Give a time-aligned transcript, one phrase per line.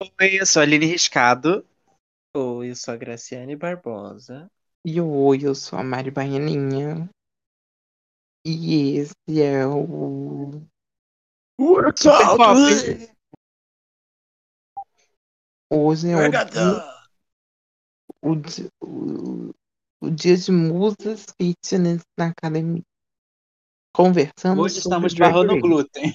[0.00, 1.66] Oi, eu sou a Aline Riscado.
[2.36, 4.48] Oi, eu sou a Graciane Barbosa.
[4.86, 7.10] E oi, eu sou a Mari Baianinha.
[8.46, 10.62] E esse é o.
[11.96, 13.08] Super
[15.68, 16.98] Hoje é o dia,
[18.22, 19.52] o, di- o,
[20.00, 22.82] o dia de musas fitness na academia.
[23.92, 26.14] Conversando Hoje sobre estamos barrando glúten.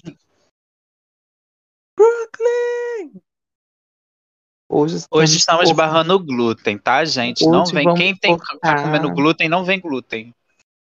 [4.76, 7.46] Hoje estamos, Hoje estamos por- barrando glúten, tá, gente?
[7.46, 7.84] Não Hoje vem.
[7.84, 10.34] vamos Quem tem, tá cortar- comendo glúten, não vem glúten.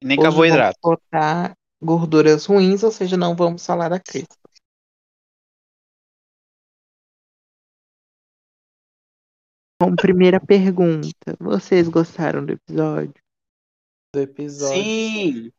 [0.02, 0.80] E nem hoje carboidrato.
[0.82, 4.26] vamos botar gorduras ruins, ou seja, não vamos falar da Cris.
[9.82, 11.36] Bom, primeira pergunta.
[11.40, 13.22] Vocês gostaram do episódio?
[14.14, 14.82] Do episódio.
[14.84, 15.52] Sim!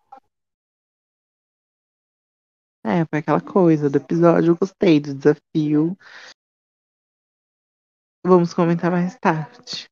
[2.86, 4.52] É, foi aquela coisa do episódio.
[4.52, 5.96] Eu gostei do desafio.
[8.26, 9.86] Vamos comentar mais tarde.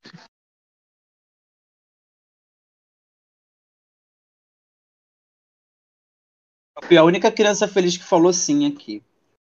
[6.75, 9.05] Eu fui a única criança feliz que falou sim aqui.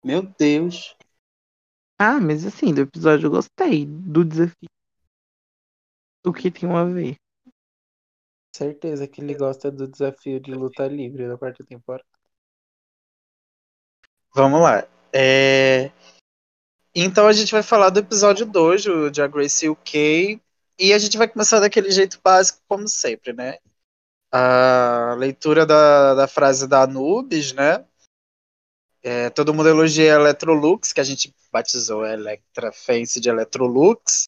[0.03, 0.97] Meu Deus.
[1.99, 3.85] Ah, mas assim, do episódio eu gostei.
[3.85, 4.67] Do desafio.
[6.25, 7.16] O que tem a ver?
[8.55, 12.05] Certeza que ele gosta do desafio de luta livre da quarta temporada.
[14.33, 14.88] Vamos lá.
[15.13, 15.91] É,
[16.95, 20.39] Então a gente vai falar do episódio 2 do de A Grace UK.
[20.80, 23.58] E a gente vai começar daquele jeito básico, como sempre, né?
[24.31, 27.85] A leitura da, da frase da Anubis, né?
[29.03, 34.28] É, todo mundo elogia a Electrolux, que a gente batizou Electra Fence de Electrolux.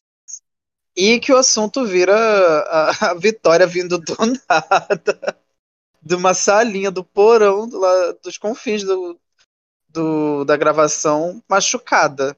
[0.96, 4.16] E que o assunto vira a, a Vitória vindo do
[4.48, 5.38] nada.
[6.02, 9.18] De uma salinha do porão do la- dos confins do,
[9.88, 12.36] do- da gravação machucada.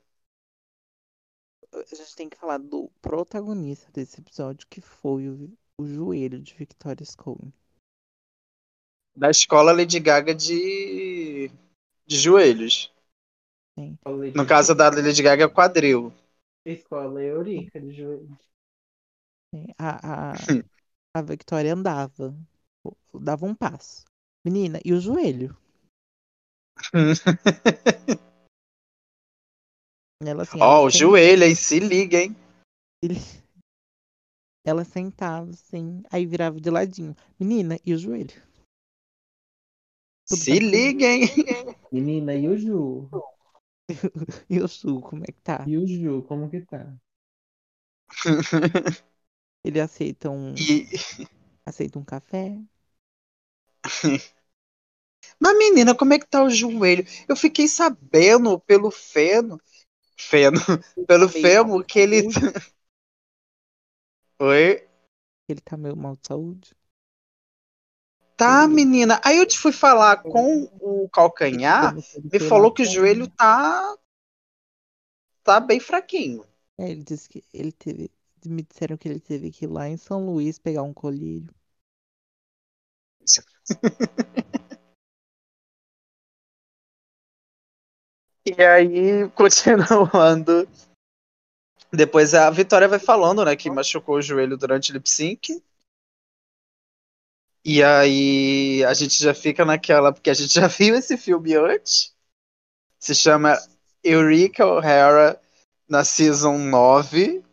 [1.81, 6.55] A gente tem que falar do protagonista desse episódio, que foi o, o joelho de
[6.55, 7.53] Victoria Scone.
[9.17, 11.51] Da escola Lady Gaga de,
[12.07, 12.93] de joelhos.
[14.35, 16.13] No caso da Lady Gaga, é quadril.
[16.65, 18.39] Escola Eurica de joelho.
[19.79, 20.35] A, a,
[21.15, 22.37] a Victoria andava,
[23.15, 24.05] dava um passo.
[24.45, 25.57] Menina, e o joelho?
[30.21, 32.37] Ela assim, Ó, ela o joelho aí, se liga, hein?
[34.65, 37.15] Ela sentava assim, aí virava de ladinho.
[37.39, 38.35] Menina, e o joelho?
[40.29, 40.71] Tudo Se tranquilo?
[40.73, 41.23] liga, hein?
[41.93, 43.09] Menina, e o Ju?
[44.51, 45.65] E o Su, como é que tá?
[45.67, 46.95] E o Ju, como que tá?
[49.65, 50.87] Ele aceita um, E...
[51.65, 52.59] aceita um café?
[55.41, 57.05] Mas, menina, como é que tá o joelho?
[57.29, 59.61] Eu fiquei sabendo pelo feno.
[60.19, 60.61] Feno.
[61.07, 62.31] Pelo de que ele.
[62.33, 62.73] saúde?
[64.41, 64.89] Oi?
[65.49, 66.77] Ele tá meio mal de saúde?
[68.37, 69.21] Tá, menina.
[69.25, 71.91] Aí eu te fui falar com o calcanhar.
[71.91, 73.97] Falou Me falou que o joelho tá.
[75.43, 76.45] Tá bem fraquinho.
[76.77, 78.11] É, ele disse que ele teve.
[78.45, 81.53] Me disseram que ele teve que ir lá em São Luís pegar um colírio.
[88.49, 90.67] E aí, continuando.
[91.93, 95.63] Depois a Vitória vai falando, né, que machucou o joelho durante o lip sync.
[97.65, 102.15] E aí a gente já fica naquela, porque a gente já viu esse filme antes.
[102.99, 103.59] Se chama
[104.03, 105.41] Eureka O'Hara
[105.87, 107.45] na Season 9.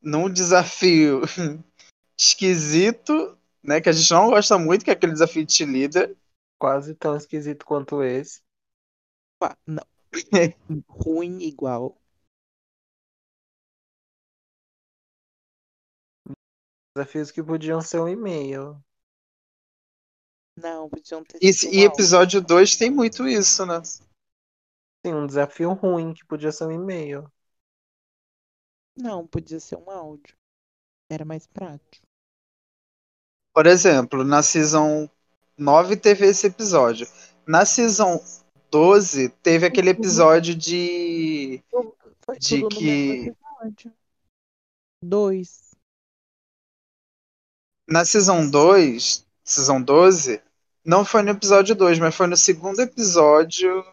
[0.00, 1.22] Num desafio
[2.16, 6.16] esquisito, né, que a gente não gosta muito, que é aquele desafio de líder.
[6.58, 8.40] Quase tão esquisito quanto esse.
[9.66, 9.82] Não.
[10.88, 11.96] Ruim igual.
[16.94, 18.82] Desafios que podiam ser um e-mail.
[20.56, 23.80] Não, podiam ter E, sido e um episódio 2 tem muito isso, né?
[25.04, 27.30] Sim, um desafio ruim que podia ser um e-mail.
[28.96, 30.36] Não, podia ser um áudio.
[31.10, 32.06] Era mais prático.
[33.54, 35.08] Por exemplo, na Season
[35.56, 37.06] 9 teve esse episódio.
[37.46, 38.20] Na Season
[38.70, 41.62] 12 teve aquele episódio de.
[42.24, 43.34] Foi De que-.
[45.02, 45.74] Dois.
[47.88, 50.42] Na Season 2, Season 12,
[50.84, 53.84] não foi no episódio 2, mas foi no segundo episódio.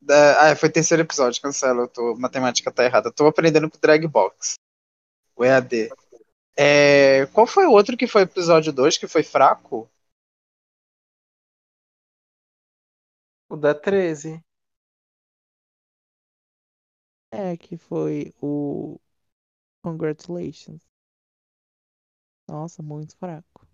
[0.00, 0.50] Da...
[0.50, 2.14] Ah, foi terceiro episódio, cancela, eu tô...
[2.16, 3.08] matemática tá errada.
[3.08, 4.54] Eu tô aprendendo com Drag Box.
[5.34, 5.90] O EAD.
[6.56, 7.26] É...
[7.32, 9.88] Qual foi o outro que foi episódio 2 que foi fraco?
[13.50, 14.42] O da 13.
[17.30, 18.98] É, que foi o
[19.82, 20.82] Congratulations.
[22.48, 23.66] Nossa, muito fraco.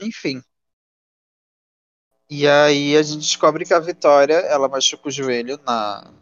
[0.00, 0.42] Enfim.
[2.28, 6.12] E aí a gente descobre que a Vitória, ela machuca o joelho na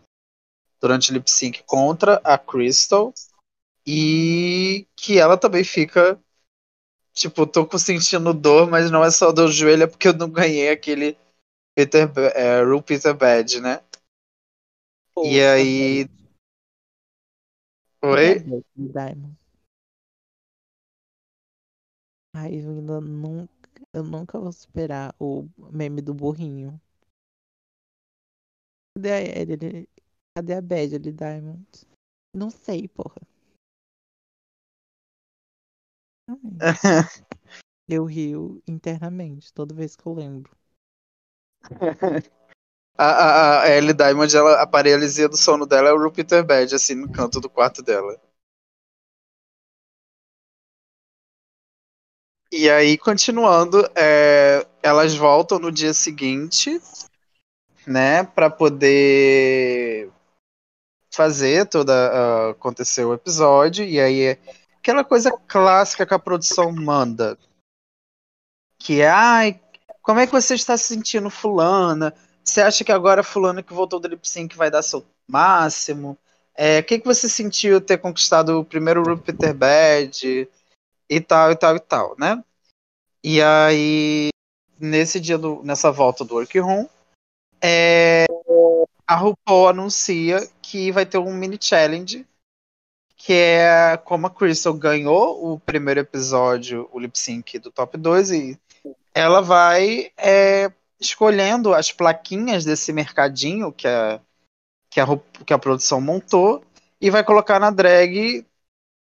[0.80, 3.12] durante o lip sync contra a Crystal
[3.86, 6.20] e que ela também fica
[7.12, 10.14] tipo, tô com sentindo dor, mas não é só dor do joelho, é porque eu
[10.14, 11.16] não ganhei aquele
[11.74, 13.80] Peter, é, Rule Peter Badge, né?
[15.24, 16.08] E aí.
[18.02, 18.44] Oi?
[18.76, 19.36] Diamond.
[22.34, 23.52] Ai, eu ainda nunca,
[23.92, 26.80] eu nunca vou superar o meme do burrinho.
[28.94, 29.88] Cadê a ele?
[30.36, 31.66] Cadê a Bad ali, Diamond?
[32.34, 33.20] Não sei, porra.
[37.86, 40.50] Eu rio internamente toda vez que eu lembro.
[42.96, 46.72] A, a, a Ellie Diamond, ela, a paralisia do sono dela é o Rupiter Bad,
[46.76, 48.16] assim, no canto do quarto dela.
[52.52, 56.80] E aí, continuando, é, elas voltam no dia seguinte,
[57.84, 60.08] né, para poder
[61.12, 64.38] fazer toda uh, acontecer o episódio e aí é
[64.84, 67.38] aquela coisa clássica que a produção manda,
[68.78, 69.58] que é, ai,
[70.02, 72.14] como é que você está se sentindo, fulana?
[72.44, 76.18] Você acha que agora fulano que voltou do lip sync vai dar seu máximo?
[76.54, 80.46] É, o que, que você sentiu ter conquistado o primeiro Rupiter Bad
[81.08, 82.44] e tal, e tal, e tal, né?
[83.24, 84.28] E aí,
[84.78, 86.86] nesse dia, do, nessa volta do Workroom,
[87.62, 88.26] é,
[89.06, 92.26] a RuPaul anuncia que vai ter um mini challenge,
[93.24, 98.30] que é como a Crystal ganhou o primeiro episódio, o lip sync do top 2,
[98.32, 98.60] e
[99.14, 104.20] ela vai é, escolhendo as plaquinhas desse mercadinho que a,
[104.90, 105.06] que a,
[105.46, 106.62] que a produção montou
[107.00, 108.46] e vai colocar na drag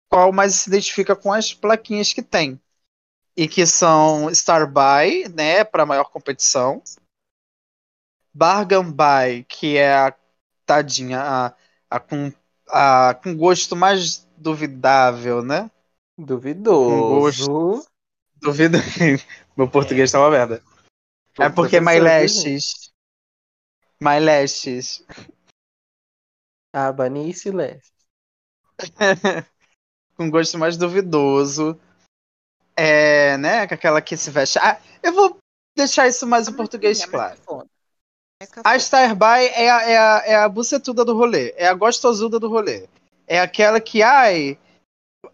[0.08, 2.60] qual mais se identifica com as plaquinhas que tem.
[3.36, 6.80] E que são Star By, né, para maior competição.
[8.32, 10.14] Bargain By, que é a
[10.64, 11.54] tadinha, a,
[11.90, 12.32] a, com,
[12.72, 15.70] a com gosto mais duvidável, né?
[16.16, 16.90] Duvidoso.
[16.90, 17.86] Com gosto.
[18.40, 18.78] Duvido.
[19.56, 20.62] Meu português tá uma merda.
[21.38, 22.90] É porque My Lashes.
[24.00, 25.04] My Lashes.
[26.72, 27.92] Ah, Banice Lashes.
[30.16, 31.78] Com gosto mais duvidoso.
[32.74, 33.66] É, né?
[33.66, 34.58] Com aquela que se veste.
[34.58, 35.38] Ah, eu vou
[35.76, 37.38] deixar isso mais em português é claro.
[38.64, 41.52] A Starby é a, é, a, é a bucetuda do rolê.
[41.56, 42.88] É a gostosuda do rolê.
[43.26, 44.58] É aquela que, ai,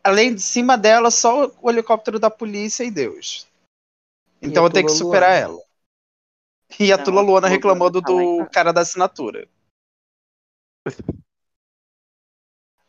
[0.02, 3.46] além de cima dela, só o helicóptero da polícia e Deus.
[4.40, 5.58] Então eu tenho que superar Luana.
[5.58, 5.68] ela.
[6.78, 9.48] E a Tula Luana reclamando do cara da assinatura.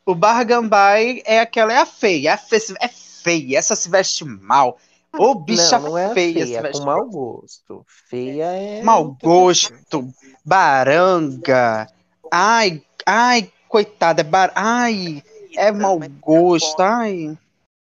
[0.04, 2.32] O Bargambai é aquela, é a feia.
[2.32, 4.78] É, feia, é feia, essa se veste mal.
[5.18, 6.46] Ô, bicha não, não é feia.
[6.46, 7.84] feia é com mau gosto.
[7.86, 8.82] Feia é.
[8.82, 10.08] Mau gosto,
[10.44, 11.88] baranga.
[12.30, 14.52] Ai, ai, coitada, é bar...
[14.54, 15.22] ai,
[15.56, 17.36] é mau gosto, ai.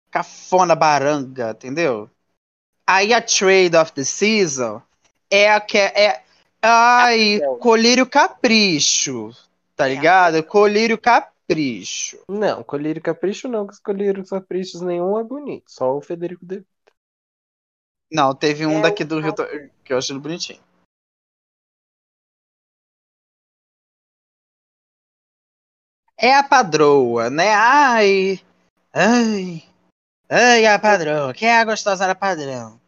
[0.09, 2.09] Cafona baranga, entendeu?
[2.87, 4.81] Aí a Trade of the Season
[5.29, 6.21] é a que é.
[6.61, 9.31] Ai, colírio capricho.
[9.75, 9.95] Tá é.
[9.95, 10.43] ligado?
[10.43, 12.19] Colírio capricho.
[12.29, 15.63] Não, colírio capricho não, que os colírios caprichos nenhum é bonito.
[15.67, 16.63] Só o Federico De
[18.11, 19.33] Não, teve um é daqui do Rio
[19.85, 20.61] que eu achei bonitinho.
[26.17, 27.53] É a padroa, né?
[27.53, 28.39] Ai.
[28.93, 29.63] Ai.
[30.29, 31.33] Ai, a padrão.
[31.33, 32.79] Quem é a gostosa era padrão?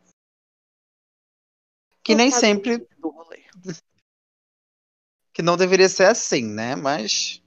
[2.03, 2.85] Que nem sempre.
[5.33, 6.75] Que não deveria ser assim, né?
[6.75, 7.41] Mas.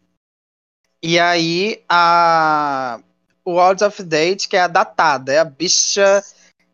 [1.02, 3.00] E aí, a.
[3.44, 6.24] O Out of Date, que é a datada, é a bicha.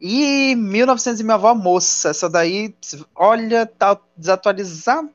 [0.04, 2.11] E 1900 e minha avó moça.
[2.11, 2.75] Essa daí,
[3.14, 5.14] olha, tá desatualizada.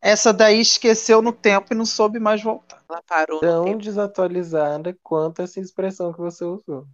[0.00, 2.82] Essa daí esqueceu no tempo e não soube mais voltar.
[2.90, 6.88] Ela parou Tão desatualizada quanto essa expressão que você usou.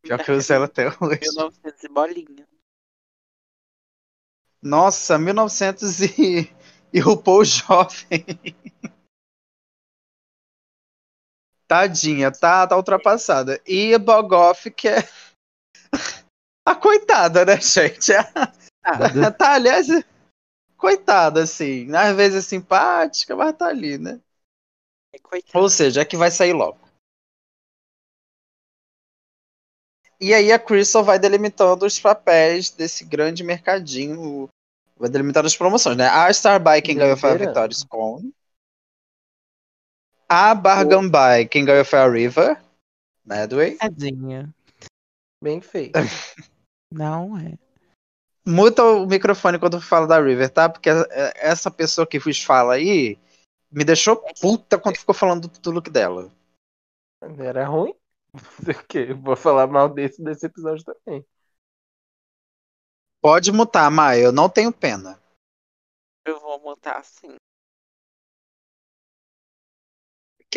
[0.00, 1.20] Pior que eu usei ela até hoje.
[1.20, 2.48] 1900 e bolinha.
[4.62, 6.50] Nossa, 1900 e,
[6.94, 8.24] e RuPaul jovem.
[11.68, 13.60] Tadinha, tá, tá ultrapassada.
[13.66, 14.96] E a Bogoff, que é
[16.66, 18.12] a coitada, né, gente?
[18.14, 18.24] A,
[19.36, 19.86] tá, aliás,
[20.78, 21.94] coitada, assim.
[21.94, 24.18] Às vezes é simpática, mas tá ali, né?
[25.14, 25.18] É
[25.54, 26.88] Ou seja, é que vai sair logo.
[30.20, 34.48] E aí a Crystal vai delimitando os papéis desse grande mercadinho.
[34.96, 36.08] Vai delimitando as promoções, né?
[36.08, 36.28] A
[36.82, 37.36] quem ganhou foi a.
[37.36, 38.34] Victoria Scone.
[40.28, 42.62] A Bargain quem ganhou foi a River.
[43.24, 43.76] Medway.
[43.76, 44.54] Tadinha.
[45.42, 45.94] Bem feito.
[46.92, 47.58] Não é.
[48.46, 50.68] Muta o microfone quando fala da River, tá?
[50.68, 53.18] Porque é- essa pessoa que vos fala aí
[53.70, 56.30] me deixou puta quando ficou falando do, look dela.
[57.38, 57.94] Era ruim?
[58.82, 59.12] O quê?
[59.14, 61.24] Vou falar mal desse, desse episódio também.
[63.20, 65.20] Pode mutar, Maia, eu não tenho pena.
[66.26, 67.34] Eu vou montar assim.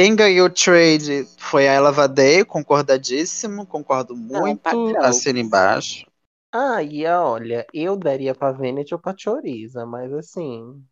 [0.02, 4.60] Quem ganhou o trade foi a Ela Day, concordadíssimo, concordo muito.
[4.60, 5.04] padrão.
[5.04, 6.08] Assina embaixo.
[6.52, 10.84] Ah, e olha, eu daria pra Venet ou pra Choriza, mas assim.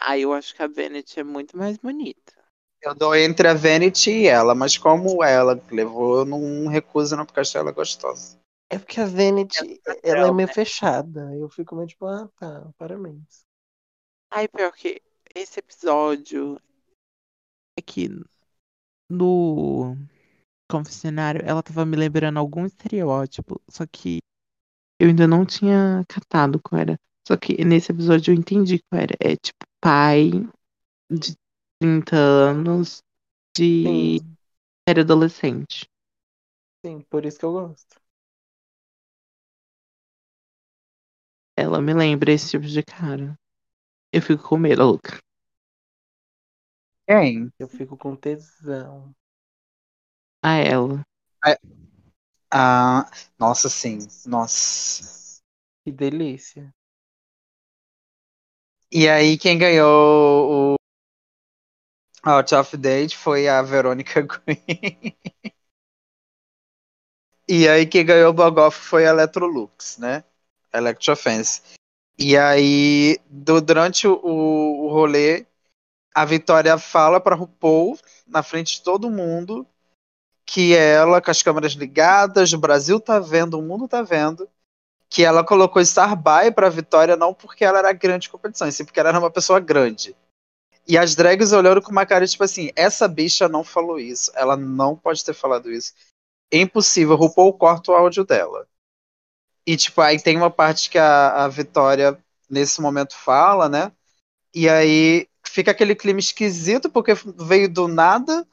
[0.00, 2.32] Ah, eu acho que a Venet é muito mais bonita.
[2.80, 7.26] Eu dou entre a Vanity e ela, mas como ela levou, eu não recuso não,
[7.26, 8.38] porque acho ela gostosa.
[8.70, 10.54] É porque a Venet, padrão, ela é meio né?
[10.54, 11.34] fechada.
[11.34, 13.44] Eu fico meio tipo, ah, tá, parabéns.
[14.30, 15.02] Ai, pior que
[15.34, 16.56] esse episódio
[17.76, 18.08] é que
[19.10, 19.96] no
[20.70, 24.20] confessionário ela tava me lembrando algum estereótipo, só que
[25.00, 26.98] eu ainda não tinha catado qual era.
[27.26, 29.14] Só que nesse episódio eu entendi qual era.
[29.20, 30.30] É tipo pai
[31.10, 31.36] de
[31.80, 33.02] 30 anos
[33.56, 34.36] de Sim,
[34.88, 35.86] série adolescente.
[36.84, 37.96] sim, por isso que eu gosto.
[41.56, 43.34] Ela me lembra esse tipo de cara.
[44.12, 45.18] Eu fico com medo, louca.
[47.06, 47.50] Quem?
[47.58, 49.14] Eu fico com tesão.
[50.42, 51.02] A ela.
[52.50, 53.98] Ah, nossa, sim.
[54.26, 55.40] Nossa.
[55.84, 56.72] Que delícia.
[58.90, 60.76] E aí, quem ganhou o
[62.24, 65.14] Out of Date foi a Verônica Green.
[67.48, 70.24] e aí, quem ganhou o Bogoff foi a Electrolux, né?
[70.72, 71.62] Electrofence.
[72.18, 75.46] E aí, do- durante o, o rolê,
[76.14, 79.66] a Vitória fala pra RuPaul, na frente de todo mundo,
[80.46, 84.48] que ela, com as câmeras ligadas, o Brasil tá vendo, o mundo tá vendo,
[85.10, 89.08] que ela colocou Starby pra Vitória não porque ela era grande competição, sim porque ela
[89.08, 90.16] era uma pessoa grande.
[90.86, 94.56] E as drags olhando com uma cara tipo assim: essa bicha não falou isso, ela
[94.56, 95.94] não pode ter falado isso.
[96.52, 98.68] É impossível, RuPaul corta o áudio dela.
[99.66, 103.90] E tipo, aí tem uma parte que a, a Vitória, nesse momento, fala, né?
[104.54, 108.44] E aí fica aquele clima esquisito, porque veio do nada,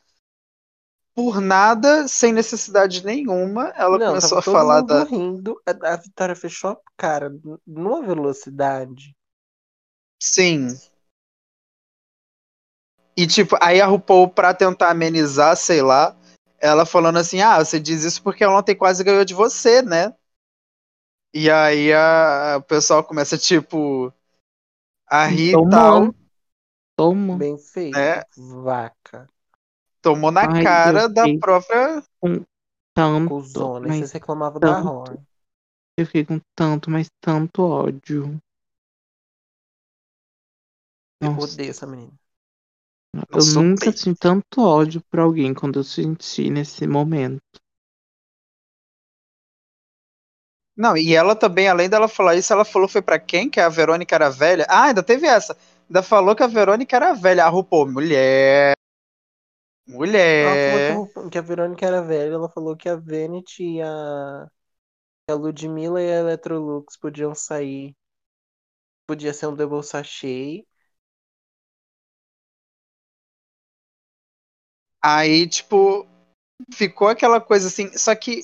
[1.15, 3.70] por nada, sem necessidade nenhuma.
[3.75, 5.05] Ela Não, começou tava a todo falar mundo da.
[5.05, 5.62] rindo.
[5.65, 7.34] A, a Vitória fechou a cara
[7.65, 9.15] numa velocidade.
[10.22, 10.77] Sim.
[13.17, 16.15] E tipo, aí a RuPaul, pra tentar amenizar, sei lá,
[16.60, 20.13] ela falando assim: ah, você diz isso porque ontem quase ganhou de você, né?
[21.34, 24.13] E aí a, o pessoal começa, tipo,
[25.08, 25.70] a rir e Tomou.
[25.70, 26.20] tal.
[27.38, 27.98] Bem feito.
[27.98, 28.24] É.
[28.38, 29.29] Vaca.
[30.01, 32.03] Tomou na Ai, cara eu da própria.
[32.93, 33.29] Tanto.
[33.29, 33.86] Cusona.
[33.86, 34.88] E mas vocês reclamavam da tanto.
[34.89, 35.20] Horn.
[35.98, 38.39] Eu fiquei com tanto, mas tanto ódio.
[41.22, 42.12] Eu Nossa, odeio essa menina.
[43.29, 47.41] eu sou nunca bem- senti tanto ódio por alguém quando eu senti nesse momento.
[50.75, 53.50] Não, e ela também, além dela falar isso, ela falou foi pra quem?
[53.50, 54.65] Que a Verônica era velha?
[54.70, 55.55] Ah, ainda teve essa.
[55.91, 57.45] Ainda falou que a Verônica era velha.
[57.45, 58.74] A RuPaul, mulher.
[60.39, 60.57] Ela Mulher.
[60.57, 63.81] falou que a, Ru- que a Verônica era velha, ela falou que a Venet e
[63.81, 64.43] a,
[65.29, 67.95] a Ludmilla e a Electrolux podiam sair.
[69.05, 70.65] Podia ser um double sachê.
[75.03, 76.07] Aí, tipo,
[76.74, 77.98] ficou aquela coisa assim.
[77.98, 78.41] Só que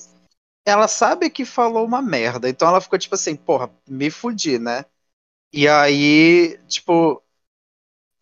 [0.66, 2.48] ela sabe que falou uma merda.
[2.50, 4.84] Então ela ficou tipo assim, porra, me fudi, né?
[5.52, 7.22] E aí, tipo,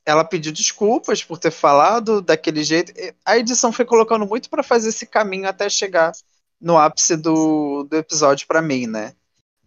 [0.06, 2.92] ela pediu desculpas por ter falado daquele jeito.
[3.24, 6.12] A edição foi colocando muito pra fazer esse caminho até chegar
[6.60, 9.14] no ápice do, do episódio pra mim, né?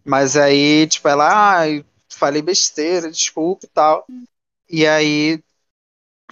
[0.02, 4.06] Mas aí, tipo, ela, ai, falei besteira, desculpa e tal.
[4.68, 5.42] E aí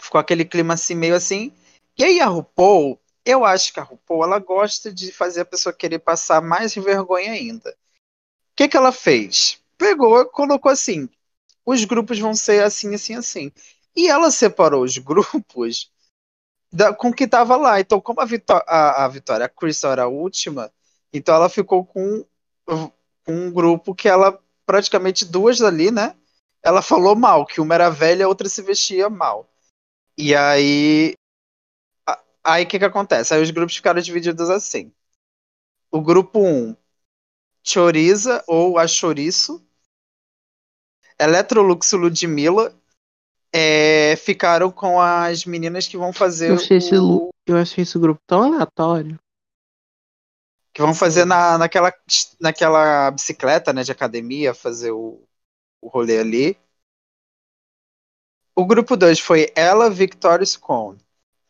[0.00, 1.52] ficou aquele clima assim, meio assim.
[1.98, 5.72] E aí a RuPaul, eu acho que a RuPaul, ela gosta de fazer a pessoa
[5.72, 7.70] querer passar mais vergonha ainda.
[7.70, 9.60] O que que ela fez?
[9.76, 11.08] Pegou, colocou assim,
[11.66, 13.52] os grupos vão ser assim, assim, assim.
[13.98, 15.90] E ela separou os grupos
[16.72, 17.80] da- com que tava lá.
[17.80, 20.72] Então, como a, Vitó a, a Vitória, a Crystal era a última,
[21.12, 22.24] então ela ficou com,
[23.24, 26.14] com um grupo que ela, praticamente duas ali, né?
[26.62, 29.48] Ela falou mal, que uma era velha e a outra se vestia mal.
[30.18, 31.14] E aí.
[32.06, 33.34] a- Aí o que que acontece?
[33.34, 34.92] Aí os grupos ficaram divididos assim.
[35.92, 36.76] O grupo 1
[37.64, 39.64] Choriza ou a Choriço,
[41.18, 42.74] Electrolux Ludmilla
[43.52, 47.82] é, ficaram com as meninas que vão fazer Eu achei, esse, o, lu- eu achei
[47.82, 49.18] esse grupo tão aleatório.
[50.72, 51.92] que vão fazer na, naquela,
[52.40, 55.20] naquela bicicleta né, de academia, fazer o,
[55.80, 56.56] o rolê ali.
[58.54, 60.98] O grupo 2 foi ela, Victoria Scone,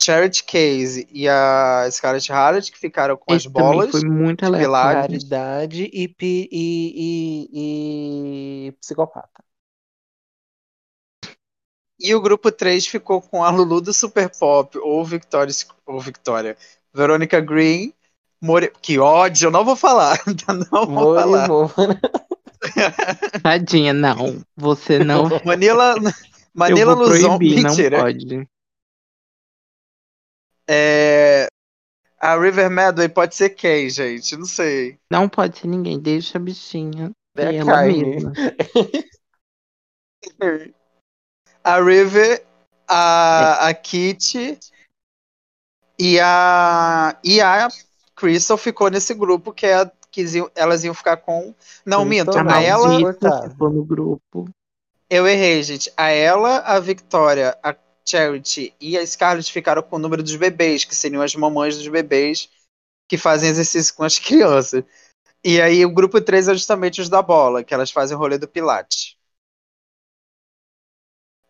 [0.03, 3.91] Charity Case e a Scarlett Harlot, que ficaram com Esse as bolas.
[3.91, 4.41] foi muito.
[4.41, 6.49] Caridade e, e,
[7.53, 9.48] e, e psicopata.
[12.01, 15.53] E o grupo 3 ficou com a Lulu do Super Pop, ou Victoria,
[15.85, 16.57] ou Victoria
[16.95, 17.93] Verônica Green,
[18.41, 18.73] More...
[18.81, 20.17] que ódio, eu não vou falar.
[20.71, 21.49] Não vou falar.
[21.49, 21.99] Mori,
[23.43, 24.43] Tadinha, não.
[24.57, 25.29] Você não.
[25.45, 25.95] Manila,
[26.55, 27.99] Manila eu vou Luzon, proibir, não mentira.
[28.01, 28.49] pode.
[30.69, 31.47] É,
[32.21, 34.37] A River Medway pode ser quem, gente?
[34.37, 34.99] Não sei.
[35.11, 35.99] Não pode ser ninguém.
[35.99, 37.11] Deixa a bichinha.
[37.37, 38.33] É ela mesma.
[41.63, 42.45] A River,
[42.87, 44.59] a, a Kitty
[45.99, 47.69] e a, e a
[48.15, 51.55] Crystal ficou nesse grupo que, é a, que iam- elas iam ficar com.
[51.85, 52.31] Não, minto.
[52.33, 54.49] Crystal A A ela, ficou no grupo.
[55.11, 55.93] eu errei, gente.
[55.97, 57.75] A ela, a Victoria, a
[58.07, 61.89] Charity e a Scarlett ficaram com o número dos bebês, que seriam as mamães dos
[61.89, 62.49] bebês
[63.07, 64.83] que fazem exercício com as crianças.
[65.45, 68.39] E aí o grupo 3 é justamente os da bola, que elas fazem o rolê
[68.39, 69.17] do Pilates.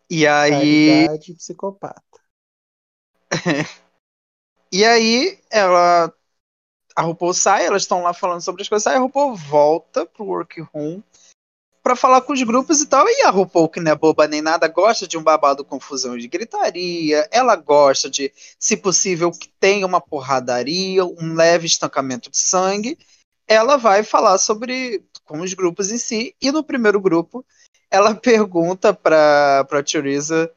[0.09, 1.07] E aí.
[1.07, 2.01] Caridade psicopata.
[4.71, 6.13] E aí, ela.
[6.95, 10.25] A RuPaul sai, elas estão lá falando sobre as coisas, aí a RuPaul volta pro
[10.25, 11.01] workroom
[11.81, 13.07] pra falar com os grupos e tal.
[13.07, 16.27] E a RuPaul, que não é boba nem nada, gosta de um babado confusão de
[16.27, 17.27] gritaria.
[17.31, 22.97] Ela gosta de, se possível, que tenha uma porradaria, um leve estancamento de sangue.
[23.47, 26.35] Ela vai falar sobre com os grupos em si.
[26.39, 27.43] E no primeiro grupo,
[27.91, 30.51] ela pergunta pra, pra Teresa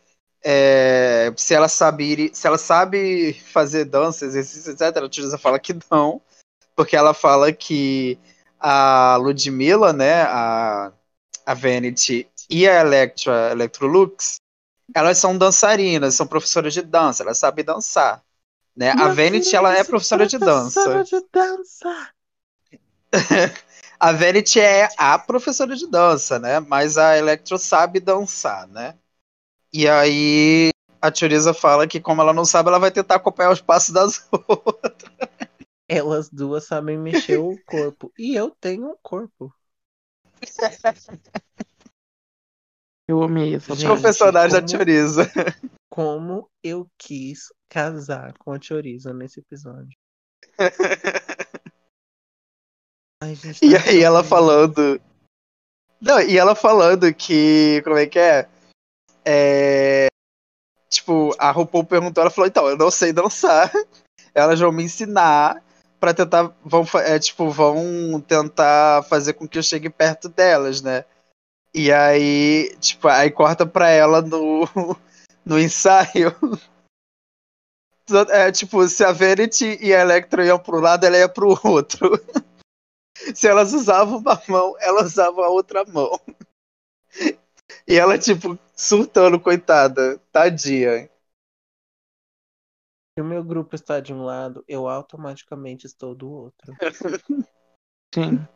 [0.45, 4.83] é, se ela sabe se ela sabe fazer dança, exercício, etc.
[5.05, 6.21] A Teresa fala que não,
[6.75, 8.19] porque ela fala que
[8.59, 10.93] a Ludmilla, né, a,
[11.47, 14.37] a Vanity e a Electra, Electrolux,
[14.95, 18.23] elas são dançarinas, são professoras de dança, elas sabem dançar.
[18.75, 18.91] Né?
[18.91, 20.83] A Vanity ela é professora de dança.
[20.83, 22.11] Professora de dança.
[24.03, 26.59] A Verity é a professora de dança, né?
[26.59, 28.99] Mas a Electro sabe dançar, né?
[29.73, 33.61] E aí a Teresa fala que como ela não sabe, ela vai tentar acompanhar os
[33.61, 35.13] passos das outras.
[35.89, 38.13] Elas duas sabem mexer o corpo.
[38.19, 39.55] E eu tenho um corpo.
[43.09, 45.31] Eu amei essa Os confessionários da como- Teresa.
[45.89, 49.97] Como eu quis casar com a Chorizo nesse episódio.
[53.23, 55.01] Ai, gente, E tá aí ela falando.
[56.01, 57.81] Não, e ela falando que.
[57.85, 58.49] Como é que é?
[59.25, 60.09] É.
[60.91, 63.71] Tipo, a RuPaul perguntou, ela falou, então, eu não sei dançar.
[64.35, 65.63] Elas vão me ensinar
[66.01, 66.53] pra tentar.
[66.65, 71.05] Vão, é, tipo, vão tentar fazer com que eu chegue perto delas, né?
[71.73, 74.67] E aí, tipo, aí corta pra ela no,
[75.47, 76.35] no ensaio.
[78.29, 82.21] É, tipo, se a Verity e a Electra iam pro lado, ela ia pro outro.
[83.35, 86.21] Se elas usavam uma mão, ela usava a outra mão.
[87.87, 90.19] E ela, tipo, surtando, coitada.
[90.31, 91.09] Tadinha.
[93.15, 96.75] Se o meu grupo está de um lado, eu automaticamente estou do outro.
[98.15, 98.47] Sim.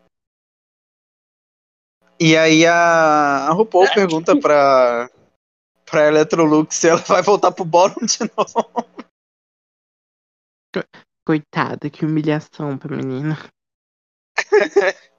[2.19, 5.11] E aí a, a RuPaul pergunta pra,
[5.85, 9.05] pra Electrolux se ela vai voltar pro bórum de novo.
[11.27, 13.37] Coitada, que humilhação pra menina.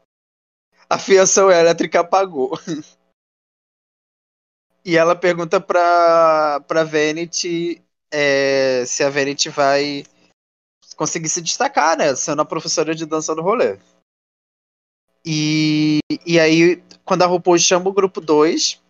[0.90, 2.58] A fiação elétrica apagou.
[4.86, 10.06] E ela pergunta pra, pra Vanity é, se a Vanity vai
[10.96, 12.16] conseguir se destacar, né?
[12.16, 13.78] Sendo a professora de dança do rolê.
[15.26, 18.82] E, e aí, quando a RuPaul chama o grupo 2,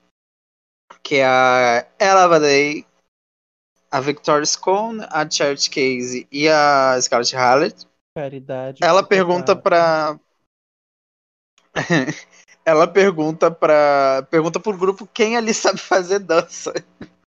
[1.02, 2.86] que é a Ella Vaday,
[3.90, 8.84] a Victoria Scone, a Charity Case e a Scarlett Harlot, Caridade.
[8.84, 10.20] ela pergunta pra.
[12.66, 14.28] Ela pergunta pra.
[14.30, 16.74] Pergunta pro grupo quem ali sabe fazer dança.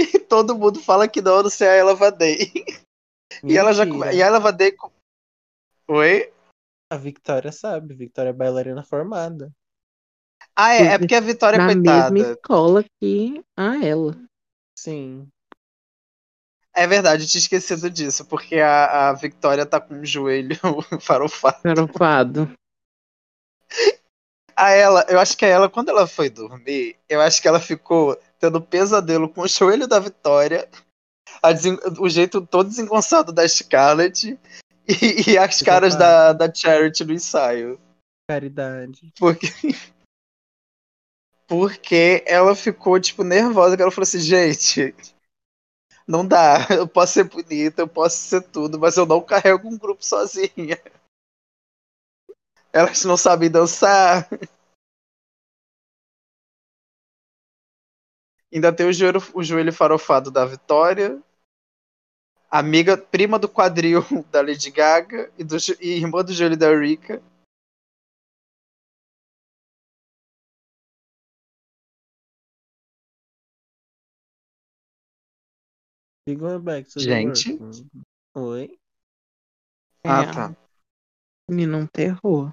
[0.00, 2.52] E todo mundo fala que não, não ser a Ela Vadei.
[3.42, 4.70] E ela já E a Ela Vadei.
[4.70, 4.92] com-
[5.88, 6.32] Oi?
[6.92, 7.94] A Victoria sabe.
[7.94, 9.50] Victoria é bailarina formada.
[10.54, 12.10] Ah, é, é porque a Vitória, Na coitada.
[12.12, 14.16] mesma escola que a ela.
[14.78, 15.28] Sim.
[16.72, 20.54] É verdade, eu tinha esquecido disso, porque a, a Victoria tá com o joelho
[21.02, 21.60] farofado.
[21.64, 22.52] Garofado.
[24.56, 27.60] A ela, eu acho que a ela, quando ela foi dormir, eu acho que ela
[27.60, 30.68] ficou tendo pesadelo com o joelho da Vitória,
[31.44, 31.78] desen...
[31.98, 34.38] o jeito todo desengonçado da Scarlett
[34.88, 37.80] e, e as caras da, da Charity no ensaio.
[38.28, 39.12] Caridade.
[39.18, 39.46] Porque.
[41.46, 44.94] Porque ela ficou, tipo, nervosa, que ela falou assim, gente,
[46.06, 49.78] não dá, eu posso ser bonita, eu posso ser tudo, mas eu não carrego um
[49.78, 50.78] grupo sozinha.
[52.72, 54.28] Elas não sabem dançar.
[58.52, 61.22] Ainda tem o joelho, o joelho farofado da Vitória.
[62.50, 64.00] Amiga, prima do quadril
[64.30, 67.22] da Lady Gaga e, do, e irmã do joelho da Rika.
[76.60, 77.58] Back Gente.
[78.34, 78.78] Oi?
[80.04, 80.56] Ah, É, tá.
[81.48, 82.52] Menino um terror.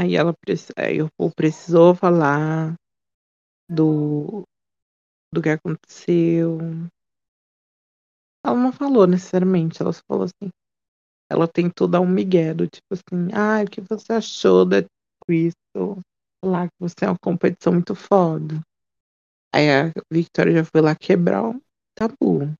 [0.00, 0.34] Aí ela
[0.78, 2.74] aí o precisou falar
[3.68, 4.44] do
[5.30, 6.56] do que aconteceu.
[8.42, 10.50] Ela não falou necessariamente, ela só falou assim.
[11.30, 14.78] Ela tentou dar um migué do tipo assim, ah, o que você achou da
[15.26, 16.00] Crystal?
[16.42, 18.58] Falar que você é uma competição muito foda.
[19.54, 21.60] Aí a Victoria já foi lá quebrar o
[21.94, 22.54] tabu.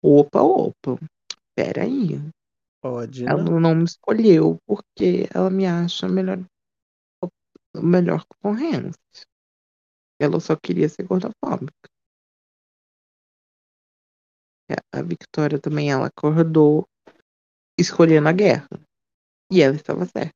[0.00, 0.96] Opa, opa.
[1.56, 2.20] Peraí.
[2.80, 3.58] Pode, Ela não.
[3.58, 6.38] não me escolheu porque ela me acha a melhor,
[7.82, 9.00] melhor concorrência.
[10.20, 11.88] Ela só queria ser gordofóbica.
[14.92, 16.86] A Victoria também, ela acordou
[17.78, 18.68] escolhendo a guerra.
[19.50, 20.34] E ela estava certa.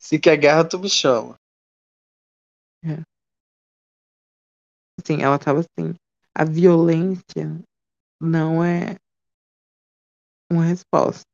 [0.00, 1.36] Se quer guerra, tu me chama.
[4.98, 5.94] Assim, ela estava assim.
[6.34, 7.62] A violência
[8.20, 8.96] não é
[10.50, 11.24] uma resposta.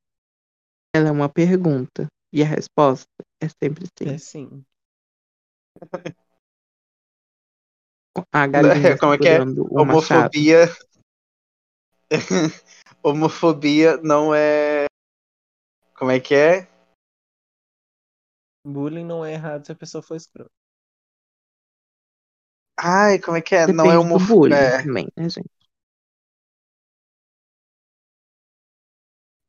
[0.95, 2.07] Ela é uma pergunta.
[2.33, 3.07] E a resposta
[3.43, 4.09] é sempre sim.
[4.09, 4.65] É sim.
[8.31, 9.39] A galinha Como é que é?
[9.41, 10.69] Homofobia.
[13.03, 14.87] Homofobia não é.
[15.97, 16.69] Como é que é?
[18.65, 20.51] Bullying não é errado se a pessoa for escrota.
[22.79, 23.67] Ai, como é que é?
[23.67, 24.37] Depende não é homofobia.
[24.37, 25.51] bullying É, também, né, gente?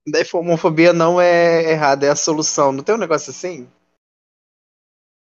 [0.08, 2.72] daí homofobia não é errado, é a solução.
[2.72, 3.70] Não tem um negócio assim?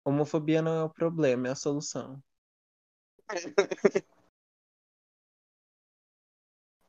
[0.05, 2.21] Homofobia não é o problema, é a solução.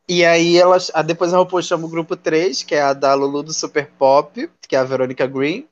[0.08, 0.90] E aí elas.
[0.94, 3.90] ah, depois a RuPaul chama o grupo 3, que é a da Lulu do Super
[3.92, 5.66] Pop, que é a Verônica Green.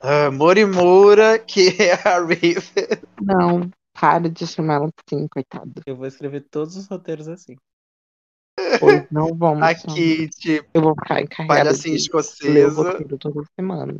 [0.00, 3.02] Ah, Morimura, que é a River.
[3.20, 5.82] Não, para de chamar ela assim, coitada.
[5.86, 7.56] Eu vou escrever todos os roteiros assim.
[8.78, 9.62] Pois não vamos.
[9.62, 9.94] A chamar.
[9.94, 12.82] Kit, Eu vou ficar encarregada palhacinha de ler o escocesa.
[12.82, 13.94] roteiro toda semana.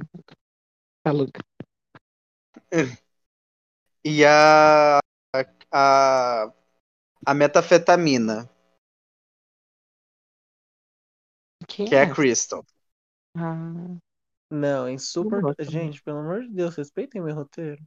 [1.05, 1.41] Tá louca.
[4.05, 4.99] E a.
[5.73, 6.53] A.
[7.27, 8.49] A metafetamina,
[11.69, 12.15] Quem que é a essa?
[12.15, 12.65] Crystal.
[13.37, 13.97] Ah,
[14.51, 15.43] Não, é insuportável.
[15.43, 15.91] gosto também.
[15.91, 17.85] Gente, pelo amor de Deus, respeitem meu roteiro.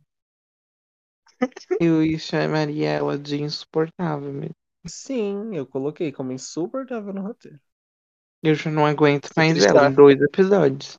[1.79, 4.55] eu chamaria ela de insuportável mesmo.
[4.87, 7.59] Sim, eu coloquei como insuportável no roteiro.
[8.43, 10.97] Eu já não aguento mais ela em dois episódios.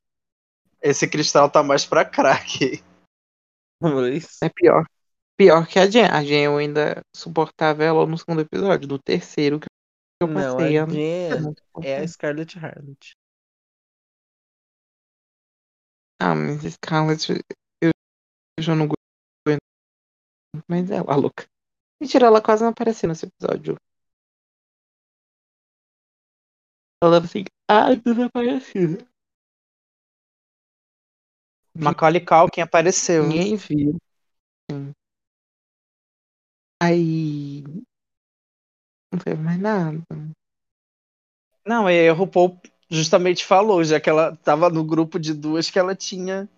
[0.83, 2.83] Esse cristal tá mais pra crack.
[3.81, 4.85] Mas, É pior.
[5.37, 6.07] Pior que a Jen.
[6.07, 8.89] A Jen eu ainda suportava ela no segundo episódio.
[8.89, 9.67] Do terceiro que
[10.23, 12.03] eu não, passei a a Jen não é suportar.
[12.03, 13.17] a Scarlett Harlot.
[16.19, 17.31] Ah, mas Scarlett,
[17.83, 17.91] eu,
[18.59, 18.97] eu já não aguento
[20.67, 21.45] mais ela, a louca.
[22.01, 23.77] Mentira, ela quase não apareceu nesse episódio.
[27.03, 29.07] Ela assim, ah, desaparecida.
[31.79, 33.27] Macaulay Culkin apareceu.
[33.27, 33.97] Ninguém viu.
[34.71, 34.93] Sim.
[36.83, 37.65] Aí.
[39.13, 40.03] Não teve mais nada.
[41.65, 45.79] Não, e a RuPaul justamente falou, já que ela tava no grupo de duas que
[45.79, 46.49] ela tinha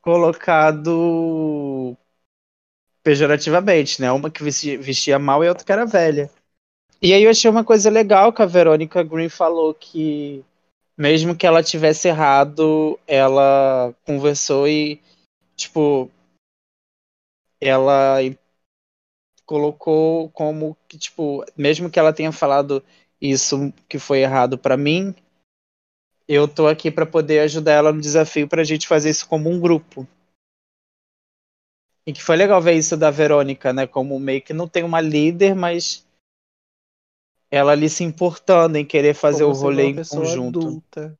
[0.00, 1.96] colocado
[3.02, 4.10] pejorativamente, né?
[4.10, 6.30] Uma que vestia, vestia mal e a outra que era velha.
[7.00, 10.44] E aí eu achei uma coisa legal que a Verônica Green falou que
[10.96, 15.00] mesmo que ela tivesse errado, ela conversou e
[15.54, 16.10] tipo
[17.60, 18.18] ela
[19.44, 22.82] colocou como que tipo, mesmo que ela tenha falado
[23.20, 25.14] isso que foi errado pra mim,
[26.28, 29.60] eu tô aqui pra poder ajudar ela no desafio pra gente fazer isso como um
[29.60, 30.06] grupo.
[32.06, 33.86] E que foi legal ver isso da Verônica, né?
[33.86, 36.05] Como meio que não tem uma líder, mas
[37.50, 40.78] ela ali se importando em querer fazer Como o rolê uma em conjunto.
[40.78, 41.18] adulta.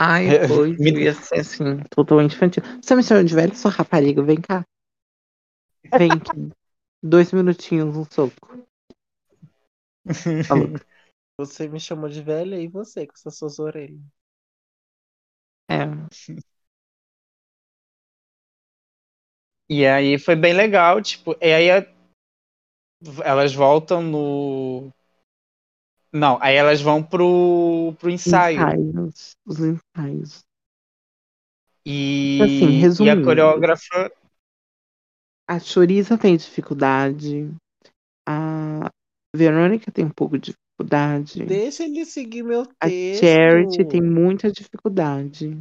[0.00, 2.62] Ai, É, foi, me- eu ia ser assim, totalmente infantil.
[2.82, 4.64] Você me chama de velho, sua rapariga, vem cá.
[5.92, 6.50] Vem aqui.
[7.02, 8.58] Dois minutinhos, um soco.
[10.46, 10.70] Falou.
[11.38, 14.00] Você me chamou de velha e você com essas suas orelhas.
[15.68, 16.08] É.
[19.70, 21.86] E aí foi bem legal, tipo, e aí a-
[23.24, 24.92] elas voltam no.
[26.12, 28.58] Não, aí elas vão pro, pro ensaio.
[28.58, 29.36] Ensaios.
[29.46, 30.44] Os ensaios.
[31.84, 34.12] E, Assim, e a coreógrafa.
[35.48, 37.50] A Choriza tem dificuldade.
[38.28, 38.90] A
[39.34, 41.46] Verônica tem um pouco de dificuldade.
[41.46, 43.20] Deixa ele seguir meu A texto.
[43.20, 45.56] Charity tem muita dificuldade.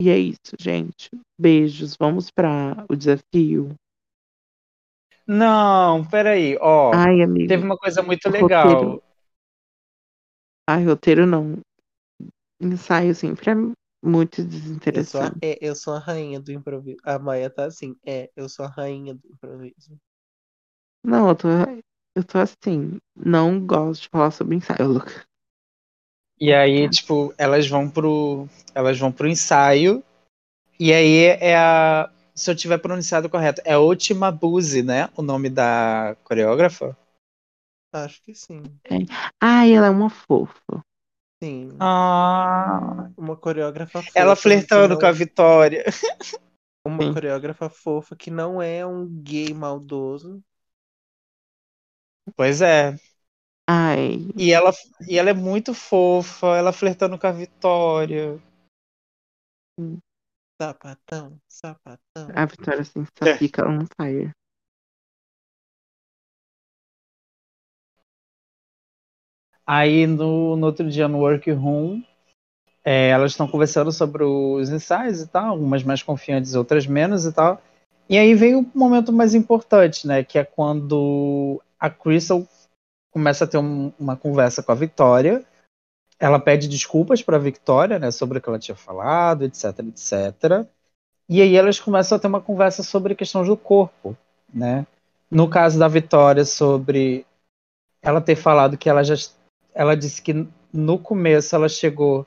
[0.00, 1.10] E é isso, gente.
[1.40, 1.96] Beijos.
[1.98, 3.74] Vamos para o desafio.
[5.26, 6.92] Não, peraí, ó.
[6.94, 7.48] Ai, amigo.
[7.48, 8.68] Teve uma coisa muito legal.
[8.68, 9.02] roteiro-
[10.68, 11.58] Ai, roteiro não.
[12.60, 13.54] Ensaio sempre é
[14.04, 15.38] muito Eu sou, a, desinteressante.
[15.42, 16.98] é, eu sou a rainha do improviso.
[17.04, 17.96] A Maia tá assim.
[18.04, 19.96] É, eu sou a rainha do improviso.
[21.04, 21.48] Não, eu tô,
[22.16, 22.98] eu tô assim.
[23.14, 25.24] Não gosto de falar sobre ensaio, Luca.
[26.38, 28.48] E aí, tipo, elas vão pro.
[28.74, 30.02] Elas vão pro ensaio.
[30.78, 32.10] E aí é a.
[32.36, 35.08] Se eu tiver pronunciado correto, é Ultima Buse, né?
[35.16, 36.96] O nome da coreógrafa.
[37.92, 38.62] Acho que sim.
[39.40, 40.84] Ai, ela é uma fofa.
[41.42, 41.70] Sim.
[41.80, 43.08] Ah.
[43.16, 44.18] Uma coreógrafa fofa.
[44.18, 45.84] Ela flertando não- com a Vitória.
[46.86, 47.12] Uma Sim.
[47.14, 50.40] coreógrafa fofa que não é um gay maldoso.
[52.36, 52.96] Pois é.
[53.68, 54.70] Ai, E ela,
[55.08, 58.40] e ela é muito fofa, ela flertando com a Vitória.
[60.60, 62.28] Sapatão, sapatão.
[62.34, 63.32] a Vitória assim, É.
[63.32, 64.30] só fica on fire.
[69.66, 72.02] Aí no, no outro dia no workroom,
[72.84, 77.32] é, elas estão conversando sobre os ensaios e tal, umas mais confiantes, outras menos e
[77.32, 77.60] tal.
[78.08, 80.22] E aí vem o momento mais importante, né?
[80.22, 82.46] Que é quando a Crystal
[83.12, 85.44] começa a ter um- uma conversa com a Victoria.
[86.18, 88.10] Ela pede desculpas para a Victoria, né?
[88.10, 90.68] Sobre o que ela tinha falado, etc, etc.
[91.28, 94.16] E aí elas começam a ter uma conversa sobre questões do corpo,
[94.52, 94.86] né?
[95.30, 97.26] No caso da Vitória, sobre
[98.02, 99.14] ela ter falado que ela já
[99.74, 102.26] ela disse que no começo ela chegou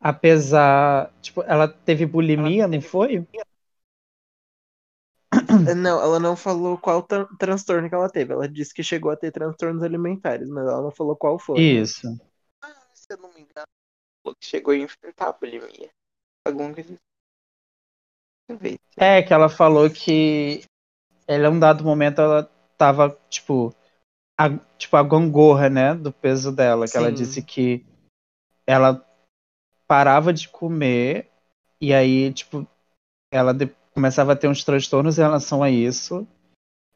[0.00, 3.26] a pesar, tipo, ela teve bulimia, não foi?
[5.76, 8.32] Não, ela não falou qual tran- transtorno que ela teve.
[8.32, 11.68] Ela disse que chegou a ter transtornos alimentares, mas ela não falou qual foi.
[11.80, 12.08] Isso.
[13.14, 15.88] Eu não me engano, chegou a enfrentar a bulimia.
[16.44, 16.98] Alguma coisa
[18.50, 18.76] assim.
[18.96, 20.64] É que ela falou que
[21.28, 22.42] ela, um dado momento, ela
[22.76, 23.72] tava, tipo,
[24.36, 27.14] a, tipo, a gangorra, né, do peso dela, que ela Sim.
[27.14, 27.86] disse que
[28.66, 29.04] ela
[29.86, 31.30] parava de comer
[31.80, 32.66] e aí, tipo,
[33.32, 36.26] ela de- começava a ter uns transtornos em relação a isso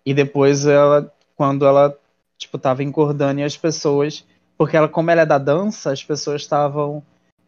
[0.05, 1.97] e depois ela, quando ela,
[2.37, 4.27] tipo, tava engordando e as pessoas,
[4.59, 7.03] porque ela, como ela é da dança, as pessoas estavam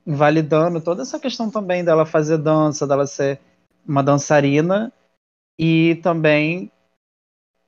[0.07, 3.41] invalidando toda essa questão também dela fazer dança, dela ser
[3.87, 4.93] uma dançarina
[5.59, 6.71] e também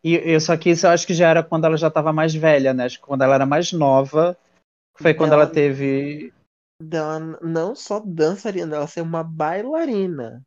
[0.04, 2.34] e eu só que isso eu acho que já era quando ela já estava mais
[2.34, 2.84] velha, né?
[2.84, 4.36] Acho que quando ela era mais nova,
[4.96, 6.32] foi quando Ela- ela teve
[6.80, 10.42] Dela não só dançarina, ela ser uma bailarina.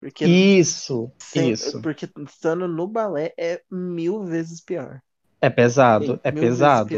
[0.00, 1.80] Porque, isso, sem- isso.
[1.82, 5.00] porque estando no balé é mil vezes pior.
[5.40, 6.88] É pesado, é vezes pesado.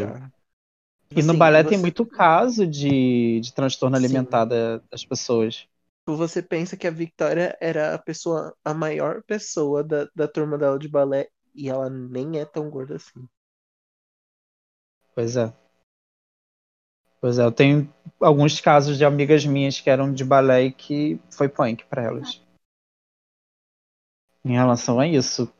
[1.11, 5.67] E no Assim, balé tem você- muito caso de, de transtorno alimentar da- das pessoas.
[6.07, 10.79] Você pensa que a Victoria era a pessoa, a maior pessoa da, da turma dela
[10.79, 13.27] de balé e ela nem é tão gorda assim.
[15.13, 15.53] Pois é.
[17.19, 21.19] Pois é, eu tenho alguns casos de amigas minhas que eram de balé e que
[21.29, 22.41] foi punk pra elas.
[24.45, 25.53] Em relação a isso.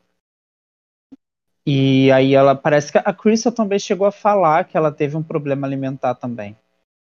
[1.68, 5.22] E aí ela parece que a Crystal também chegou a falar que ela teve um
[5.22, 6.56] problema alimentar também.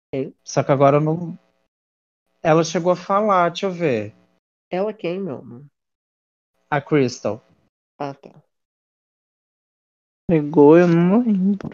[0.09, 0.33] Quem?
[0.41, 1.37] Só que agora eu não.
[2.41, 4.15] Ela chegou a falar, deixa eu ver.
[4.71, 5.65] Ela quem, meu amor?
[6.71, 7.43] A Crystal.
[7.99, 8.41] Ah, tá.
[10.29, 11.69] Pegou, eu não lembro.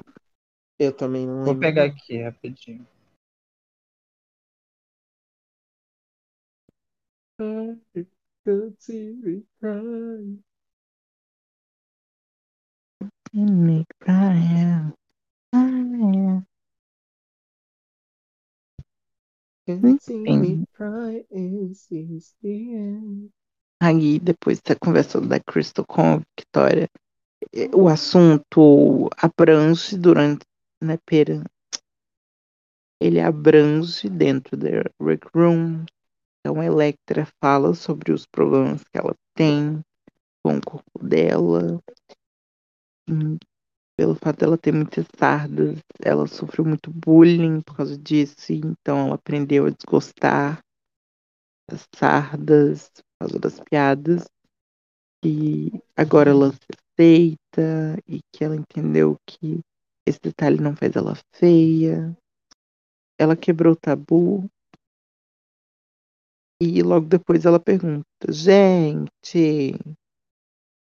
[0.80, 1.60] Eu também não Vou lembro.
[1.60, 1.94] pegar não.
[1.94, 2.88] aqui rapidinho.
[7.40, 8.06] I
[8.46, 10.44] could see me.
[13.34, 13.88] Make
[19.68, 20.56] Enfim.
[23.82, 26.90] Aí, depois da conversa da Crystal com a Victoria,
[27.54, 30.46] eh, o assunto abrange durante,
[30.82, 31.44] né, pera.
[33.04, 34.70] ele abrange dentro da
[35.02, 35.84] Rec Room.
[36.40, 39.82] Então a Electra fala sobre os problemas que ela tem
[40.42, 41.82] com o corpo dela.
[43.96, 49.16] Pelo fato dela ter muitas sardas, ela sofreu muito bullying por causa disso, então ela
[49.16, 50.60] aprendeu a desgostar
[51.70, 54.26] das sardas por causa das piadas.
[55.24, 56.68] E agora ela se
[57.00, 59.62] aceita e que ela entendeu que
[60.06, 62.18] esse detalhe não faz ela feia.
[63.18, 64.50] Ela quebrou o tabu.
[66.62, 69.74] E logo depois ela pergunta: Gente,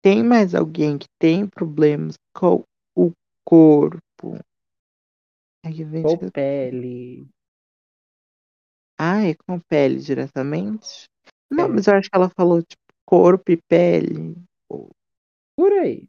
[0.06, 2.62] tem mais alguém que tem problemas com
[2.96, 3.10] o
[3.44, 4.38] corpo?
[5.64, 7.26] Vênus, pele.
[9.00, 11.08] ah, é com pele diretamente?
[11.50, 11.68] Não, É.
[11.68, 14.36] mas eu acho que ela falou tipo corpo e pele.
[15.56, 16.08] Por aí.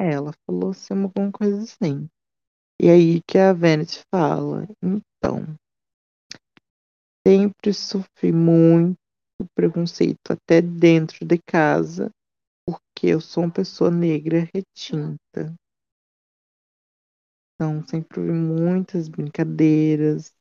[0.00, 2.08] É, ela falou assim, alguma coisa assim.
[2.80, 5.44] E aí que a Vênus fala, então,
[7.26, 8.96] sempre sofri muito
[9.54, 12.10] preconceito até dentro de casa,
[12.66, 15.54] porque eu sou uma pessoa negra retinta.
[17.54, 20.32] Então, sempre houve muitas brincadeiras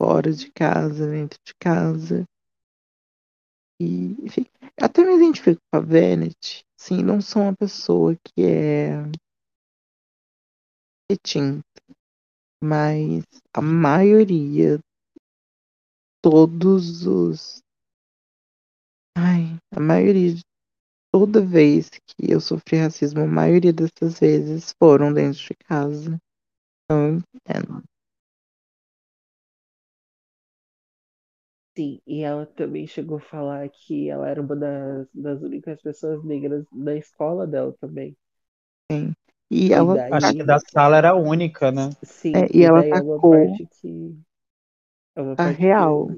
[0.00, 2.24] fora de casa, dentro de casa.
[3.80, 4.46] E, enfim,
[4.80, 6.64] até me identifico com a Venet.
[6.78, 9.02] Sim, não sou uma pessoa que é
[11.10, 11.64] retinta,
[12.62, 14.80] mas a maioria,
[16.22, 17.62] todos os.
[19.14, 20.42] Ai, a maioria, de-
[21.18, 26.18] toda vez que eu sofri racismo, a maioria dessas vezes foram dentro de casa.
[26.84, 27.84] Então, eu entendo.
[31.76, 36.24] Sim, e ela também chegou a falar que ela era uma das, das únicas pessoas
[36.24, 38.16] negras da escola dela também.
[39.50, 41.90] E E ela, daí- Acho que da sala era a única, né?
[42.04, 44.16] Sim, É, e e ela daí é uma tacou parte que.
[45.16, 46.16] É uma a que real.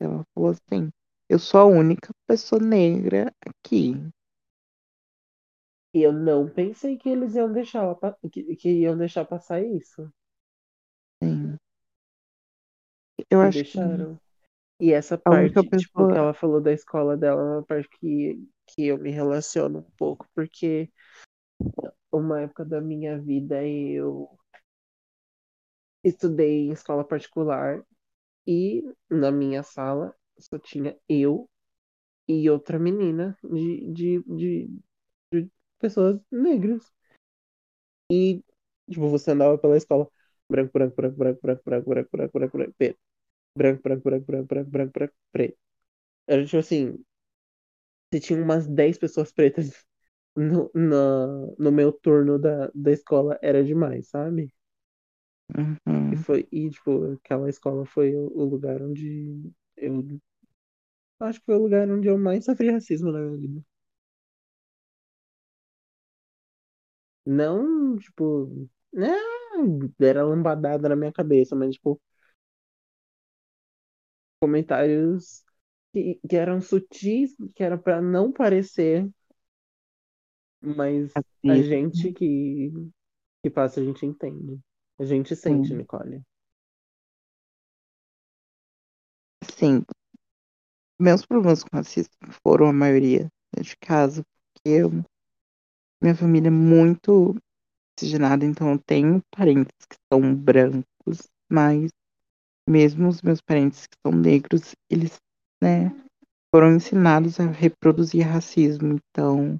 [0.00, 0.90] ela falou assim:
[1.28, 3.94] eu sou a única pessoa negra aqui.
[5.92, 7.94] E eu não pensei que eles iam deixar
[8.32, 10.10] que, que iam deixar passar isso.
[11.22, 11.58] Sim.
[13.30, 14.20] Eu E acho que deixaram.
[14.80, 18.40] E essa parte, tipo, pessoa- que ela falou da escola dela, é uma parte que,
[18.68, 20.90] que eu me relaciono um pouco, porque
[22.12, 24.28] uma época da minha vida eu
[26.02, 27.84] estudei em escola particular
[28.46, 31.48] e na minha sala só tinha eu
[32.28, 34.70] e outra menina de, de, de,
[35.32, 36.92] de pessoas negras.
[38.10, 38.42] E,
[38.90, 40.08] tipo, você andava pela escola
[40.48, 42.98] branco, branco, branco, branco, branco, branco, branco, branco, branco, branco, preto.
[43.56, 45.58] Branco, branco, branco, branco, branco, branco, branco, preto.
[46.28, 46.98] Era tipo assim,
[48.12, 49.84] você tinha umas 10 pessoas pretas
[50.36, 54.52] no, no, no meu turno da, da escola, era demais, sabe?
[55.56, 56.12] Uhum.
[56.12, 60.02] E foi, e tipo, aquela escola foi o, o lugar onde eu
[61.20, 63.62] acho que foi o lugar onde eu mais sofri racismo na minha vida.
[67.24, 69.08] Não, tipo, né,
[70.00, 72.00] era lambadada na minha cabeça, mas tipo,
[74.40, 75.44] comentários
[75.92, 79.08] que, que eram sutis, que era pra não parecer,
[80.60, 81.12] mas
[81.46, 82.70] a gente que,
[83.42, 84.60] que passa, a gente entende.
[84.98, 85.74] A gente sente, Sim.
[85.74, 86.22] Nicole.
[89.42, 89.84] Assim,
[90.98, 93.28] meus problemas com racismo foram a maioria
[93.60, 94.90] de casa, porque eu,
[96.02, 97.36] minha família é muito
[97.96, 101.90] miscigenada, então eu tenho parentes que são brancos, mas
[102.68, 105.16] mesmo os meus parentes que são negros, eles,
[105.62, 105.90] né,
[106.54, 109.58] foram ensinados a reproduzir racismo, então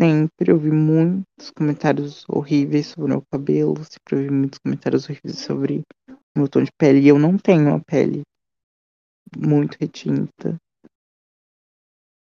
[0.00, 6.38] sempre ouvi muitos comentários horríveis sobre meu cabelo, sempre ouvi muitos comentários horríveis sobre o
[6.38, 8.22] meu tom de pele, e eu não tenho uma pele
[9.36, 10.58] muito retinta.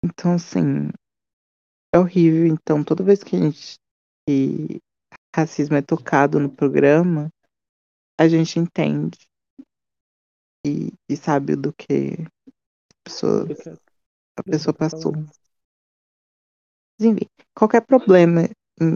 [0.05, 0.89] Então, assim,
[1.95, 2.47] é horrível.
[2.47, 3.79] Então, toda vez que a gente
[4.29, 4.81] que
[5.35, 7.31] racismo é tocado no programa,
[8.19, 9.19] a gente entende
[10.67, 13.47] e, e sabe do que a pessoa,
[14.39, 15.13] a pessoa passou.
[16.99, 18.43] Mas, enfim, qualquer problema
[18.81, 18.95] em,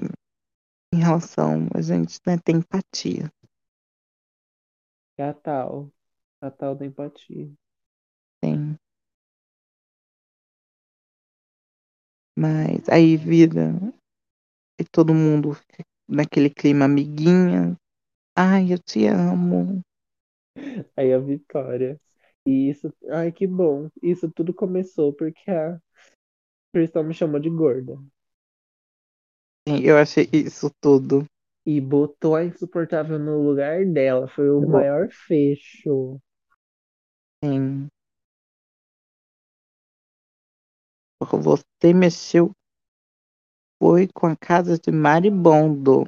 [0.95, 3.31] em relação a gente né, tem empatia.
[5.17, 5.91] É a tal.
[6.41, 7.51] A tal da empatia.
[8.45, 8.77] Tem.
[12.39, 13.73] Mas aí vira
[14.81, 17.77] e todo mundo fica naquele clima amiguinha.
[18.37, 19.83] Ai, eu te amo.
[20.97, 22.01] Aí a vitória.
[22.47, 23.89] E isso, ai que bom.
[24.03, 25.79] Isso tudo começou porque a
[26.73, 27.99] Crystal me chamou de gorda.
[29.69, 31.27] Sim, Eu achei isso tudo
[31.67, 34.27] E botou a insuportável no lugar dela.
[34.29, 36.19] Foi o maior fecho.
[37.43, 37.91] Sim.
[41.25, 42.53] Você mexeu
[43.81, 46.05] foi com a casa de Maribondo.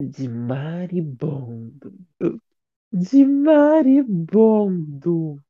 [0.00, 1.92] De maribondo.
[2.92, 5.40] De maribondo.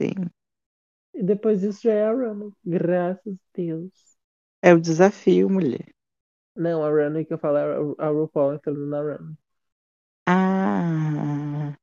[0.00, 0.30] Sim.
[1.14, 2.50] E depois disso já é a Runner.
[2.64, 4.16] Graças a Deus.
[4.62, 5.92] É o desafio, mulher.
[6.54, 9.36] Não, a Runner que eu falo é a RuPaul entrando na Runner.
[10.26, 11.76] Ah,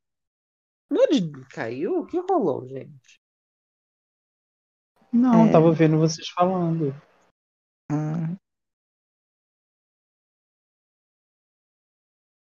[0.91, 1.99] Onde caiu?
[1.99, 3.19] O que rolou, gente?
[5.13, 5.51] Não, É.
[5.51, 6.91] tava vendo vocês falando.
[7.91, 8.35] ah.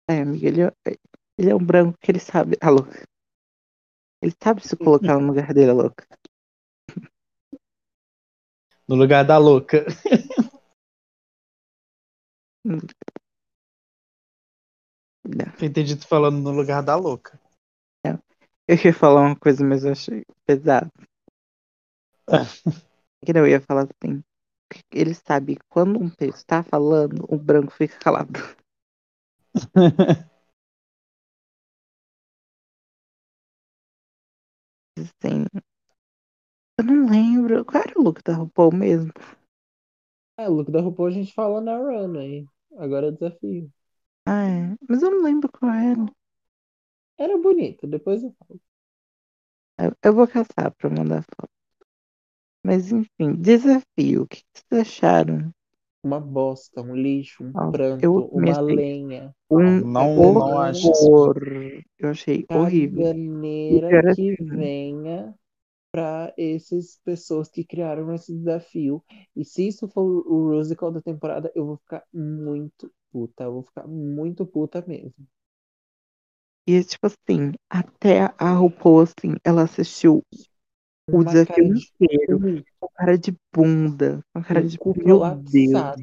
[0.09, 0.73] É, amiga, ele é,
[1.39, 2.57] ele é um branco que ele sabe.
[2.63, 3.05] Ah, louca.
[4.23, 6.07] Ele sabe se colocar no lugar dele, louca.
[8.89, 9.85] No lugar da louca.
[12.65, 12.79] Não.
[15.61, 17.41] Entendi tu falando no lugar da louca.
[18.69, 20.91] Eu ia falar uma coisa, mas eu achei pesado.
[23.25, 24.23] Que não, eu ia falar assim.
[24.93, 28.41] Ele sabe que quando um peixe está falando, o branco fica calado.
[34.99, 35.47] Assim,
[36.79, 37.65] eu não lembro.
[37.65, 39.13] Qual era o look da RuPaul mesmo?
[40.37, 42.45] Ah, o look da RuPaul a gente fala na Runner.
[42.79, 43.73] Agora é o desafio.
[44.27, 44.77] Ah, é.
[44.89, 46.05] Mas eu não lembro qual era.
[47.19, 48.61] Era bonito, depois eu falo.
[49.85, 51.53] Eu, eu vou caçar pra mandar foto.
[52.65, 54.23] Mas enfim, desafio.
[54.23, 55.53] O que vocês acharam?
[56.05, 59.35] Uma bosta, um lixo, um Nossa, pranto, eu uma comecei- lenha.
[59.51, 60.35] Um Não, Horror.
[60.35, 61.83] não acho horror.
[61.99, 63.03] Eu achei horrível.
[63.05, 64.47] Caganeira era que assim.
[64.47, 65.35] venha
[65.93, 69.05] pra essas pessoas que criaram esse desafio.
[69.37, 73.45] E se isso for o musical da temporada, eu vou ficar muito puta.
[73.45, 75.15] Eu vou ficar muito puta mesmo.
[76.67, 80.23] E tipo assim, até a RuPaul, assim, ela assistiu
[81.11, 82.45] o desafio inteiro
[82.81, 85.95] com cara de bunda, com cara de cu meu Deus.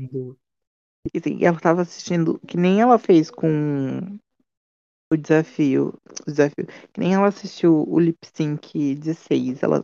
[1.13, 4.19] E, assim, ela tava assistindo, que nem ela fez com
[5.11, 5.93] o desafio,
[6.27, 9.63] o desafio, que nem ela assistiu o lip sync de seis.
[9.63, 9.83] Ela,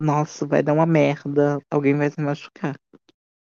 [0.00, 2.76] nossa, vai dar uma merda, alguém vai se machucar.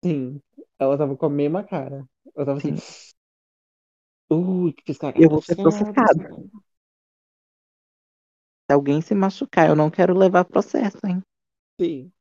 [0.04, 0.42] Sim,
[0.80, 2.08] ela tava com a mesma cara.
[2.36, 2.76] Ela tava assim.
[4.30, 5.24] Ui, que fiz cagada.
[5.26, 6.30] Eu vou ser processada.
[8.70, 11.22] Se alguém se machucar, eu não quero levar processo, hein?
[11.80, 12.12] Sim.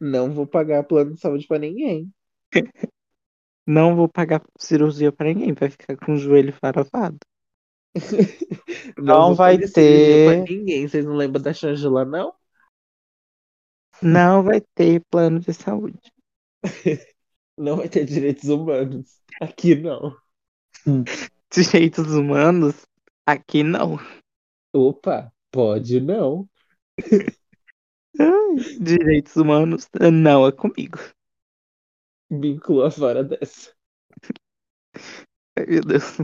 [0.00, 2.12] Não vou pagar plano de saúde pra ninguém.
[3.68, 7.18] Não vou pagar cirurgia pra ninguém, vai ficar com o joelho farofado.
[8.96, 10.44] Não vou vai ter.
[10.48, 10.86] ninguém.
[10.86, 12.32] Vocês não lembram da Shangela, não?
[14.02, 15.98] Não vai ter plano de saúde.
[17.58, 19.18] Não vai ter direitos humanos.
[19.40, 20.14] Aqui não.
[21.50, 22.86] Direitos humanos,
[23.26, 23.98] aqui não.
[24.72, 26.48] Opa, pode não.
[28.80, 30.98] Direitos humanos, não é comigo.
[32.30, 33.74] Me inclua fora dessa.
[35.58, 36.16] Ai, meu Deus.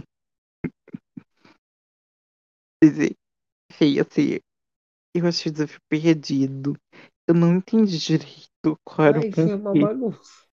[3.73, 4.39] Feio, assim,
[5.15, 6.77] eu achei o desafio perdido.
[7.29, 10.45] Eu não entendi direito qual era Ai, o foi uma bagunça.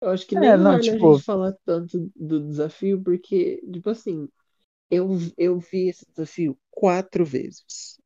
[0.00, 3.60] Eu acho que É, nem não, vale a tipo- gente falar tanto do desafio, porque,
[3.72, 4.28] tipo assim,
[4.90, 7.98] eu, eu vi esse desafio quatro vezes.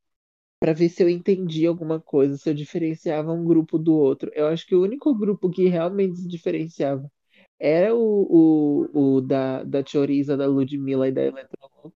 [0.61, 4.31] Pra ver se eu entendia alguma coisa, se eu diferenciava um grupo do outro.
[4.35, 7.11] Eu acho que o único grupo que realmente se diferenciava
[7.59, 11.95] era o, o, o da, da Choriza, da Ludmilla e da Eletrolouco.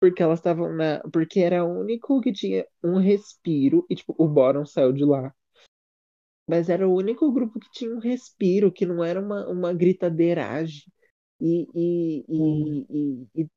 [0.00, 1.00] Porque elas estavam na.
[1.12, 5.34] Porque era o único que tinha um respiro, e tipo, o Bottom saiu de lá.
[6.48, 10.84] Mas era o único grupo que tinha um respiro, que não era uma, uma gritadeiragem
[11.40, 13.48] e, e, e, e, e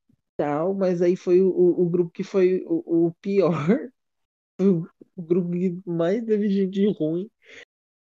[0.41, 3.53] tal, mas aí foi o, o grupo que foi o, o pior,
[4.61, 7.29] o, o grupo que mais teve gente ruim,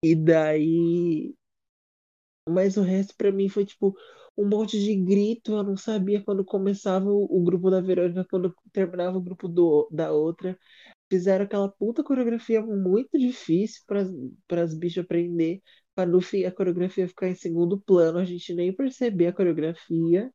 [0.03, 1.35] e daí.
[2.49, 3.95] Mas o resto pra mim foi tipo
[4.37, 8.53] um monte de grito, eu não sabia quando começava o, o grupo da Verônica, quando
[8.71, 10.57] terminava o grupo do, da outra.
[11.11, 15.61] Fizeram aquela puta coreografia muito difícil para as bichas aprender,
[15.95, 20.31] para no fim a coreografia ficar em segundo plano, a gente nem perceber a coreografia,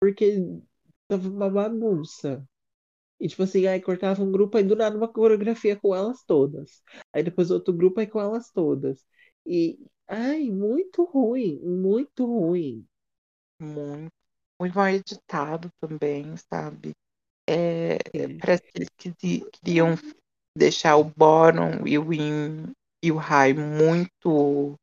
[0.00, 0.38] porque
[1.16, 2.46] tava uma bagunça.
[3.20, 6.82] E tipo assim, aí cortava um grupo, aí do nada uma coreografia com elas todas.
[7.12, 9.04] Aí depois outro grupo, aí com elas todas.
[9.46, 12.86] E, ai, muito ruim, muito ruim.
[13.60, 14.12] Muito,
[14.60, 16.92] muito mal editado também, sabe?
[17.48, 18.38] É, Sim.
[18.40, 19.94] parece que eles queriam
[20.56, 24.76] deixar o bottom e o in e o high muito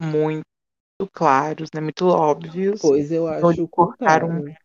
[0.00, 0.46] muito
[1.12, 1.80] claros, né?
[1.80, 2.80] Muito óbvios.
[2.80, 4.42] Pois eu Então, acho eles o contrário.
[4.42, 4.56] cortaram,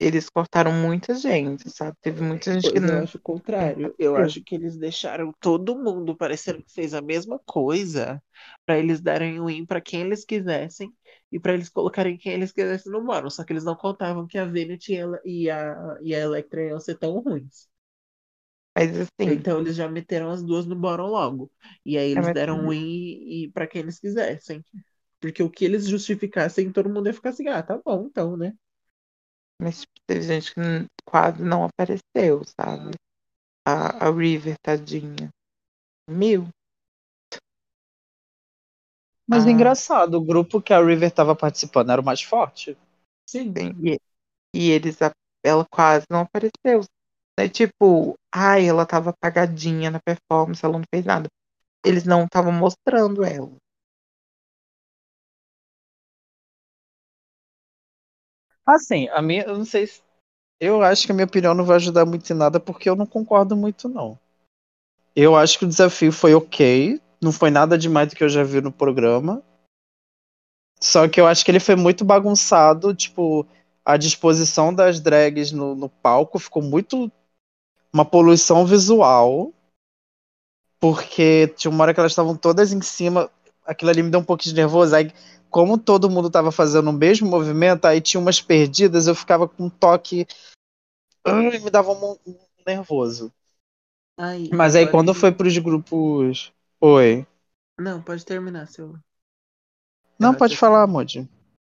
[0.00, 1.96] eles cortaram muita gente, sabe?
[2.02, 3.02] Teve muita gente que Pois eu não.
[3.02, 3.94] acho o contrário.
[3.98, 8.22] Eu acho que eles deixaram todo mundo parecendo que fez a mesma coisa
[8.64, 10.90] pra eles darem o win pra quem eles quisessem
[11.30, 13.34] e pra eles colocarem quem eles quisessem no bônus.
[13.36, 16.64] Só que eles não contavam que a Venet e a, e a, e a Electra
[16.64, 17.68] iam ser tão ruins.
[18.76, 21.52] Mas assim, Então eles já meteram as duas no bônus logo.
[21.84, 24.64] E aí eles mas- deram um win e, e para quem eles quisessem.
[25.24, 28.54] Porque o que eles justificassem, todo mundo ia ficar assim, ah, tá bom então, né?
[29.60, 30.60] mas tipo, teve gente que
[31.04, 32.92] quase não apareceu, sabe?
[33.66, 35.30] A, a River, tadinha.
[36.10, 36.48] Mil.
[39.28, 39.50] Mas Ah.
[39.50, 42.76] engraçado, o grupo que a River tava participando era o mais forte.
[43.26, 43.54] Sim.
[43.56, 43.98] Sim, e,
[44.54, 45.12] e eles, a-
[45.44, 46.82] ela quase não apareceu.
[47.38, 47.48] Né?
[47.48, 51.28] Tipo, ai, ela tava apagadinha na performance, ela não fez nada.
[51.84, 53.52] Eles não estavam mostrando ela.
[58.66, 60.02] Assim, a minha, eu não sei se.
[60.60, 63.06] Eu acho que a minha opinião não vai ajudar muito em nada porque eu não
[63.06, 64.18] concordo muito, não.
[65.14, 67.00] Eu acho que o desafio foi ok.
[67.20, 69.42] Não foi nada demais do que eu já vi no programa.
[70.80, 72.94] Só que eu acho que ele foi muito bagunçado.
[72.94, 73.46] Tipo,
[73.84, 77.10] a disposição das drags no, no palco ficou muito.
[77.92, 79.52] Uma poluição visual.
[80.80, 83.30] Porque tinha uma hora que elas estavam todas em cima.
[83.64, 84.94] Aquilo ali me deu um pouquinho de nervoso.
[84.94, 85.12] Aí,
[85.54, 89.66] como todo mundo tava fazendo o mesmo movimento, aí tinha umas perdidas, eu ficava com
[89.66, 90.26] um toque.
[91.24, 92.36] Ai, me dava um, um
[92.66, 93.32] nervoso.
[94.18, 96.52] Aí, Mas aí quando que- foi pros grupos.
[96.80, 97.24] Oi.
[97.78, 98.96] Não, pode terminar, seu.
[100.18, 101.30] Não, pode falar, Moody.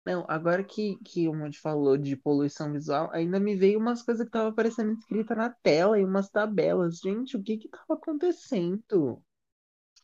[0.07, 4.25] Não, agora que, que o Monte falou de poluição visual, ainda me veio umas coisas
[4.25, 6.99] que tava aparecendo escrita na tela e umas tabelas.
[6.99, 9.21] Gente, o que que tava acontecendo?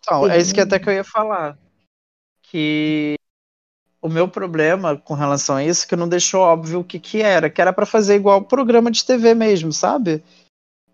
[0.01, 1.57] Então, é isso que até que eu ia falar.
[2.43, 3.20] Que
[4.03, 7.21] o meu problema com relação a isso é que não deixou óbvio o que que
[7.21, 10.23] era, que era pra fazer igual programa de TV mesmo, sabe?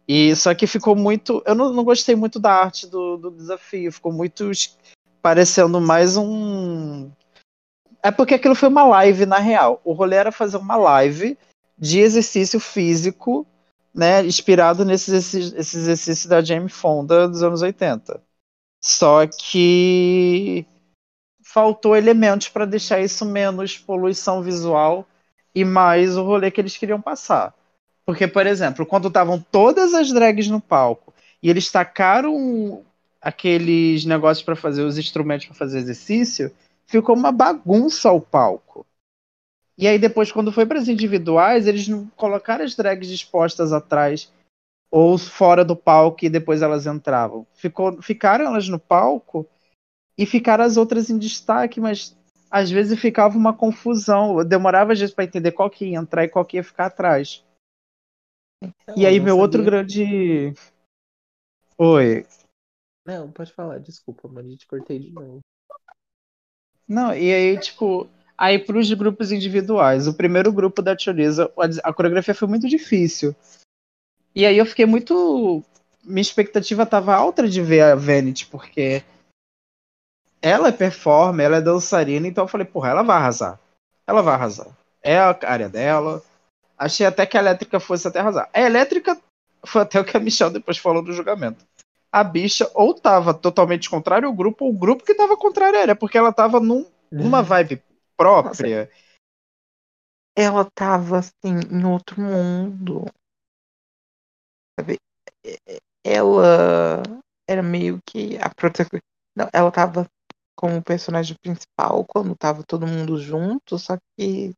[0.09, 1.43] E só que ficou muito.
[1.47, 4.51] Eu não, não gostei muito da arte do, do desafio, ficou muito
[5.21, 7.11] parecendo mais um.
[8.03, 9.81] É porque aquilo foi uma live, na real.
[9.85, 11.37] O rolê era fazer uma live
[11.77, 13.45] de exercício físico,
[13.93, 14.25] né?
[14.25, 18.23] Inspirado exercícios, esses exercícios da Jamie Fonda dos anos 80.
[18.81, 20.65] Só que
[21.57, 25.09] faltou elementos para deixar isso menos poluição visual
[25.55, 27.55] e mais o rolê que eles queriam passar.
[28.05, 32.85] Porque, por exemplo, quando estavam todas as drags no palco e eles tacaram
[33.23, 36.53] aqueles negócios para fazer os instrumentos para fazer exercício,
[36.85, 38.85] ficou uma bagunça o palco.
[39.79, 44.31] E aí depois, quando foi para as individuais, eles não colocaram as drags dispostas atrás
[44.91, 47.47] ou fora do palco e depois elas entravam.
[47.55, 49.49] Ficou, ficaram elas no palco
[50.19, 52.17] e ficaram as outras em destaque, mas
[52.51, 54.39] às vezes ficava uma confusão.
[54.39, 56.87] Eu demorava às vezes para entender qual que ia entrar e qual que ia ficar
[56.87, 57.45] atrás.
[58.63, 60.55] Não, E aí eu meu outro sabia- grande
[61.79, 62.27] Oi.
[63.05, 65.41] Não, pode falar, desculpa, mano, te cortei de novo.
[66.89, 68.09] Não, e aí, tipo,
[68.39, 71.53] aí pros grupos individuais, o primeiro grupo da Choriza,
[71.85, 73.35] a, coreografia foi muito difícil.
[74.35, 75.63] E aí eu fiquei muito.
[76.03, 79.03] Minha expectativa tava alta de ver a Vanity, porque
[80.47, 83.59] ela é performer, ela é dançarina, então eu falei, porra, ela vai arrasar.
[84.07, 84.69] Ela vai arrasar.
[85.03, 86.23] É a área dela.
[86.79, 88.49] Achei até que a elétrica fosse até arrasar.
[88.55, 89.21] A elétrica
[89.65, 91.67] foi até o que a Michelle depois falou no julgamento.
[92.13, 95.83] A bicha ou tava totalmente contrário ao grupo, ou o grupo que tava contrário a
[95.83, 97.83] ela, porque ela tava num, numa vibe
[98.17, 98.89] própria.
[100.37, 103.05] Ela tava assim, em outro mundo.
[104.79, 104.97] Sabe?
[106.05, 107.03] Ela
[107.49, 109.07] era meio que a protagonista.
[109.37, 110.07] Não, ela tava
[110.57, 114.53] como personagem principal quando tava todo mundo junto, só que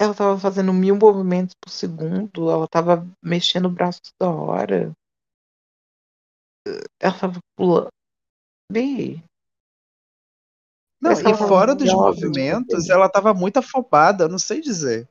[0.00, 4.92] ela tava fazendo mil movimentos por segundo, ela tava mexendo o braço toda hora.
[7.00, 7.88] Ela tava pulando.
[8.72, 9.22] Bi,
[11.00, 15.08] Não, e fora dos movimentos, tipo, ela tava muito afobada, eu não sei dizer.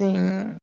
[0.00, 0.58] sim.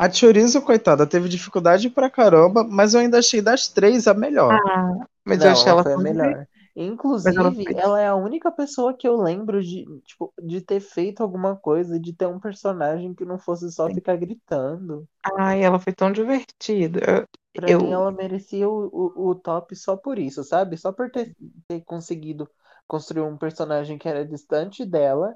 [0.00, 4.58] A Chorizo, coitada, teve dificuldade pra caramba, mas eu ainda achei das três a melhor.
[4.66, 6.46] Ah, mas Não, eu achei ela foi a tão melhor.
[6.74, 10.80] Inclusive, ela foi- ela é a única pessoa que eu lembro de, tipo, de ter
[10.80, 13.94] feito alguma coisa, de ter um personagem que não fosse só Sim.
[13.94, 15.06] ficar gritando.
[15.38, 17.26] Ai, ela foi tão divertida.
[17.54, 20.76] Pra Eu- mim, ela merecia o, o, o top só por isso, sabe?
[20.76, 21.36] Só por ter,
[21.68, 22.48] ter conseguido
[22.86, 25.34] construir um personagem que era distante dela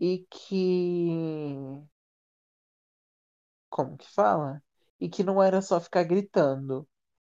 [0.00, 1.10] e que.
[3.76, 4.62] Como que fala?
[5.00, 6.88] E que não era só ficar gritando.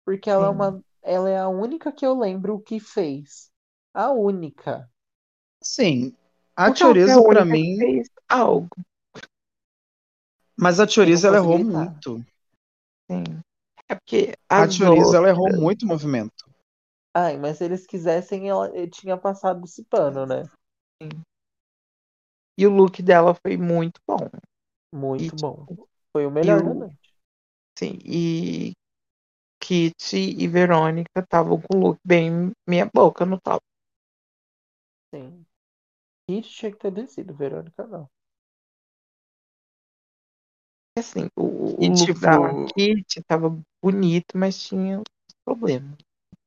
[0.06, 0.58] Porque ela é Sim.
[0.58, 3.52] uma, ela é a única que eu lembro que fez.
[3.94, 4.89] A única.
[5.64, 6.16] Sim.
[6.56, 7.78] A Porque ela foi a Chorizo, pra única que mim.
[7.78, 8.70] fez algo,
[10.58, 11.94] Mas a Chorizo, Eu ela errou gritar.
[11.94, 12.24] muito.
[13.10, 13.24] sim.
[13.89, 16.46] É porque A Chorizo, ela errou muito movimento.
[17.14, 20.44] Ai, mas se eles quisessem, ela eu tinha passado esse pano, né?
[22.58, 24.28] E o look dela foi muito bom.
[24.94, 25.68] Muito E, bom.
[26.14, 27.14] Foi o melhor o- da noite.
[27.78, 28.74] Sim, e
[29.59, 33.61] Kitty e Verônica estavam com o look bem meia boca no top.
[35.14, 35.45] Sim.
[36.28, 38.07] Kit tinha que ter descido, Verônica não.
[40.97, 42.38] E, Assim, o, o E, look tipo- da
[42.74, 45.01] Kitty tava bonito, mas tinha
[45.43, 45.97] problema.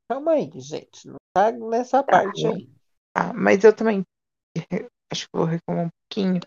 [0.08, 1.08] Calma aí, gente.
[1.08, 2.68] Não tá nessa parte aí.
[3.14, 4.04] Ah, mas eu também
[5.12, 6.40] acho que vou reclamar um pouquinho.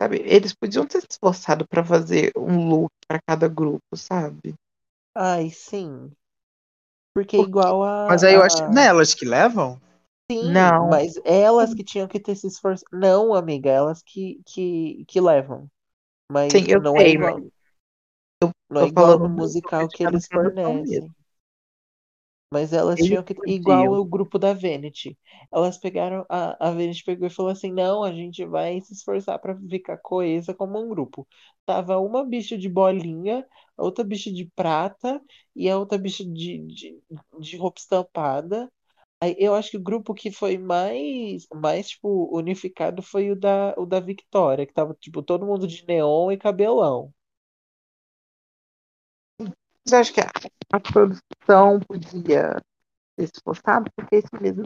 [0.00, 4.54] Sabe, eles podiam ter se esforçado pra fazer um look pra cada grupo, sabe?
[5.14, 6.10] Ai, sim.
[7.14, 8.06] Porque Porque- igual a.
[8.08, 8.58] Mas aí eu a- acho.
[8.70, 9.80] Não é elas que levam?
[10.30, 10.88] Sim, Não.
[10.88, 12.88] mas elas que tinham que ter se esforçado.
[12.92, 15.68] Não, amiga, elas que, que, que levam.
[16.32, 17.38] Mas Sim, eu não é sei, igual.
[18.42, 21.14] eu Não é igual falando no musical que eles produção fornecem.
[22.50, 23.34] Mas elas tinham que.
[23.46, 25.18] Igual o grupo da Vanity.
[25.52, 26.24] Elas pegaram.
[26.28, 29.98] A, a Vanity pegou e falou assim: não, a gente vai se esforçar pra ficar
[29.98, 31.26] coesa como um grupo.
[31.66, 35.20] Tava uma bicha de bolinha, outra bicha de prata
[35.56, 37.02] e a outra bicha de, de,
[37.40, 38.70] de roupa estampada.
[39.20, 43.74] Aí eu acho que o grupo que foi mais, mais tipo, unificado foi o da,
[43.78, 47.12] o da Victoria, que tava, tipo, todo mundo de neon e cabelão.
[49.84, 50.30] Mas eu acho que a,
[50.72, 52.60] a produção podia
[53.16, 54.64] ter se esforçado, porque isso mesmo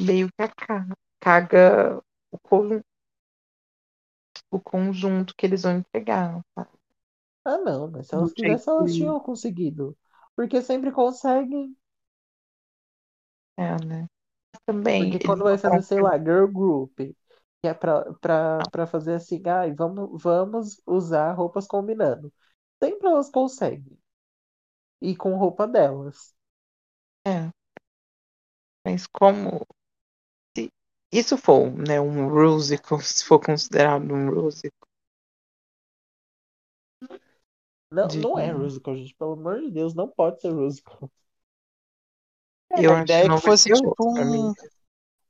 [0.00, 0.88] meio que aca-
[1.20, 2.82] caga o, con-
[4.50, 6.40] o conjunto que eles vão entregar.
[6.58, 6.70] sabe?
[7.46, 9.96] Ah, não, mas se elas jeito quisessem, elas tinham conseguido.
[10.36, 11.74] Porque sempre conseguem.
[13.58, 14.06] É, né?
[14.66, 15.10] Também.
[15.10, 17.14] Porque quando vai fazer, sei lá, girl group, que
[17.68, 22.32] é pra, pra, pra fazer assim, ai, vamos, vamos usar roupas combinando.
[22.82, 23.98] Sempre elas conseguem.
[25.00, 26.34] E com roupa delas.
[27.26, 27.50] É.
[28.84, 29.66] Mas como.
[30.56, 30.70] Se
[31.12, 34.88] isso for né, um musical, se for considerado um musical,
[37.90, 39.14] Não, De- não é musical, gente.
[39.14, 41.10] Pelo amor de Deus, não pode ser musical.
[42.78, 44.52] eu a acho ideia que é que fosse tipo um.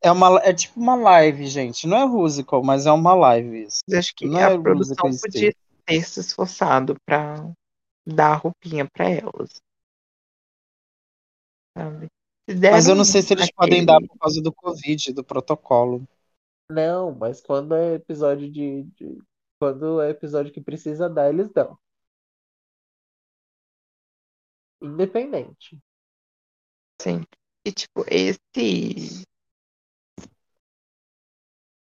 [0.03, 1.87] É, uma, é tipo uma live, gente.
[1.87, 3.81] Não é musical, mas é uma live isso.
[3.93, 5.55] Acho que Não a é produção podia
[5.85, 7.37] ter se esforçado pra
[8.07, 9.61] dar a roupinha pra elas.
[11.76, 12.09] Sabe?
[12.70, 16.07] Mas eu não sei se eles aquele- podem dar por causa do Covid, do protocolo.
[16.70, 19.22] Não, mas quando é episódio de, de-
[19.59, 21.78] Quando é episódio que precisa dar, eles dão.
[24.80, 25.78] Independente.
[27.00, 27.24] Sim.
[27.64, 29.24] E tipo, esse.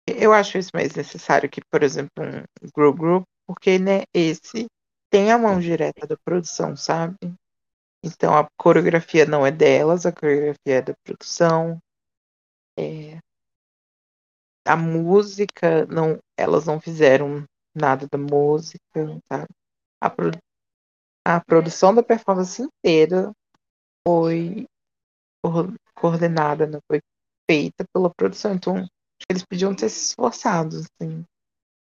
[0.06, 4.66] Eu acho isso mais necessário que, por exemplo, um Grow Group, porque, né, esse
[5.10, 7.16] tem a mão direta da produção, sabe?
[8.04, 11.80] Então a coreografia não é delas, a coreografia é da produção.
[12.78, 13.20] É,
[14.66, 17.44] A música, não, elas não fizeram
[17.74, 18.80] nada da música,
[19.30, 19.46] sabe?
[20.02, 20.30] A, pro-
[21.26, 23.32] a produção da performance inteira
[24.06, 24.66] foi
[25.44, 26.78] coor- coordenada, né?
[26.90, 27.00] Foi
[27.50, 28.54] feita pela produção.
[28.54, 28.86] Então,
[29.30, 31.24] eles podiam ter se esforçado, assim,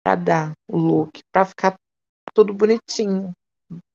[0.03, 1.75] pra dar o look, pra ficar
[2.35, 3.33] tudo bonitinho,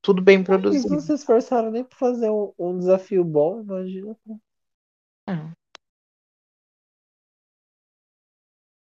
[0.01, 0.99] tudo bem Eles não produzido.
[0.99, 4.17] se esforçaram nem pra fazer um, um desafio bom, imagina.
[5.29, 5.33] É.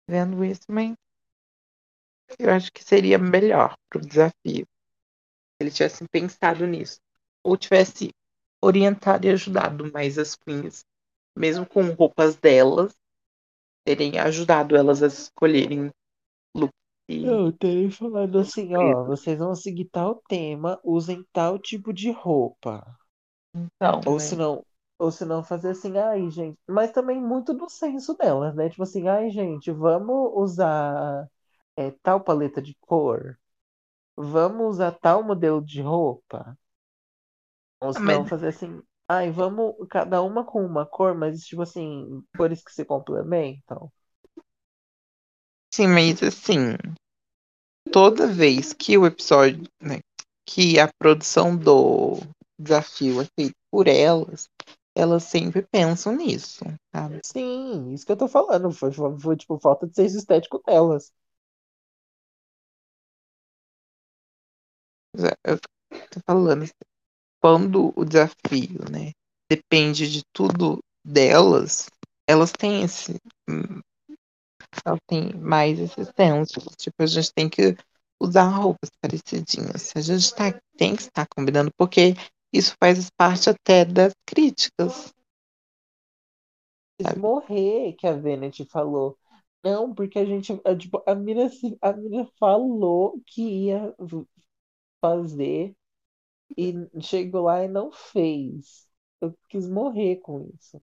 [0.08, 0.94] Vendo isso, mas
[2.38, 4.64] eu acho que seria melhor pro desafio.
[4.64, 7.00] Se eles tivessem pensado nisso.
[7.42, 8.10] Ou tivesse
[8.62, 10.84] orientado e ajudado mais as queens,
[11.36, 12.94] mesmo com roupas delas,
[13.84, 15.90] terem ajudado elas a escolherem.
[17.08, 22.10] E, Eu teria falado assim, ó, vocês vão seguir tal tema, usem tal tipo de
[22.10, 22.84] roupa.
[23.54, 24.20] então, Ou né?
[24.20, 24.64] se não,
[24.98, 26.58] ou se não fazer assim, ai, gente.
[26.68, 28.68] Mas também muito do senso delas, né?
[28.70, 31.28] Tipo assim, ai, gente, vamos usar
[31.76, 33.38] é, tal paleta de cor.
[34.16, 36.58] Vamos usar tal modelo de roupa.
[37.80, 41.62] Ou se mas- não fazer assim, ai, vamos cada uma com uma cor, mas tipo
[41.62, 43.92] assim, cores que se complementam.
[45.78, 46.76] Sim, mas assim,
[47.92, 50.00] toda vez que o episódio, né,
[50.44, 52.16] que a produção do
[52.58, 54.48] desafio é feita por elas,
[54.92, 57.20] elas sempre pensam nisso, sabe?
[57.24, 58.72] Sim, isso que eu tô falando.
[58.72, 61.12] Foi, foi, foi, tipo falta de senso estético delas.
[65.46, 65.58] Eu
[66.10, 66.66] tô falando,
[67.40, 69.12] quando o desafio, né,
[69.50, 71.88] depende de tudo delas,
[72.28, 73.16] elas têm esse.
[74.84, 76.60] Elas têm mais esse senso.
[76.76, 77.76] Tipo, a gente tem que
[78.20, 79.92] usar roupas parecidinhas.
[79.96, 82.14] A gente tá, tem que estar combinando, porque
[82.52, 85.12] isso faz parte até das críticas.
[86.98, 89.16] Quis morrer, que a Venet falou.
[89.64, 90.52] Não, porque a gente.
[90.64, 91.48] a, Tipo, a mina,
[91.80, 93.94] a mina falou que ia
[95.00, 95.76] fazer
[96.56, 98.88] e chegou lá e não fez.
[99.20, 100.80] Eu quis morrer com isso.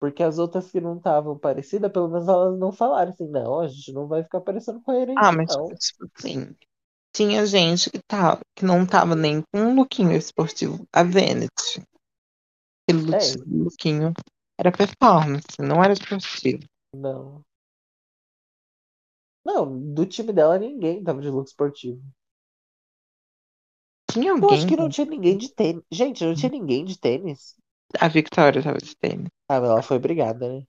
[0.00, 3.68] Porque as outras que não estavam parecidas, pelo menos elas não falaram assim, não, a
[3.68, 5.68] gente não vai ficar parecendo coerente, Ah, mas não.
[5.68, 6.56] tipo assim,
[7.14, 10.86] tinha gente que, tá, que não tava nem com um lookinho esportivo.
[10.92, 11.50] A Venet.
[12.88, 13.18] Aquele É.
[13.46, 14.12] lookinho
[14.58, 16.64] era performance, não era esportivo.
[16.94, 17.44] Não.
[19.44, 22.02] Não, do time dela ninguém tava de look esportivo.
[24.10, 24.58] Tinha Eu alguém.
[24.58, 25.82] acho que não tinha ninguém de tênis.
[25.90, 27.56] Gente, não tinha ninguém de tênis.
[27.98, 29.28] A Victoria tava de tênis.
[29.48, 30.66] Ah, mas ela foi brigada, né?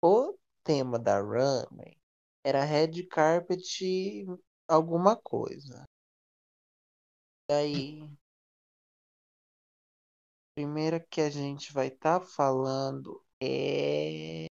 [0.00, 1.96] O tema da Runway
[2.44, 4.24] era red carpet
[4.68, 5.84] alguma coisa.
[7.48, 8.08] Daí,
[10.54, 14.46] primeira que a gente vai estar falando é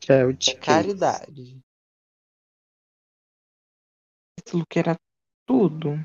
[0.00, 0.64] Que é o de Case.
[0.64, 1.60] caridade.
[4.46, 4.94] Esse look era
[5.44, 6.00] tudo.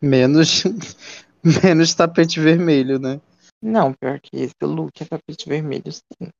[0.00, 0.62] Menos,
[1.64, 3.20] menos tapete vermelho, né?
[3.60, 6.30] Não, pior que esse look é tapete vermelho, sim.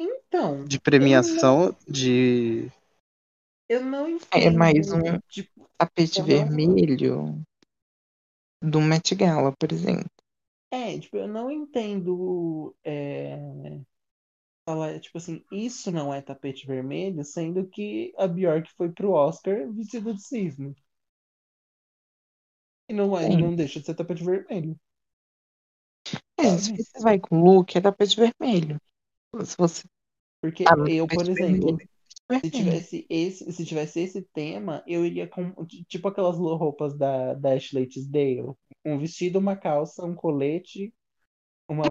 [0.00, 2.68] Então, De premiação, de.
[3.68, 4.42] eu não entendo.
[4.46, 7.44] É mais um Tipo, tapete Eu não- vermelho
[8.60, 10.10] do Met Gala, por exemplo.
[10.72, 12.74] é, tipo, eu não entendo.
[12.82, 13.36] É,
[14.64, 19.70] falar, tipo assim, isso não é tapete vermelho, sendo que a Bjork foi pro Oscar
[19.72, 20.74] vestida de cisne.
[22.88, 23.38] E não, é, Sim.
[23.38, 24.78] não deixa de ser tapete vermelho.
[26.38, 28.78] É, se você vai com look, é tapete vermelho.
[29.44, 29.84] Se você
[30.40, 31.88] Porque no eu, por exemplo, vermelho,
[32.30, 35.52] é se tivesse esse, se tivesse esse tema, eu iria com
[35.88, 38.54] tipo aquelas roupas da, da Ashley Tisdale.
[38.84, 40.92] Um vestido, uma calça, um colete,
[41.68, 41.84] uma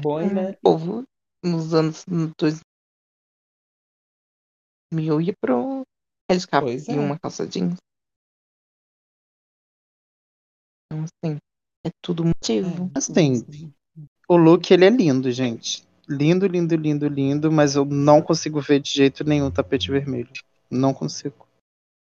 [0.00, 0.50] boina.
[0.50, 1.04] O povo
[1.44, 2.04] nos anos
[4.90, 5.82] 2000 ia pro
[6.30, 6.98] red carpet Pois e é.
[7.00, 7.76] uma calça jeans.
[10.86, 11.36] Então, assim,
[11.86, 12.90] é tudo motivo.
[12.94, 13.74] É, Assim, tudo
[14.28, 15.86] O look, ele é lindo, gente.
[16.08, 20.30] Lindo, lindo, lindo, lindo, mas eu não consigo ver de jeito nenhum tapete vermelho.
[20.70, 21.46] Não consigo.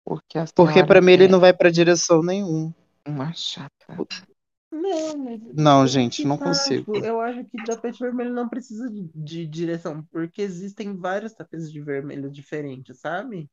[0.05, 2.73] Porque, Porque pra mim ele é não vai pra direção nenhum.
[3.07, 3.95] uma chata.
[4.73, 6.93] Não, mas Não, gente, não tá, consigo.
[6.93, 11.71] tipo, eu acho que tapete vermelho não precisa de, de direção, porque existem vários tapetes
[11.71, 13.47] de vermelho diferentes, sabe?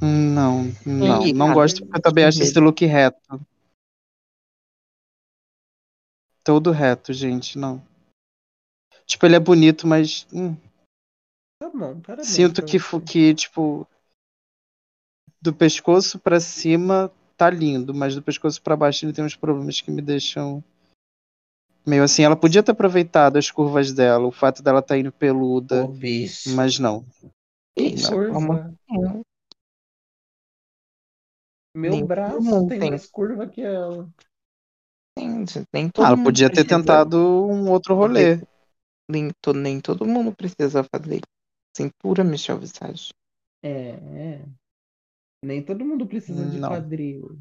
[0.00, 1.32] Não, não.
[1.32, 3.40] Não gosto porque eu também acho esse look reto.
[6.42, 7.80] Todo reto, gente, não.
[9.06, 10.56] Tipo, ele é bonito, mas hum,
[11.60, 13.86] Tá bom, parabéns sinto que, que, tipo,
[15.40, 17.12] do pescoço pra cima
[17.42, 20.62] tá lindo, mas do pescoço pra baixo ele tem uns problemas que me deixam
[21.84, 22.22] meio assim.
[22.22, 26.50] Ela podia ter aproveitado as curvas dela, o fato dela tá indo peluda, bicho.
[26.50, 27.04] mas não.
[27.76, 29.24] Isso, Não.
[31.74, 32.90] Meu Nem braço tem tem.
[32.90, 34.08] mais curva que ela.
[35.18, 35.64] Entende?
[35.72, 38.36] Nem Ah, todo ela mundo podia ter precisa tentado um outro rolê.
[39.10, 41.22] Nem, to- nem todo mundo precisa fazer
[41.76, 43.12] cintura, Michel Visage.
[43.64, 44.44] É, é.
[45.44, 46.68] Nem todo mundo precisa de Não.
[46.68, 47.38] quadril.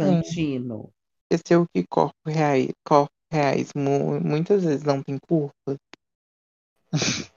[0.00, 0.22] Sim.
[0.22, 0.92] Santino.
[1.30, 5.52] Esqueceu que corpos reais, corpos reais mu- muitas vezes não tem curva.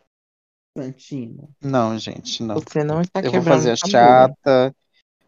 [0.77, 1.49] Santino.
[1.61, 2.55] Não, gente, não.
[2.55, 3.91] Você não está Eu vou quebrando fazer a tabu.
[3.91, 4.75] chata,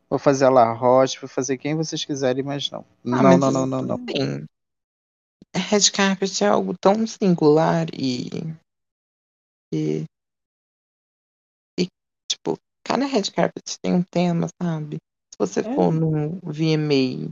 [0.09, 2.81] vou fazer a La Roche, vou fazer quem vocês quiserem, mas não.
[2.81, 3.97] Ah, Não, mas não, não, não, não.
[3.97, 4.45] Sim.
[5.53, 8.29] Red carpet é algo tão singular e,
[9.73, 10.05] e,
[12.91, 14.97] cada red carpet tem um tema, sabe?
[15.33, 15.75] Se você É.
[15.75, 17.31] for no VMA,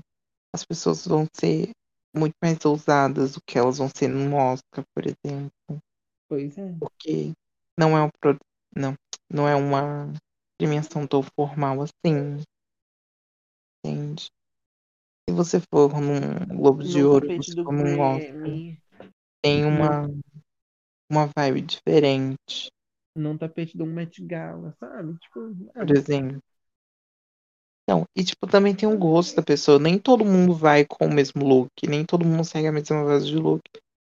[0.56, 1.72] as pessoas vão ser
[2.16, 5.52] muito mais ousadas do que elas vão ser no Oscar, por exemplo.
[6.30, 6.74] Pois é.
[6.80, 7.34] porque
[7.78, 8.38] não é um pro...
[8.74, 8.94] não,
[9.30, 10.14] não é uma
[10.58, 12.42] premiação tão formal assim.
[13.84, 14.30] Entende?
[15.28, 18.84] Se você for num Globo de Ouro, você for num Oscar,
[19.44, 20.08] tem uma
[21.12, 22.70] uma vibe diferente,
[23.16, 25.18] Num tapete do Met Gala, sabe?
[25.20, 25.86] Tipo, é.
[25.86, 26.42] por exemplo.
[27.90, 29.80] Não, e tipo, também tem um gosto da pessoa.
[29.80, 33.26] Nem todo mundo vai com o mesmo look, nem todo mundo segue a mesma base
[33.26, 33.64] de look.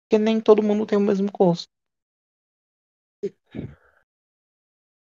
[0.05, 1.67] Porque nem todo mundo tem o mesmo gosto.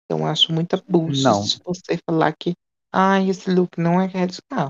[0.05, 1.41] Então acho muita bullshit Não.
[1.65, 2.53] você falar que
[2.91, 4.69] ah, esse look não é radical.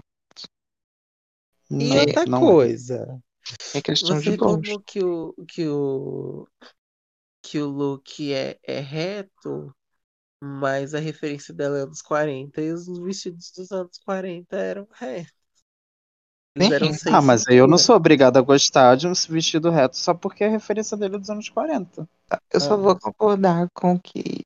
[1.69, 2.41] E Não, outra não é.
[2.41, 3.21] coisa,
[3.75, 4.61] É questão você de gosto.
[4.61, 6.47] reclamou que o, que o,
[7.43, 9.75] que o look é, é reto,
[10.41, 15.33] mas a referência dela é anos 40 e os vestidos dos anos 40 eram retos.
[16.57, 20.13] Eram Ah, mas aí eu não sou obrigado a gostar de um vestido reto só
[20.13, 22.07] porque é a referência dele dos anos 40.
[22.51, 24.41] Eu só Ah, vou concordar com o que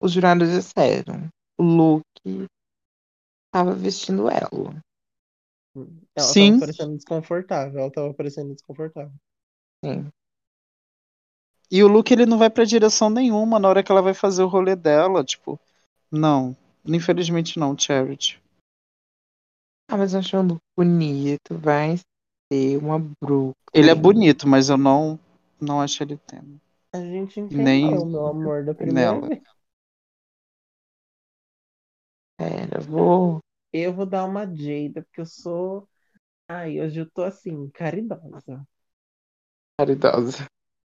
[0.00, 1.28] os jurados disseram.
[1.58, 2.04] O look
[3.46, 4.82] estava vestindo ela.
[6.14, 6.52] Ela Sim.
[6.52, 7.80] tava parecendo desconfortável.
[7.80, 9.12] Ela tava parecendo desconfortável.
[9.84, 10.12] Sim.
[11.74, 14.42] E o look ele não vai pra direção nenhuma na hora que ela vai fazer
[14.42, 15.58] o rolê dela, tipo,
[16.10, 16.54] não.
[16.86, 18.38] Infelizmente não, Charity.
[19.88, 21.56] Ah, mas eu achei um look bonito.
[21.56, 21.96] Vai
[22.52, 23.54] ser uma Brooklyn.
[23.72, 25.18] Ele é bonito, mas eu não
[25.58, 26.60] não acho ele tema.
[26.92, 29.28] A gente Nem entendeu, meu amor, da primeira nela.
[29.28, 29.42] vez.
[32.36, 33.38] Pera, vou.
[33.72, 35.88] Eu vou dar uma Jada, porque eu sou.
[36.46, 38.62] Ai, hoje eu tô assim, caridosa.
[39.78, 40.46] Caridosa.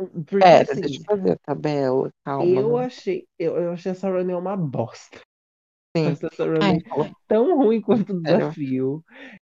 [0.08, 2.10] Porque Pera, assim, deixa eu fazer a tabela.
[2.24, 2.60] Calma.
[2.60, 2.86] eu né?
[2.86, 5.20] achei, eu, eu achei essa runway uma bosta.
[5.96, 6.06] Sim.
[6.06, 6.28] Essa
[6.60, 8.46] Ai, runway fala tão ruim quanto o sério.
[8.46, 9.04] desafio.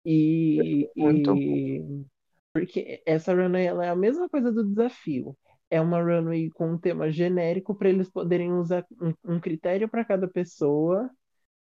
[0.04, 2.04] E, Muito e
[2.52, 5.36] porque essa runway ela é a mesma coisa do desafio.
[5.68, 10.04] É uma runway com um tema genérico para eles poderem usar um, um critério para
[10.04, 11.10] cada pessoa.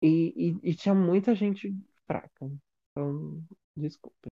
[0.01, 1.73] E, e, e tinha muita gente
[2.05, 2.51] fraca.
[2.91, 3.41] Então,
[3.75, 4.27] desculpa.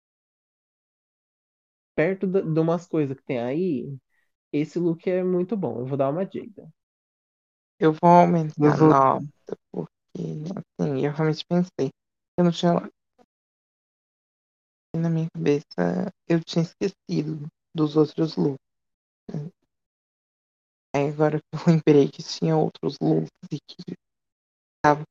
[1.95, 3.97] Perto de umas coisas que tem aí,
[4.59, 5.81] esse look é muito bom.
[5.81, 6.73] Eu vou dar uma Jada.
[7.79, 9.91] Eu vou aumentar Eu a vou- nota, porque,
[10.81, 11.91] assim, eu realmente pensei.
[12.39, 12.73] Eu não tinha.
[14.97, 17.47] Na minha cabeça, eu tinha esquecido
[17.77, 18.59] dos outros looks.
[20.95, 23.95] Aí agora que eu lembrei que tinha outros looks e que
[24.83, 25.05] tava,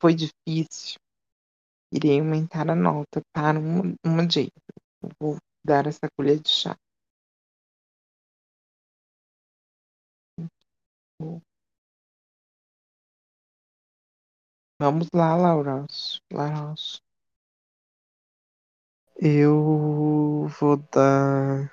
[0.00, 0.98] foi difícil,
[1.92, 4.22] irei aumentar a nota para uma, uma.
[4.24, 6.76] Eu Vou dar essa colher de chá.
[14.80, 15.86] Vamos lá, Laura.
[16.32, 16.74] Laura.
[19.16, 21.70] Eu vou dar.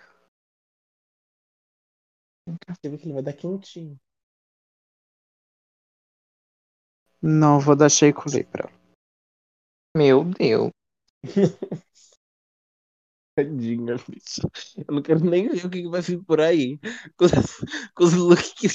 [2.45, 3.99] Você viu que ele vai dar quentinho.
[7.21, 8.81] Não, vou dar Shake Lay pra ela.
[9.95, 10.71] Meu Deus.
[13.35, 14.41] Tadinha, bicho.
[14.77, 16.77] Eu não quero nem ver o que que vai vir por aí.
[17.17, 17.31] Com os,
[17.95, 18.67] com os looks que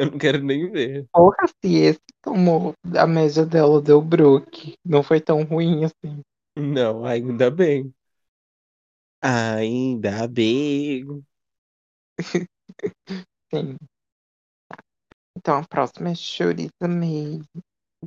[0.00, 1.06] Eu não quero nem ver.
[1.12, 4.72] Porra, se esse tomou a média dela, deu Brook.
[4.82, 6.22] Não foi tão ruim assim.
[6.56, 7.92] Não, ainda bem.
[9.22, 11.24] Ainda bem.
[13.52, 13.76] Sim.
[15.36, 17.42] Então a próxima é Choriza May.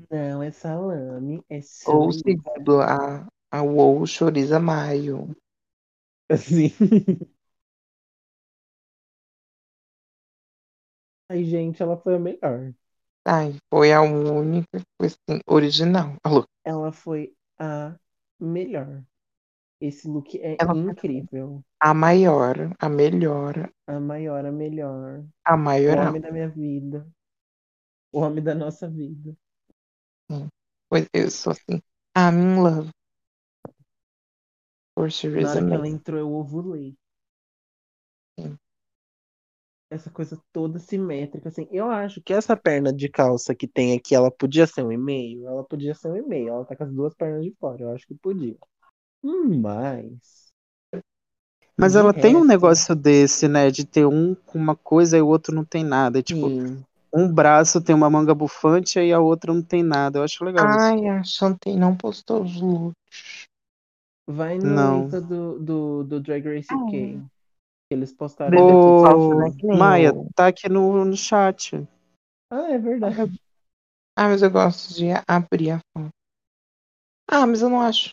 [0.10, 5.36] Não, é salame, é Ou segundo a, a WoW Choriza Maio.
[6.28, 6.72] Assim.
[11.30, 12.74] Ai, gente, ela foi a melhor.
[13.38, 16.16] Ai, foi a única que foi assim, original.
[16.24, 17.98] Alô, Ela foi a
[18.40, 19.06] melhor.
[19.82, 21.64] Esse look é Ela incrível.
[21.80, 23.56] a maior, a melhor,
[23.88, 25.26] A maior, a melhor.
[25.46, 25.56] a
[25.88, 25.96] O maioral.
[25.96, 27.08] homem da minha vida.
[28.14, 29.36] O homem da nossa vida.
[30.90, 31.82] Pois eu sou assim,
[32.16, 32.90] I'm in love.
[34.96, 36.98] Por Na Choriza hora que ela entrou, eu ovulei.
[38.38, 38.58] Sim.
[39.94, 41.68] Essa coisa toda simétrica, assim.
[41.72, 45.48] Eu acho que essa perna de calça que tem aqui, ela podia ser um e-mail.
[45.48, 46.50] Ela podia ser um e-mail.
[46.50, 47.84] Ela tá com as duas pernas de fora.
[47.84, 48.58] Eu acho que podia.
[49.24, 50.52] Hum, Mas.
[51.78, 53.70] Mas ela tem um negócio desse, né?
[53.70, 56.18] De ter um com uma coisa e o outro não tem nada.
[56.18, 56.84] É tipo, Sim.
[57.14, 60.18] um braço tem uma manga bufante e a outra não tem nada.
[60.18, 60.80] Eu acho legal isso.
[60.80, 62.96] Ai, a Shantae não postou os looks.
[64.28, 65.06] Vai no Não.
[65.06, 66.76] Insta do, do, do Drag Race Ah.
[66.78, 67.22] UK.
[67.94, 68.74] Que eles postaram né?
[69.16, 71.76] Ô, Maia, tá aqui no, no chat.
[72.50, 73.40] Ah, é verdade.
[74.16, 76.10] Ah, mas eu gosto de abrir a foto.
[77.30, 78.12] Ah, mas eu não acho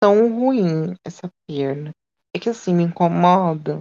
[0.00, 1.92] tão ruim essa perna.
[2.34, 3.78] É que assim, me incomoda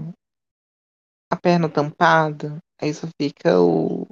[1.32, 4.08] a perna tampada, aí só fica o,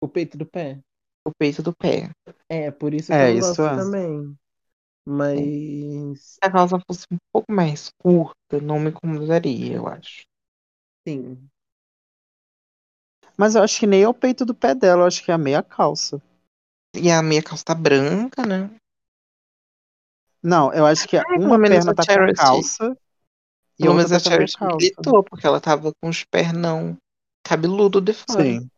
[0.00, 0.80] O peito do pé.
[1.26, 2.10] o peito do pé.
[2.48, 3.76] É, por isso que É, eu isso gosto é.
[3.76, 4.36] também.
[5.06, 5.54] Mas,
[6.14, 10.26] Se a calça fosse um pouco mais curta, não me incomodaria, eu acho.
[11.06, 11.50] sim.
[13.38, 15.34] Mas eu acho que nem é o peito do pé dela, eu acho que é
[15.34, 16.20] a meia calça.
[16.94, 18.70] E a minha calça tá branca, né?
[20.42, 22.40] Não, eu acho que Ai, uma perna a tá com Charity.
[22.40, 22.96] calça
[23.78, 26.96] E Pelo menos a Charity gritou, porque ela tava com os pernão
[27.44, 28.42] cabeludo de fora.
[28.42, 28.70] Sim.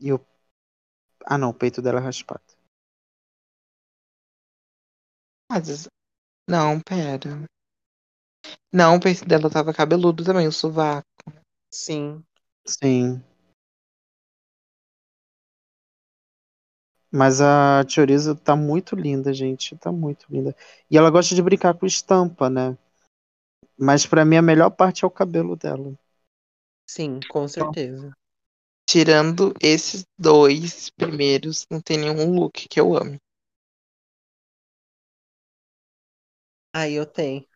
[0.00, 0.18] E o.
[1.26, 2.42] Ah não, o peito dela é raspado.
[5.50, 5.88] Mas...
[6.48, 7.44] Não, pera.
[8.72, 11.06] Não, o peito dela tava cabeludo também, o sovaco.
[11.72, 12.24] Sim.
[12.66, 13.22] Sim.
[17.12, 19.76] Mas a Chorizo tá muito linda, gente.
[19.76, 20.54] Tá muito linda.
[20.88, 22.78] E ela gosta de brincar com estampa, né?
[23.76, 25.92] Mas para mim a melhor parte é o cabelo dela.
[26.88, 28.12] Sim, com certeza.
[28.90, 33.18] Tirando esses dois primeiros, não tem nenhum look que eu ame.
[36.72, 37.46] Aí eu tenho.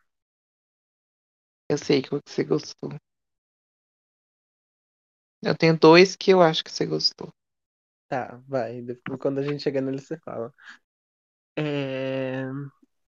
[1.70, 2.95] Eu sei que você gostou.
[5.45, 7.28] Eu tenho dois que eu acho que você gostou.
[8.09, 8.82] Tá, vai.
[8.82, 10.53] Depois, quando a gente chegar nele, você fala.
[11.57, 12.45] É...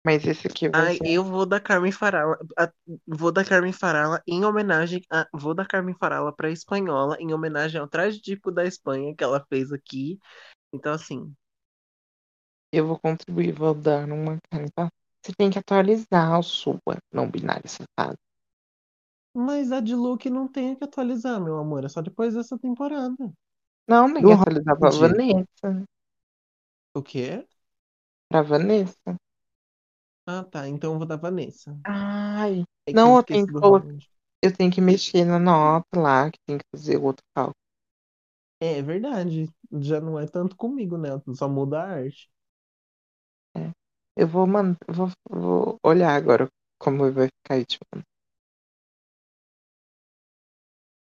[0.05, 1.07] Mas esse aqui vai Ai, ser...
[1.07, 2.37] eu vou da Carmen Farala.
[2.57, 2.71] A,
[3.05, 5.27] vou da Carmen Farala em homenagem a.
[5.33, 9.45] Vou da Carmen Farala pra espanhola, em homenagem ao traje típico da Espanha que ela
[9.49, 10.17] fez aqui.
[10.73, 11.33] Então, assim.
[12.71, 14.37] Eu vou contribuir, vou dar uma
[14.73, 14.89] tá?
[15.21, 16.79] Você tem que atualizar o sua
[17.11, 18.17] não binária safado.
[19.33, 21.83] Mas a de Luke não tem que atualizar, meu amor.
[21.83, 23.15] É só depois dessa temporada.
[23.87, 25.83] Não, tem que atualizar pra Vanessa.
[26.93, 27.45] O quê?
[28.29, 29.15] Pra Vanessa.
[30.31, 30.67] Ah, tá.
[30.67, 31.75] Então eu vou dar Vanessa.
[31.83, 32.63] Ai.
[32.85, 33.87] É não, eu tenho que colocar.
[34.43, 37.55] Eu tenho que mexer na nota lá, que tem que fazer outro cálculo.
[38.61, 39.49] É verdade.
[39.71, 41.09] Já não é tanto comigo, né?
[41.33, 42.29] Só muda a arte.
[43.57, 43.71] É.
[44.15, 44.75] Eu vou, man...
[44.87, 46.47] vou, vou olhar agora
[46.79, 47.85] como vai ficar aí, tipo.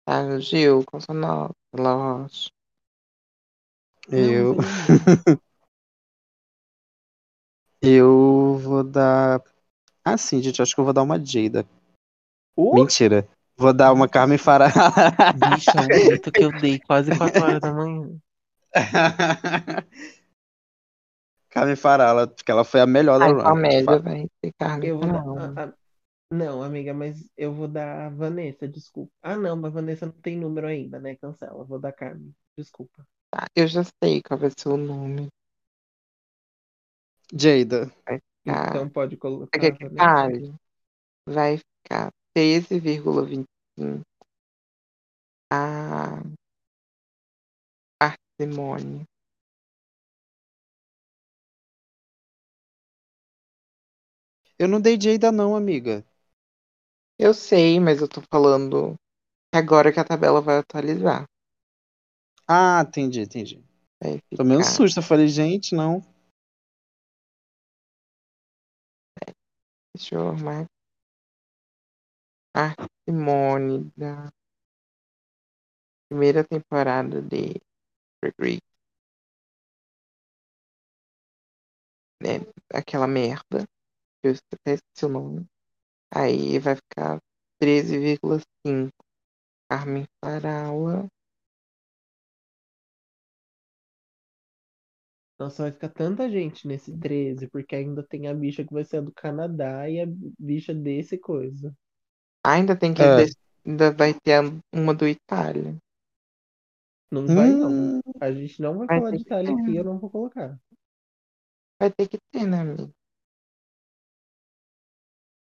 [0.05, 1.55] Tá, Gil, qual sua nota?
[4.11, 4.57] Eu.
[7.81, 8.57] eu
[8.89, 9.41] dar.
[10.03, 11.65] Ah, sim, gente, acho que eu vou dar uma Jada.
[12.57, 12.75] Uh?
[12.75, 13.27] Mentira.
[13.55, 14.71] Vou dar uma Carmen Farala.
[15.35, 18.17] Bicho, é um grito que eu dei quase 4 horas da manhã.
[21.49, 25.75] Carmen Farala, porque ela foi a melhor Ai, da eu Farala.
[26.31, 29.11] Não, amiga, mas eu vou dar a Vanessa, desculpa.
[29.21, 31.15] Ah, não, mas Vanessa não tem número ainda, né?
[31.15, 31.65] Cancela.
[31.65, 33.05] Vou dar Carmen, desculpa.
[33.31, 35.27] Tá, eu já sei qual vai ser o nome.
[37.33, 37.91] Jada.
[38.05, 39.59] Vai Então pode colocar.
[39.59, 40.29] Vai ficar,
[41.27, 43.45] vai ficar 13,25.
[45.51, 46.21] A
[47.99, 49.05] parcimônia.
[54.57, 56.05] Eu não dei Jada não, amiga.
[57.17, 58.95] Eu sei, mas eu tô falando
[59.53, 61.25] agora que a tabela vai atualizar.
[62.47, 63.63] Ah, entendi, entendi.
[64.35, 66.01] Tomei um susto, eu falei, gente, não.
[69.99, 70.65] Deixa eu arrumar.
[72.55, 72.73] A
[73.03, 74.31] Simone da
[76.07, 77.61] primeira temporada de
[78.39, 78.63] Great.
[82.23, 82.47] Né?
[82.73, 83.65] Aquela merda.
[84.23, 85.45] Eu até esqueci o nome.
[86.15, 87.19] Aí vai ficar
[87.61, 88.93] 13,5.
[89.69, 91.09] Carmen Farala.
[95.39, 98.97] Nossa, vai ficar tanta gente nesse 13, porque ainda tem a bicha que vai ser
[98.97, 100.05] a do Canadá e a
[100.37, 101.73] bicha desse coisa.
[102.45, 103.01] Ainda tem que.
[103.01, 103.25] É.
[103.65, 104.41] Ainda vai ter
[104.73, 105.77] uma do Itália.
[107.09, 107.35] Não hum.
[107.35, 108.01] vai, não.
[108.19, 110.59] A gente não vai, vai falar de Itália aqui, eu não vou colocar.
[111.79, 112.91] Vai ter que ter, né, amigo?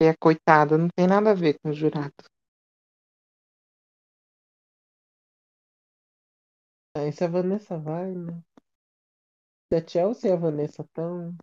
[0.01, 2.13] E a coitada não tem nada a ver com o jurado.
[6.95, 8.43] Aí se a Vanessa vai, né?
[9.70, 11.36] Se a Chelsea e a Vanessa estão,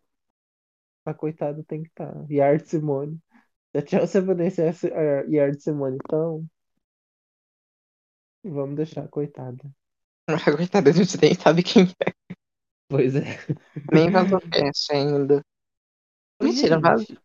[1.04, 2.12] a coitada tem que estar.
[2.12, 2.26] Tá.
[2.28, 3.20] E a Art Simone.
[3.70, 4.62] Se a Chelsea, a Vanessa
[5.28, 6.46] e a Art Simone estão,
[8.42, 9.62] vamos deixar a coitada.
[10.26, 12.34] A coitada, a gente nem sabe quem é.
[12.88, 13.24] Pois é.
[13.92, 15.44] Nem vazou cast ainda.
[16.40, 17.18] Mentira, vazou.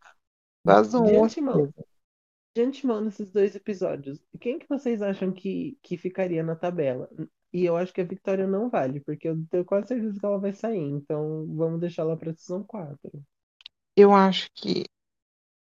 [0.65, 1.73] Vazou antemão,
[2.55, 7.09] de antemão nesses dois episódios, quem que vocês acham que, que ficaria na tabela?
[7.51, 10.37] E eu acho que a Victoria não vale, porque eu tenho quase certeza que ela
[10.37, 10.79] vai sair.
[10.79, 13.11] Então vamos deixar ela pra season 4.
[13.95, 14.85] Eu acho que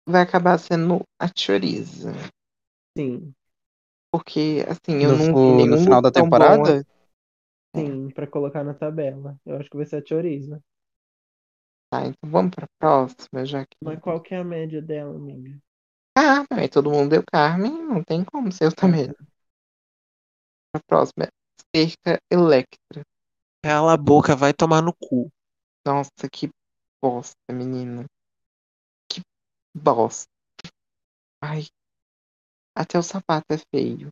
[0.08, 2.12] vai acabar sendo a Choriza.
[2.96, 3.34] Sim.
[4.12, 6.84] Porque, assim, eu no, não vi nenhum No final da temporada?
[7.74, 7.80] Bom.
[7.80, 9.36] Sim, pra colocar na tabela.
[9.44, 10.62] Eu acho que vai ser a Choriza.
[11.90, 13.76] Tá, então vamos pra próxima, já que.
[13.82, 15.60] Mas qual que é a média dela, amiga?
[16.16, 19.12] Ah, também todo mundo deu Carmen, não tem como ser eu também.
[20.72, 21.26] A próxima
[21.74, 23.02] cerca Electra.
[23.64, 25.28] Cala a boca, vai tomar no cu.
[25.84, 26.48] Nossa, que
[27.02, 28.04] bosta, menina.
[29.10, 29.20] Que
[29.74, 30.30] bosta.
[31.42, 31.66] Ai.
[32.76, 34.08] Até o sapato é feio.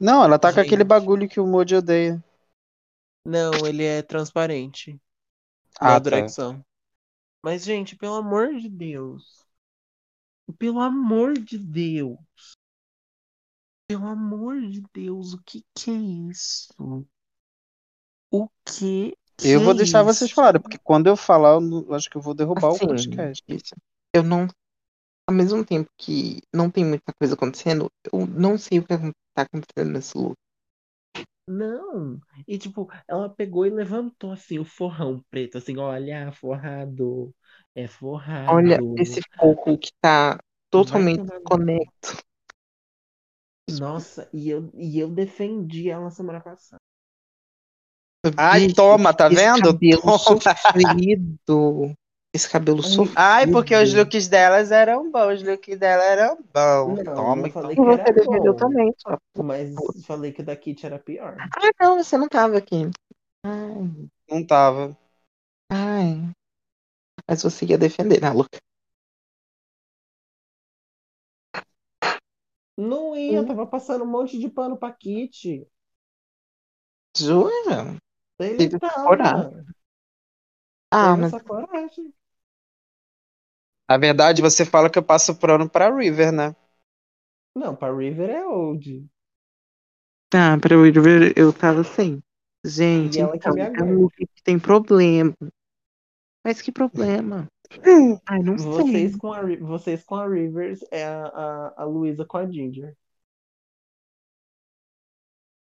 [0.00, 0.66] Não, ela tá com Gente.
[0.66, 2.24] aquele bagulho que o Moody odeia.
[3.24, 5.00] Não, ele é transparente.
[5.80, 6.10] Ah, tá.
[7.42, 9.44] Mas, gente, pelo amor de Deus.
[10.58, 12.18] Pelo amor de Deus.
[13.94, 17.06] Pelo amor de Deus, o que que é isso?
[18.28, 20.34] O que que Eu vou é deixar vocês isso?
[20.34, 23.44] falarem, porque quando eu falar, eu não- acho que eu vou derrubar Assim, o podcast.
[23.46, 23.76] isso.
[24.12, 24.48] Eu não.
[25.28, 28.88] Ao mesmo tempo que não tem muita coisa acontecendo, eu não sei o que
[29.32, 30.34] tá acontecendo nesse look.
[31.46, 32.18] Não.
[32.48, 37.32] E tipo, ela pegou e levantou assim o forrão preto, assim, olha, forrado.
[37.76, 38.50] É forrado.
[38.50, 42.24] Olha, esse forro que tá totalmente tomar no- conecto.
[43.68, 46.80] Nossa, e eu, e eu defendi ela semana passada.
[48.36, 49.52] Ai, Gente, toma, tá esse vendo?
[49.52, 50.24] Cabelo Toma.
[50.24, 51.94] sofrido.
[52.34, 53.14] Esse cabelo Ai, sofrido.
[53.16, 57.00] Ai, porque os looks delas eram bons, os looks dela eram bons.
[57.04, 57.48] Não, Toma, então.
[57.48, 59.18] falei E que você era defendeu bom, também, só.
[59.36, 61.44] mas falei que o da Kit era pior.
[61.56, 62.88] Ah, não, você não tava aqui.
[63.44, 64.96] Ai, Não tava.
[65.70, 66.32] ai.
[67.28, 68.58] Mas você ia defender, né, Luca?
[72.76, 73.44] Não ia, Hum.
[73.44, 75.66] tava passando um monte de pano pra Kit.
[77.16, 77.96] Jura?
[78.38, 79.04] Ele Teve tava.
[79.04, 79.74] coragem.
[80.90, 82.12] Ah, Teve mas essa coragem.
[83.88, 86.54] Na verdade, você fala que eu passo pano pra River, né?
[87.54, 89.08] Não, pra River é old.
[90.30, 92.22] tá, pra eu ver, eu tava sem.
[92.64, 95.34] Gente, E ela que então, me é look que tem problema.
[96.44, 97.48] Mas que problema?
[98.26, 98.70] Ai, não sei.
[98.70, 102.96] Vocês com a, vocês com a Rivers é a, a, a Luísa com a Ginger.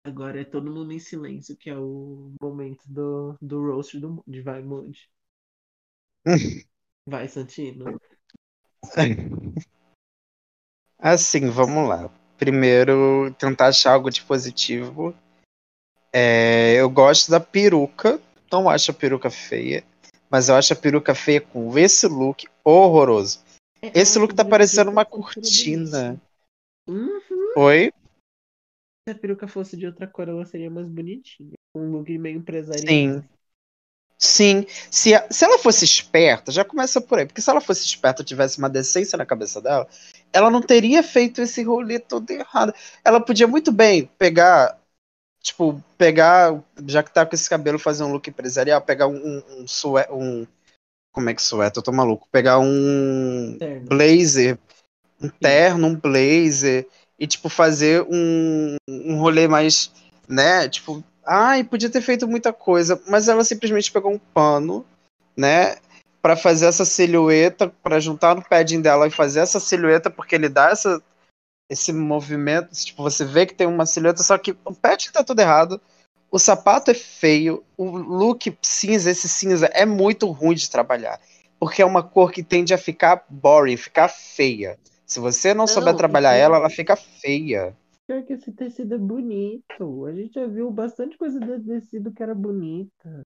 [0.03, 4.41] Agora é todo mundo em silêncio, que é o momento do, do roast do, de
[4.41, 4.97] Vai Mood.
[7.05, 7.99] Vai, Santino.
[10.97, 12.09] Assim, vamos lá.
[12.37, 15.15] Primeiro, tentar achar algo de positivo.
[16.11, 18.19] É, eu gosto da peruca.
[18.51, 19.83] Não acho a peruca feia.
[20.29, 23.43] Mas eu acho a peruca feia com esse look horroroso.
[23.81, 26.21] É, Esse look tá parecendo uma feito cortina.
[26.87, 27.53] Uhum.
[27.55, 27.91] Oi?
[29.07, 31.53] Se a peruca fosse de outra cor, ela seria mais bonitinha.
[31.75, 32.85] Um look meio empresarial.
[32.87, 33.23] Sim.
[34.21, 34.65] Sim.
[34.91, 37.25] Se, a- se ela fosse esperta, já começa por aí.
[37.25, 39.87] Porque se ela fosse esperta, tivesse uma decência na cabeça dela,
[40.33, 42.73] ela não teria feito esse rolê todo errado.
[43.03, 44.77] Ela podia muito bem pegar.
[45.41, 46.59] Tipo, pegar.
[46.87, 50.07] Já que tá com esse cabelo, fazer um look empresarial, pegar um, um, um sué-
[50.11, 50.45] um
[51.13, 51.79] Como é que suéter?
[51.79, 52.27] Eu tô maluco.
[52.31, 53.87] Pegar um Terno.
[53.87, 54.57] blazer,
[55.21, 56.87] um terno, um blazer,
[57.17, 59.91] e, tipo, fazer um, um rolê mais,
[60.27, 60.69] né?
[60.69, 64.85] Tipo, ai, podia ter feito muita coisa, mas ela simplesmente pegou um pano,
[65.35, 65.77] né?
[66.21, 70.49] Pra fazer essa silhueta, pra juntar no padding dela e fazer essa silhueta, porque ele
[70.49, 71.01] dá essa,
[71.69, 75.39] esse movimento, tipo, você vê que tem uma silhueta, só que o padding tá tudo
[75.39, 75.79] errado,
[76.31, 81.19] o sapato é feio, o look cinza, esse cinza é muito ruim de trabalhar,
[81.59, 84.77] porque é uma cor que tende a ficar boring, ficar feia.
[85.05, 87.75] Se você não, Não, souber trabalhar ela, ela fica feia.
[88.07, 90.05] Pior que esse tecido é bonito.
[90.05, 93.21] A gente já viu bastante coisa desse tecido que era bonita.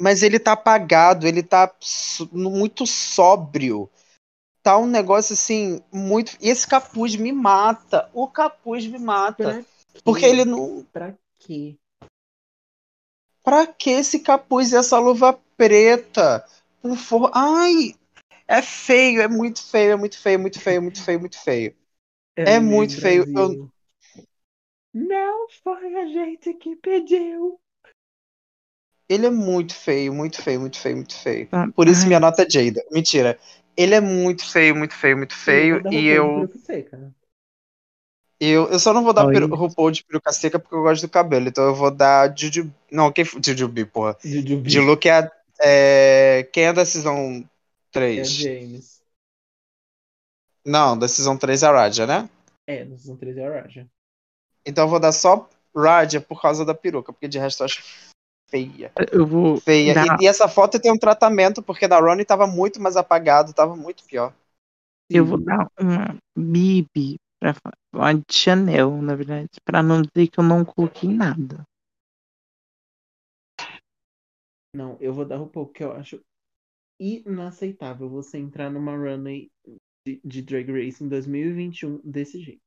[0.00, 1.70] Mas ele tá apagado, ele tá
[2.32, 3.90] muito sóbrio.
[4.68, 6.36] Tá um negócio assim, muito.
[6.42, 8.10] E esse capuz me mata.
[8.12, 9.64] O capuz me mata.
[10.04, 10.84] Porque ele não.
[10.92, 11.74] Pra quê?
[13.42, 16.44] Pra que esse capuz e essa luva preta?
[16.82, 17.30] Por favor.
[17.32, 17.94] Ai!
[18.46, 21.74] É feio, é muito feio, é muito feio, muito feio, muito feio, muito feio.
[22.36, 23.70] É Eminem muito feio, eu-.
[24.92, 27.58] Não foi a gente que pediu.
[29.08, 31.48] Ele é muito feio, muito feio, muito feio, muito feio.
[31.52, 32.84] Ah, Por isso ai, minha nota é Jada.
[32.90, 33.38] Mentira.
[33.78, 35.74] Ele é muito feio, muito feio, muito feio.
[35.76, 37.14] vou dar E eu, peruca seca.
[38.40, 41.08] eu, eu só não vou dar peru, RuPaul de peruca seca porque eu gosto do
[41.08, 41.46] cabelo.
[41.46, 42.68] Então eu vou dar Juju.
[42.90, 43.40] Não, quem foi?
[43.44, 44.16] Jujubi, porra.
[44.20, 44.68] Jujubi.
[44.68, 46.48] De look é, a- é.
[46.52, 47.44] Quem é da Season É
[47.92, 48.26] 3?
[48.26, 48.98] James.
[50.64, 52.28] Não, da Season 3 é a Raja, né?
[52.66, 53.88] É, no Season 3 é a Raja.
[54.66, 57.82] Então eu vou dar só Raja por causa da peruca, porque de resto eu acho
[58.48, 58.92] feia.
[59.12, 59.94] eu vou Feia.
[59.94, 63.54] dar, E, e essa foto tem um tratamento, porque da Ronnie tava muito mais apagado,
[63.54, 64.34] tava muito pior.
[65.10, 67.54] eu vou dar uma Bibi pra
[67.94, 71.64] uma de Chanel, na verdade, pra não dizer que eu não coloquei nada.
[74.74, 76.20] Não, eu vou dar RuPaul, porque eu acho
[77.00, 79.50] inaceitável você entrar numa runway
[80.06, 82.62] de, de Drag Race em 2021 desse jeito.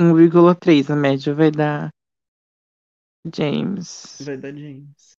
[0.00, 1.90] 1,3 a média vai dar
[3.24, 4.18] James.
[4.20, 5.18] Vai dar James.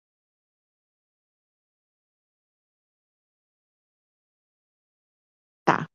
[5.63, 5.87] Tá.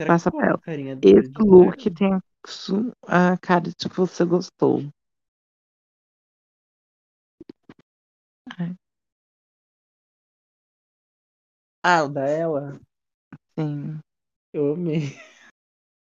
[0.00, 0.60] Será Passa que pra ela.
[1.02, 2.20] Esse look tem
[3.06, 4.82] a cara de que você gostou.
[11.82, 12.80] Ah, o da ela?
[13.58, 14.00] Sim,
[14.52, 15.18] Eu amei.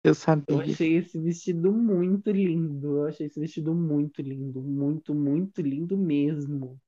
[0.08, 0.14] Eu
[0.48, 0.60] Eu sabia.
[0.60, 2.96] achei esse vestido muito lindo.
[2.98, 4.60] Eu achei esse vestido muito lindo.
[4.62, 6.80] Muito, muito lindo mesmo.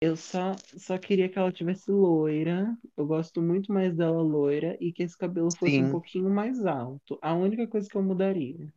[0.00, 2.76] Eu só, só queria que ela tivesse loira.
[2.96, 5.88] Eu gosto muito mais dela loira e que esse cabelo fosse um Sim.
[5.88, 7.18] pouquinho mais alto.
[7.22, 8.72] A única coisa que eu mudaria.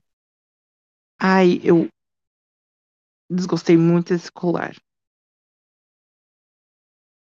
[1.19, 1.87] Ai, eu
[3.29, 4.75] desgostei muito desse colar.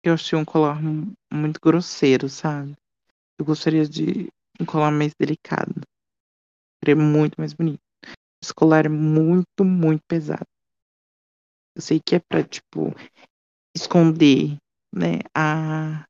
[0.02, 2.74] Eu achei um colar mu- muito grosseiro, sabe?
[3.38, 4.28] Eu gostaria de
[4.60, 5.80] um colar mais delicado.
[6.82, 7.80] Seria muito mais bonito.
[8.42, 10.46] Esse colar é muito, muito pesado.
[11.76, 12.94] Eu sei que é pra, tipo,
[13.76, 14.56] esconder,
[14.94, 16.04] né, a,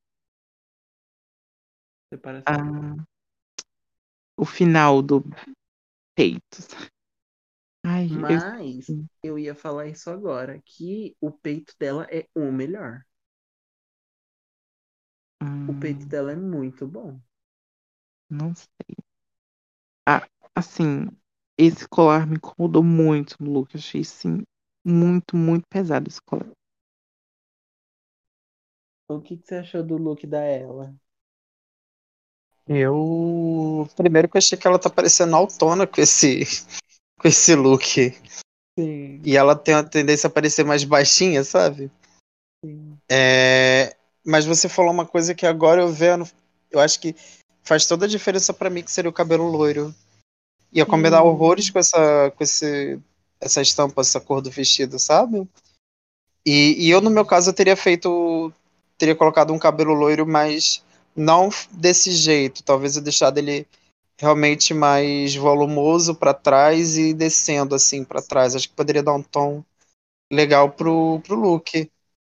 [2.47, 3.06] a,
[4.39, 5.23] o final do
[6.16, 6.59] peito.
[7.85, 13.02] Ai, eu, Mas eu ia falar isso agora, que o peito dela é o melhor.
[15.64, 17.20] O peito hum, dela é muito bom.
[18.31, 18.97] Não sei.
[20.09, 21.09] Ah, assim,
[21.59, 23.74] esse colar me incomodou muito no look.
[23.74, 24.43] Eu achei, assim,
[24.85, 26.51] muito, muito pesado esse colar.
[29.09, 30.94] O que, que você achou do look da ela?
[32.69, 33.89] Eu.
[33.97, 36.40] Primeiro que eu achei que ela tá parecendo autona com esse,
[37.19, 38.12] com esse look.
[38.78, 41.90] Sim, E ela tem a tendência a parecer mais baixinha, sabe?
[42.65, 43.01] sim.
[43.11, 46.28] É, Mas você falou uma coisa que agora eu vendo,
[46.70, 47.15] eu acho que
[47.66, 49.94] faz toda a diferença pra mim, que seria o cabelo loiro.
[50.72, 51.24] Ia combinar Sim.
[51.24, 52.98] horrores com essa, com esse,
[53.40, 55.47] essa estampa, essa cor do vestido, sabe?
[56.44, 58.52] E, e eu, no meu caso, eu teria feito.
[58.97, 60.82] Teria colocado um cabelo loiro, mas
[61.14, 62.62] não desse jeito.
[62.62, 63.66] Talvez eu deixado ele
[64.18, 68.55] realmente mais volumoso pra trás e descendo assim pra trás.
[68.55, 69.62] Acho que poderia dar um tom
[70.32, 71.90] legal pro, pro look.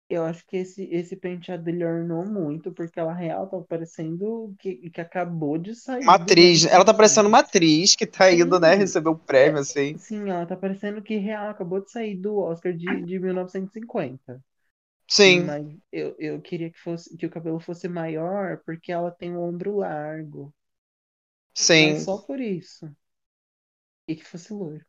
[0.10, 4.90] Eu acho que esse, esse penteado dele ornou muito, porque ela real tá parecendo que,
[4.90, 6.65] que acabou de sair Uma do atriz.
[6.65, 6.94] Velho Ela tá Sucesso.
[6.94, 9.98] parecendo uma atriz que tá indo, né, receber o prêmio, assim.
[9.98, 14.44] Sim, ela tá parecendo que real acabou de sair do Oscar de, de 1950.
[15.07, 19.36] Sim, Mas eu, eu queria que fosse que o cabelo fosse maior, porque ela tem
[19.36, 20.53] o ombro largo.
[21.53, 21.77] sim.
[21.77, 22.94] Mas só por isso.
[24.07, 24.84] E que fosse loiro.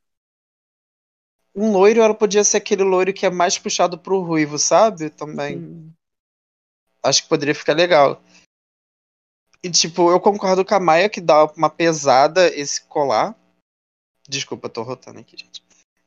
[1.56, 5.08] Um loiro, ela podia ser aquele loiro que é mais puxado pro ruivo, sabe?
[5.08, 5.90] Também.
[7.02, 8.22] Acho que poderia ficar legal.
[9.62, 13.34] E, tipo, eu concordo com a Maia que dá uma pesada esse colar.
[14.28, 15.64] Desculpa, tô rotando aqui, gente.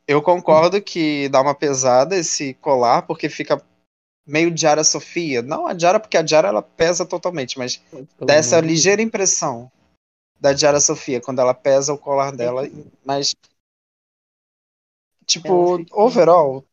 [0.07, 3.61] Eu concordo que dá uma pesada esse colar, porque fica
[4.25, 5.41] meio Diara Sofia.
[5.41, 9.71] Não a Diara, porque a Diara ela pesa totalmente, mas Pelo dá essa ligeira impressão
[10.39, 12.63] da Diara Sofia quando ela pesa o colar dela.
[13.03, 13.35] Mas,
[15.29, 16.65] tipo, overall,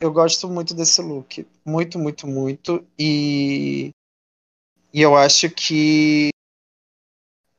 [0.00, 1.46] eu gosto muito desse look.
[1.64, 2.86] Muito, muito, muito.
[2.98, 3.90] E,
[4.92, 6.30] e eu acho que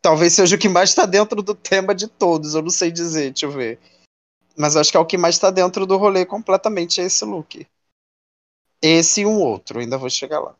[0.02, 2.54] talvez seja o que mais tá dentro do tema de todos.
[2.54, 3.80] Eu não sei dizer, deixa eu ver.
[4.58, 7.66] Mas acho que é o que mais tá dentro do rolê completamente é esse look.
[8.82, 10.56] Esse e um outro, ainda vou chegar lá.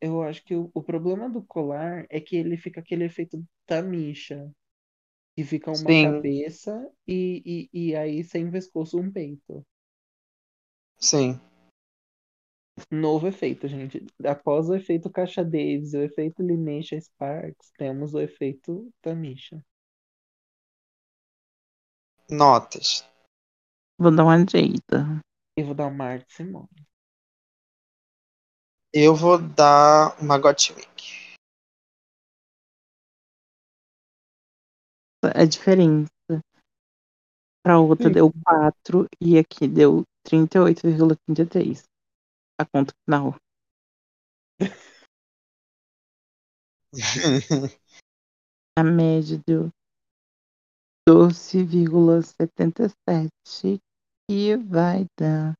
[0.00, 4.50] Eu acho que o, o problema do colar é que ele fica aquele efeito Tamisha.
[5.38, 6.02] Que fica uma Sim.
[6.02, 9.64] cabeça e, e, e aí sem pescoço um peito.
[10.98, 11.40] Sim.
[12.90, 14.04] Novo efeito, gente.
[14.26, 19.64] Após o efeito Caixa Davis e o efeito Lineisha Sparks, temos o efeito Tamisha.
[22.28, 23.08] Notas.
[23.96, 25.20] Vou dar uma jeita.
[25.56, 26.84] Eu vou dar uma Arte Simone.
[28.92, 31.27] Eu vou dar uma Gottmik.
[35.22, 36.08] A diferença
[37.62, 38.14] pra outra Sim.
[38.14, 41.82] deu 4 e aqui deu 38,33.
[42.60, 43.34] A conta final.
[48.78, 49.70] A média deu
[51.08, 53.80] 12,77
[54.30, 55.54] e vai dar.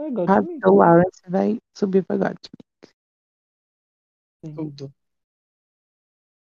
[0.00, 0.40] É Ah,
[0.70, 2.94] o Lawrence vai subir pra Gottmik.
[4.56, 4.90] Tudo.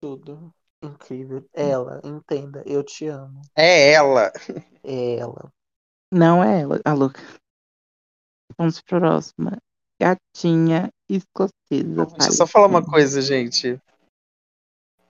[0.01, 0.53] tudo.
[0.81, 1.45] Incrível.
[1.53, 3.41] Ela, entenda, eu te amo.
[3.55, 4.31] É ela.
[4.81, 5.51] É ela.
[6.11, 7.21] Não é ela, a louca.
[8.57, 9.57] Vamos pra próxima.
[10.01, 12.05] Gatinha escocesa.
[12.05, 13.77] Deixa eu só falar uma coisa, gente.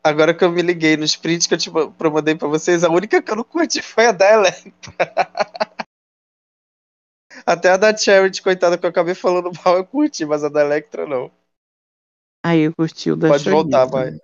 [0.03, 2.89] Agora que eu me liguei nos prints que eu te eu mandei pra vocês, a
[2.89, 4.93] única que eu não curti foi a da Electra.
[7.45, 10.61] Até a da Charity, coitada, que eu acabei falando mal, eu curti, mas a da
[10.61, 11.31] Electra não.
[12.43, 14.19] Aí eu curti o da Pode voltar, vai.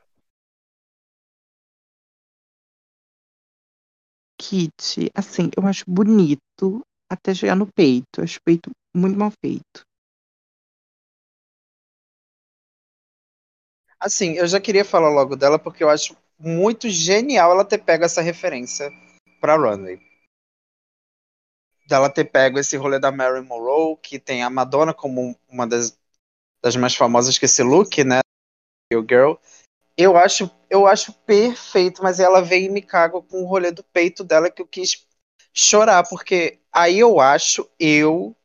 [4.47, 8.19] Kit, assim, eu acho bonito até chegar no peito.
[8.19, 9.83] Eu acho o peito muito mal feito.
[13.99, 18.03] Assim, eu já queria falar logo dela porque eu acho muito genial ela ter pego
[18.03, 18.91] essa referência
[19.41, 19.99] pra Runway.
[21.87, 25.97] Dela ter pego esse rolê da Mary Monroe, que tem a Madonna como uma das,
[26.61, 28.19] das mais famosas que esse look, né?
[29.09, 29.35] Girl.
[29.97, 33.83] Eu acho, eu acho perfeito, mas ela veio e me caga com o rolê do
[33.83, 35.05] peito dela que eu quis
[35.53, 38.35] chorar, porque aí eu acho, eu,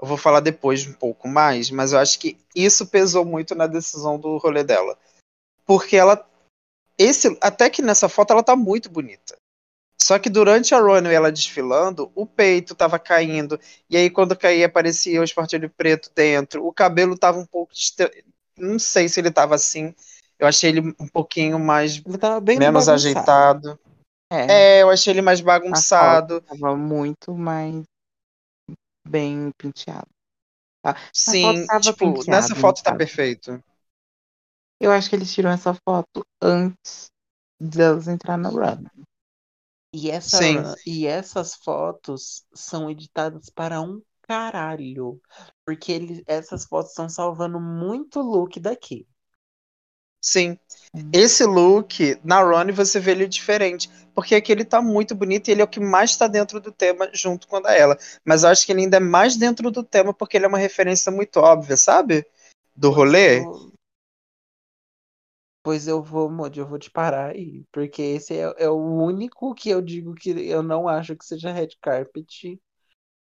[0.00, 3.66] eu vou falar depois um pouco mais, mas eu acho que isso pesou muito na
[3.66, 4.96] decisão do rolê dela.
[5.66, 6.24] Porque ela
[6.98, 9.36] esse até que nessa foto ela tá muito bonita.
[10.00, 13.58] Só que durante a runway ela desfilando, o peito tava caindo,
[13.88, 17.72] e aí quando caía aparecia o espartilho preto dentro, o cabelo tava um pouco
[18.58, 19.94] não sei se ele tava assim.
[20.42, 23.08] Eu achei ele um pouquinho mais Ele tava bem menos bagunçado.
[23.08, 23.80] ajeitado.
[24.28, 26.40] É, É, eu achei ele mais a bagunçado.
[26.40, 27.84] foto tava muito mais
[29.06, 30.08] bem penteado.
[30.82, 30.96] Tá?
[31.14, 32.98] Sim, tava tipo, penteado, nessa foto tá caso.
[32.98, 33.62] perfeito.
[34.80, 37.06] Eu acho que eles tiram essa foto antes
[37.60, 38.84] delas entrar na run.
[39.94, 40.56] E, essa, Sim.
[40.84, 45.20] e essas fotos são editadas para um caralho.
[45.64, 49.06] Porque ele, essas fotos estão salvando muito look daqui.
[50.22, 50.56] Sim.
[50.94, 51.10] Hum.
[51.12, 53.90] Esse look, na Ronnie, você vê ele diferente.
[54.14, 56.70] Porque aqui ele tá muito bonito e ele é o que mais tá dentro do
[56.70, 57.98] tema junto com a da ela.
[58.24, 60.58] Mas eu acho que ele ainda é mais dentro do tema porque ele é uma
[60.58, 62.24] referência muito óbvia, sabe?
[62.76, 63.42] Do rolê.
[65.62, 67.64] Pois eu vou, Modi, eu vou te parar aí.
[67.72, 71.52] Porque esse é, é o único que eu digo que eu não acho que seja
[71.52, 72.60] red carpet.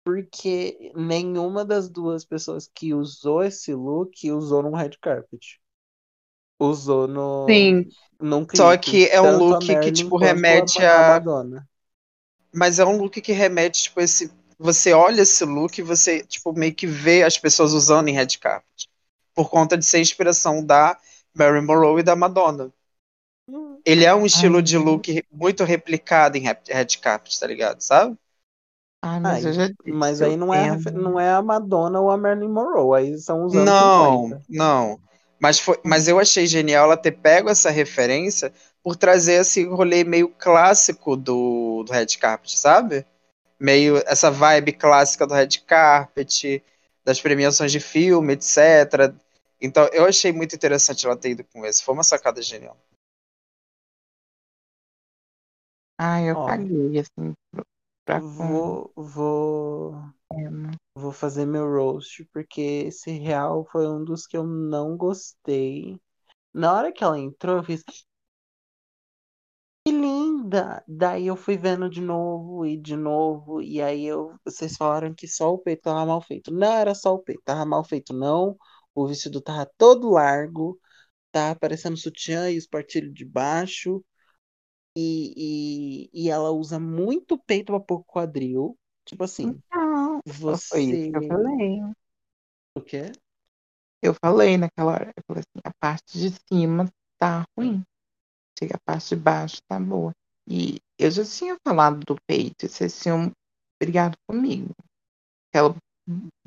[0.03, 5.59] Porque nenhuma das duas pessoas que usou esse look usou num red carpet.
[6.59, 7.89] Usou no, Sim.
[8.21, 8.77] num Só clipe.
[8.77, 11.67] que é um look que, tipo, remete a, a- Madonna.
[12.53, 14.31] Mas é um look que remete, tipo, esse.
[14.57, 18.27] Você olha esse look e você, tipo, meio que vê as pessoas usando em red
[18.39, 18.87] carpet.
[19.33, 20.97] Por conta de ser inspiração da
[21.33, 22.71] Mary Monroe e da Madonna.
[23.83, 27.81] Ele é um estilo Ai, de look muito replicado em rap- red carpet, tá ligado?
[27.81, 28.17] Sabe?
[29.01, 29.77] Ai, mas Ai, eu já disse.
[29.85, 32.97] Mas aí não é, não é a Madonna ou a Marilyn Monroe.
[33.01, 34.41] Aí são os anos Não, 50.
[34.47, 34.99] não.
[35.39, 38.53] Mas, foi, mas eu achei genial ela ter pego essa referência
[38.83, 43.05] por trazer esse rolê meio clássico do, do red carpet, sabe?
[43.59, 46.63] Meio essa vibe clássica do red carpet,
[47.03, 49.13] das premiações de filme, etc.
[49.61, 51.83] Então eu achei muito interessante ela ter ido com esse.
[51.83, 52.77] Foi uma sacada genial.
[55.97, 56.45] Ai, eu Ó.
[56.45, 57.33] paguei, assim,
[58.09, 59.95] pra, Vou, vou,
[60.95, 65.97] vou fazer meu roast, porque esse real foi um dos que eu não gostei.
[66.53, 67.83] Na hora que ela entrou, eu fiz.
[69.85, 70.83] Que linda!
[70.87, 75.27] Daí eu fui vendo de novo e de novo, e aí eu, vocês falaram que
[75.27, 76.51] só o peito tava mal feito.
[76.51, 78.57] Não era só o peito, tava mal feito, não.
[78.93, 80.79] O vestido tava todo largo,
[81.31, 84.03] tava parecendo sutiã e os partilhos de baixo.
[84.95, 88.77] E, e, e ela usa muito peito pra pôr quadril.
[89.05, 90.21] Tipo assim, Não,
[90.69, 91.27] foi isso que eu você.
[91.27, 91.81] falei.
[92.75, 93.11] O quê?
[94.01, 97.83] Eu falei naquela hora, eu falei assim, a parte de cima tá ruim.
[98.57, 100.13] Chega a parte de baixo tá boa.
[100.47, 103.31] E eu já tinha falado do peito, e vocês tinham
[103.81, 104.73] brigado comigo.
[105.53, 105.75] Ela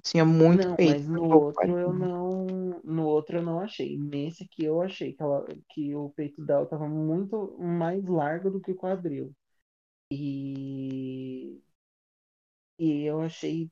[0.02, 1.02] tinha muito Não, peito.
[1.02, 2.47] mas no outro eu não.
[2.84, 3.98] No outro eu não achei.
[3.98, 8.60] Nesse aqui eu achei que, ela, que o peito dela tava muito mais largo do
[8.60, 9.34] que o quadril.
[10.12, 11.60] E.
[12.78, 13.70] E eu achei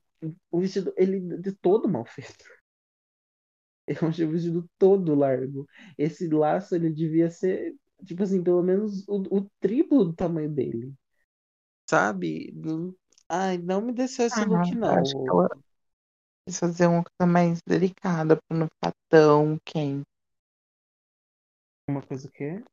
[0.51, 2.45] o vestido, ele de todo mal feito.
[3.87, 5.67] Eu achei o vestido todo largo.
[5.97, 10.93] Esse laço, ele devia ser, tipo assim, pelo menos o, o triplo do tamanho dele.
[11.89, 12.53] Sabe?
[13.29, 14.97] Ai, não me desceu esse Ah, look, não.
[14.99, 15.49] acho que ela
[16.45, 20.05] quis fazer uma coisa mais delicada pra não ficar tão quente.
[21.87, 22.63] Uma coisa o quê?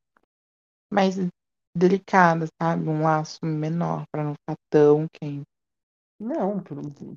[0.91, 1.15] Mais
[1.75, 2.89] delicada, sabe?
[2.89, 5.45] Um laço menor pra não ficar tão quente.
[6.19, 6.61] Não,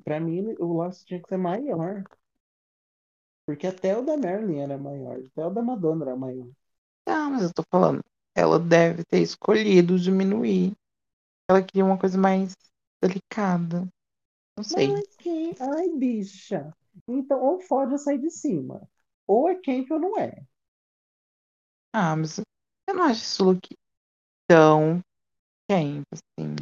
[0.03, 2.03] pra, mim o laço tinha que ser maior.
[3.45, 6.47] Porque até o da Marilyn era maior, até o da Madonna era maior.
[7.05, 8.01] Ah, mas eu tô falando,
[8.35, 10.73] ela deve ter escolhido diminuir.
[11.49, 12.53] Ela queria uma coisa mais
[13.01, 13.87] delicada.
[14.57, 14.87] Não sei.
[14.89, 15.55] Mas que...
[15.59, 16.73] Ai, bicha.
[17.07, 18.87] Então, ou fode ou sai de cima.
[19.27, 20.45] Ou é quente ou não é.
[21.93, 23.75] Ah, mas eu não acho esse look
[24.47, 25.01] tão
[25.69, 26.55] quente, assim.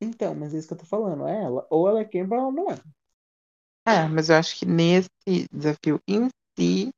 [0.00, 1.26] Então, mas é isso que eu tô falando.
[1.26, 1.66] É ela.
[1.70, 2.76] Ou ela é Camp ou ela não é.
[3.86, 5.08] É, mas eu acho que nesse
[5.52, 6.28] desafio em
[6.58, 6.90] si,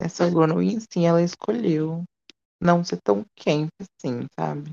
[0.00, 2.04] essa Luna em si, ela escolheu
[2.62, 4.70] não ser tão camp assim, sabe?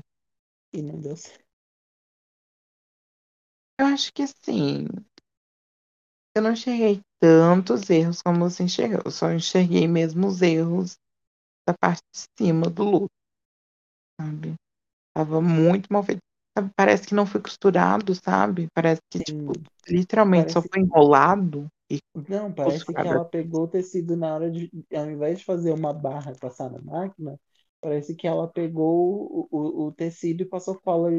[0.72, 1.47] E não deu certo.
[3.78, 4.86] Eu acho que assim,
[6.34, 9.02] eu não enxerguei tantos erros como você enxergou.
[9.04, 10.96] Eu só enxerguei mesmo os erros
[11.66, 13.10] da parte de cima do look,
[14.20, 14.54] sabe?
[15.14, 16.20] Tava muito mal feito.
[16.56, 18.68] Sabe, Parece que não foi costurado, sabe?
[18.74, 19.64] Parece que, tipo, Sim.
[19.88, 21.68] literalmente só Parece- foi enrolado.
[21.90, 21.98] E
[22.28, 24.70] Não, parece que ela pegou o tecido na hora de.
[24.94, 27.40] Ao invés de fazer uma barra e passar na máquina,
[27.80, 31.10] parece que ela pegou o, o, o tecido e passou cola,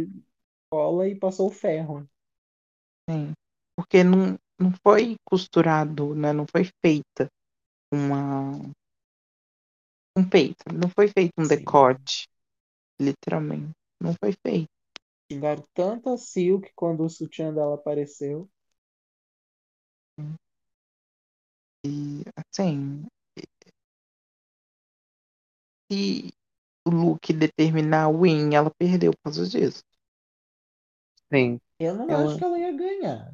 [0.69, 2.07] cola e passou o ferro.
[3.09, 3.33] Sim.
[3.75, 6.33] Porque não, não foi costurado, né?
[6.33, 7.27] Não foi feita
[7.93, 8.53] uma
[10.17, 11.47] um peito, não foi feito um Sim.
[11.47, 12.27] decote,
[13.01, 13.71] literalmente.
[14.01, 14.69] Não foi feito.
[15.31, 18.47] Xingaram tanto a Silk quando o sutiã dela apareceu.
[21.85, 23.05] E assim,
[25.91, 26.33] se
[26.87, 29.83] o look determinar o win, ela perdeu por causa disso.
[31.31, 31.59] Sim.
[31.79, 33.33] Eu não Ela- acho que ela ia ganhar.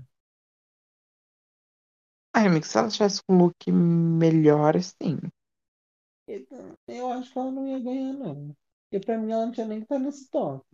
[2.35, 5.17] Ai, amigo, se ela tivesse um look melhor, assim.
[6.87, 8.55] Eu- acho que ela não ia ganhar, não.
[8.89, 10.65] Porque pra mim ela não tinha nem que estar nesse top.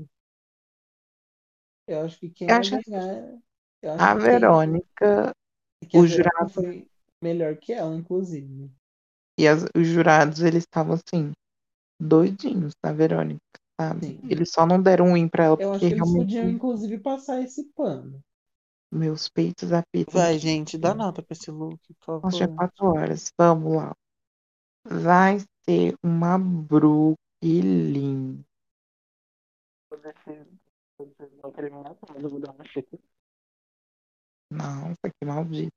[1.87, 3.41] Eu acho que quem Eu ia acho ganhar.
[3.81, 5.31] Eu acho A que Verônica
[5.93, 6.87] a o jurado- foi
[7.21, 8.71] melhor que ela, inclusive.
[9.39, 11.31] e as- os jurados, eles estavam assim,
[11.99, 13.50] doidinhos na Verônica,
[13.81, 14.05] sabe?
[14.05, 14.19] Sim.
[14.29, 16.49] Eles só não deram um win pra ela Eu acho porque que eles realmente podiam,
[16.49, 18.21] inclusive, passar esse pano.
[18.91, 20.13] meus peitos apitam.
[20.13, 22.57] Vai, gente, dá nota pra esse look, por Nossa, já é favor.
[22.57, 23.31] quatro horas.
[23.37, 23.95] Vamos lá.
[24.85, 28.43] Vai ser uma Brooklyn.
[34.51, 35.71] Nossa, que maldito.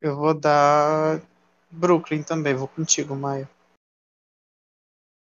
[0.00, 1.20] Eu vou dar
[1.70, 3.48] Brooklyn também, vou contigo, Maia.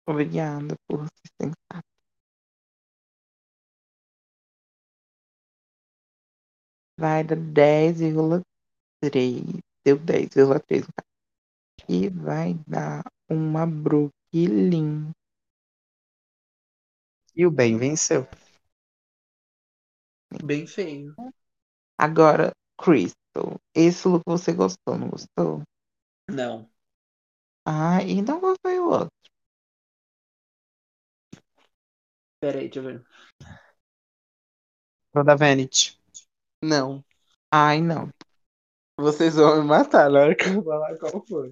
[0.07, 1.89] Obrigada por ser sensato.
[6.99, 9.43] Vai dar 10,3.
[9.85, 10.87] Deu 10,3.
[11.89, 15.13] E vai dar uma Brooklyn.
[17.35, 18.27] E o bem venceu.
[20.43, 21.15] Bem feio.
[21.99, 23.59] Agora, Crystal.
[23.75, 25.63] Esse look você gostou, não gostou?
[26.29, 26.69] Não.
[27.67, 29.34] Ah, e não gostou o outro.
[32.45, 33.07] Pera aí, deixa eu ver.
[35.15, 35.99] Vou dar Vanity.
[36.63, 37.03] Não.
[37.51, 38.11] Ai, não.
[39.01, 41.51] Vocês vão me matar na hora que eu falar qual foi.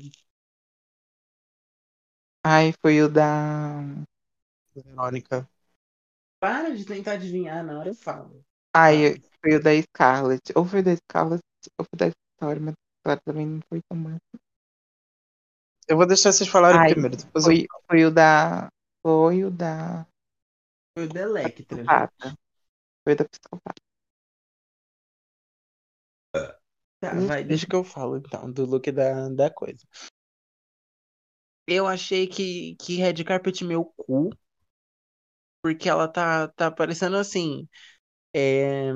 [2.45, 3.81] Ai, foi o da.
[4.75, 5.49] Verônica.
[6.39, 8.45] Para de tentar adivinhar, na hora eu falo.
[8.77, 10.53] Ai, foi o da Scarlett.
[10.55, 11.43] Ou foi da Scarlett,
[11.79, 12.75] ou foi da Victoria,
[13.07, 14.19] mas também não foi tão mais.
[15.89, 17.51] Eu vou deixar vocês falarem Ai, primeiro, depois eu...
[17.51, 18.69] Foi, foi o da.
[19.03, 20.07] Foi o da.
[20.95, 21.77] Foi o da Electra.
[21.77, 22.35] Psicopata.
[23.05, 23.83] Foi da psicopata.
[27.01, 27.27] Tá, Uhum.
[27.27, 29.85] vai, deixa que eu falo então, do look da, da coisa.
[31.67, 34.31] Eu achei que, que Red Carpet meu cu,
[35.63, 37.69] porque ela tá, tá parecendo assim.
[38.35, 38.93] é,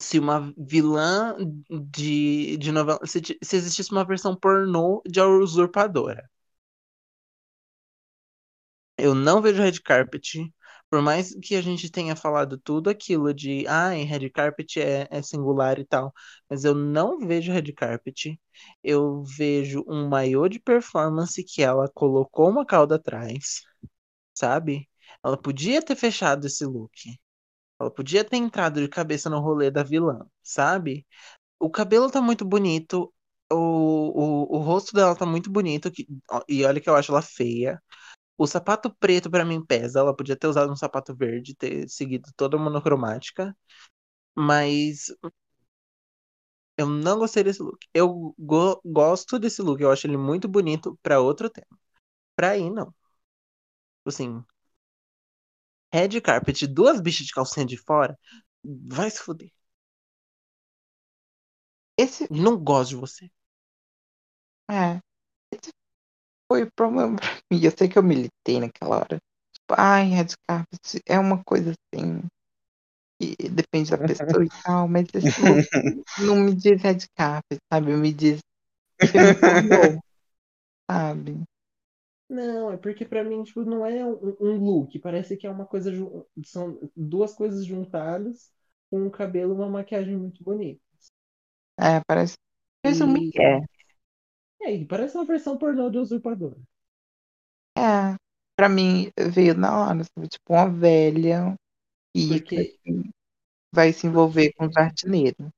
[0.00, 1.36] se uma vilã
[1.70, 3.00] de, de novela.
[3.06, 6.28] Se, se existisse uma versão pornô de A Usurpadora.
[8.98, 10.52] Eu não vejo Red Carpet.
[10.90, 15.22] Por mais que a gente tenha falado tudo aquilo de ai, Red Carpet é, é
[15.22, 16.12] singular e tal.
[16.48, 18.40] Mas eu não vejo Red Carpet.
[18.82, 23.62] Eu vejo um maiô de performance que ela colocou uma cauda atrás.
[24.34, 24.88] Sabe?
[25.24, 26.92] Ela podia ter fechado esse look.
[27.80, 31.06] Ela podia ter entrado de cabeça no rolê da vilã, sabe?
[31.60, 33.12] O cabelo tá muito bonito.
[33.52, 35.90] O, o, o rosto dela tá muito bonito.
[35.92, 36.06] que-
[36.48, 37.82] e olha que eu acho ela feia.
[38.38, 40.00] O sapato preto pra mim pesa.
[40.00, 43.56] Ela podia ter usado um sapato verde, ter seguido toda monocromática.
[44.36, 45.06] Mas
[46.76, 47.78] eu não gostei desse look.
[47.94, 49.80] Eu go- gosto desse look.
[49.82, 51.66] Eu acho ele muito bonito pra outro tema.
[52.36, 52.94] Pra aí, não.
[54.06, 54.46] Assim.
[55.92, 58.16] Red carpet, duas bichas de calcinha de fora.
[58.64, 59.50] Vai se fuder.
[61.98, 63.30] Esse Não gosto de você.
[64.70, 65.00] é.
[66.48, 67.60] Foi o problema pra mim.
[67.62, 69.18] Eu sei que eu militei naquela hora.
[69.52, 72.20] Tipo, ai, Red Carpet é uma coisa assim.
[73.20, 75.24] Que depende da pessoa e tal, mas look
[76.18, 77.96] não me diz Red Carpet, sabe?
[77.96, 78.40] Me diz
[79.12, 79.34] filme
[80.90, 81.44] sabe?
[82.28, 84.98] Não, é porque pra mim, tipo, não é um, um look.
[84.98, 85.90] Parece que é uma coisa.
[86.44, 88.52] São duas coisas juntadas
[88.90, 90.80] com um cabelo e uma maquiagem muito bonita.
[91.78, 92.34] É, parece,
[92.82, 93.42] parece um E, Miguel.
[93.42, 93.60] é,
[94.60, 96.54] e parece uma versão pornô de Usurpador.
[97.78, 98.16] É,
[98.56, 100.28] pra mim veio na hora, sabe?
[100.28, 101.54] Tipo, uma velha
[102.16, 103.10] rica Porque, que
[103.74, 105.50] vai se envolver com um jardineiro.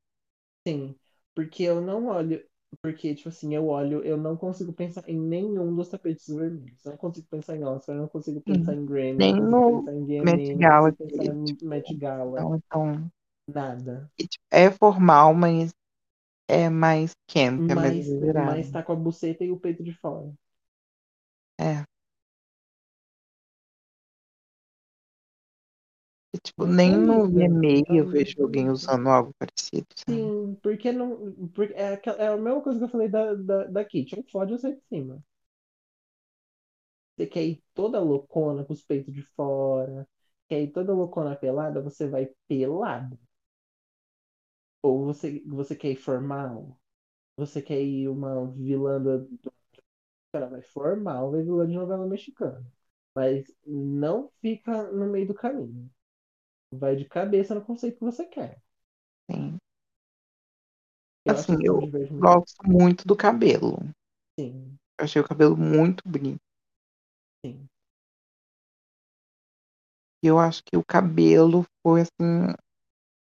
[0.67, 0.99] sim,
[1.35, 2.45] porque eu não olho.
[2.83, 6.85] Porque, tipo assim, eu olho, eu não consigo pensar em nenhum dos tapetes vermelhos.
[6.85, 9.37] Eu não consigo pensar em Oscar, eu não consigo pensar em Grammy, eu Nem não
[9.37, 12.47] consigo no pensar em Met VMA, não Gala, consigo pensar que, em tipo, Met Gala,
[12.47, 13.11] não é tão.
[13.49, 14.11] nada.
[14.17, 15.73] que, tipo, é formal, mas
[16.49, 19.93] é mais camp, é mais Mas, mas tá com a buceta e o peito de
[19.93, 20.33] fora.
[21.61, 21.85] É.
[26.35, 27.29] E, tipo, nem no.
[27.29, 30.21] VMA Tá eu vejo alguém usando algo parecido, sabe?
[30.21, 31.33] Sim, porque não.
[31.55, 34.19] Porque é, é a mesma coisa que eu falei da, da, da Kit.
[34.19, 35.23] Um fode saio de cima.
[37.17, 40.09] Você quer ir toda loucona com os peitos de fora,
[40.49, 43.19] quer ir toda loucona pelada, você vai pelado.
[44.83, 46.79] Ou você, você quer ir formal,
[47.37, 49.29] você quer ir uma vilã do.
[50.33, 52.65] Cara, vai formal, vai vilã de novela mexicana.
[53.15, 55.91] Mas não fica no meio do caminho.
[56.73, 58.63] Vai de cabeça no conceito que você quer.
[59.31, 59.59] Sim.
[61.25, 61.87] Eu Assim, eu
[62.19, 63.79] gosto muito do cabelo.
[64.39, 66.39] sim, Eu achei o cabelo muito bonito.
[67.45, 67.69] sim.
[70.23, 72.55] Eu acho que o cabelo foi, assim,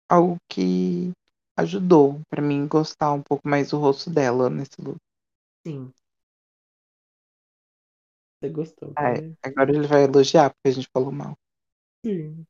[0.09, 1.11] algo que
[1.57, 4.97] ajudou pra mim gostar um pouco mais do rosto dela nesse look.
[5.65, 5.91] Sim.
[8.39, 9.34] Você gostou, Ah, né?
[9.43, 11.35] agora ele vai elogiar porque a gente falou mal.
[12.05, 12.45] Sim.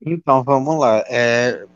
[0.00, 1.04] Então, vamos lá.
[1.06, 1.66] É,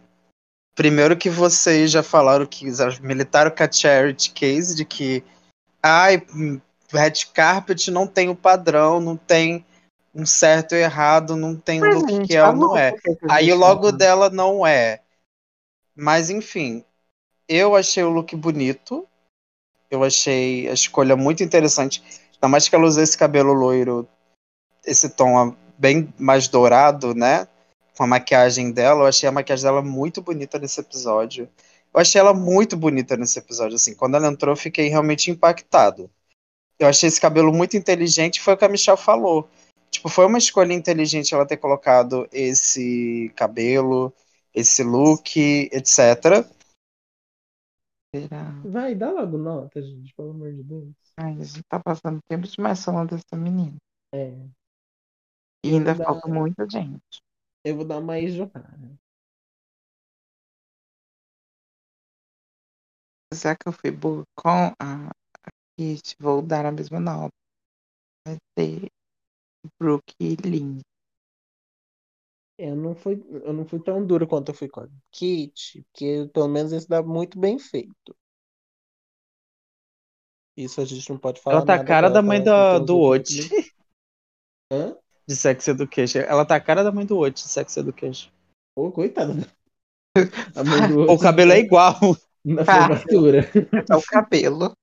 [0.74, 2.64] primeiro que vocês já falaram que
[3.02, 5.22] militaram com a Charity Case de que
[5.82, 6.16] ai,
[6.90, 9.66] Red Carpet não tem o padrão, não tem
[10.14, 12.92] um certo e errado, não tem Mas a look gente que é ou não é.
[12.92, 15.03] que que Aí logo dela não é.
[15.96, 16.84] Mas enfim,
[17.48, 19.06] eu achei o look bonito.
[19.90, 22.02] Eu achei a escolha muito interessante.
[22.34, 24.08] Ainda mais que ela usou esse cabelo loiro,
[24.84, 27.46] esse tom bem mais dourado, né?
[27.96, 29.02] Com a maquiagem dela.
[29.02, 31.48] Eu achei a maquiagem dela muito bonita nesse episódio.
[31.92, 33.76] Eu achei ela muito bonita nesse episódio.
[33.76, 36.10] Assim, quando ela entrou, eu fiquei realmente impactado.
[36.78, 38.40] Eu achei esse cabelo muito inteligente.
[38.40, 39.48] Foi o que a Michelle falou.
[39.90, 44.12] Tipo, foi uma escolha inteligente ela ter colocado esse cabelo,
[44.54, 46.44] esse look, etc.
[48.14, 48.50] Será?
[48.64, 50.94] Vai, dá logo nota, gente, pelo amor de Deus.
[51.16, 53.76] Ai, a gente tá passando tempo demais falando dessa menina.
[54.14, 54.30] É.
[55.64, 57.20] E Eu ainda dar- falta muita gente.
[57.64, 58.96] Eu vou dar uma Ejohara.
[63.32, 64.48] Já que eu fui boa com
[64.78, 67.32] a a Kit, vou dar a mesma nota.
[68.26, 68.88] Vai ser
[69.80, 70.80] Brooke e Lynn.
[72.56, 76.30] Eu não fui, eu não fui tão duro quanto eu fui com a Kit, porque
[76.32, 78.14] pelo menos esse dá muito bem feito.
[80.56, 82.96] Isso a gente não pode falar Ela tá a cara da mãe da, tem do
[82.98, 83.74] Ot, muito-
[84.72, 84.96] Hã?
[85.26, 86.20] de Sex Education.
[86.20, 88.30] Ela tá a cara da mãe do Ot, de Sex Education.
[88.76, 89.32] Ô, coitada.
[90.54, 91.94] A mãe do O cabelo é igual.
[92.44, 92.64] na Ah.
[92.64, 93.40] formatura.
[93.90, 94.76] É o cabelo.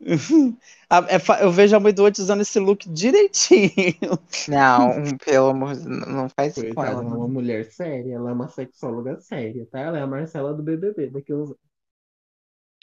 [0.90, 4.18] A- é Eu vejo a mãe do Ot usando esse look direitinho.
[4.46, 7.02] Não, pelo amor de Deus, não faz isso com ela ela.
[7.02, 9.80] é uma mulher séria, ela é uma sexóloga séria, tá?
[9.80, 11.54] Ela é a Marcela do BBB, daqui uns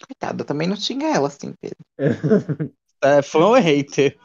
[0.08, 1.78] Coitada, também não xinga ela assim, Pedro.
[3.04, 4.18] É fã ou hater?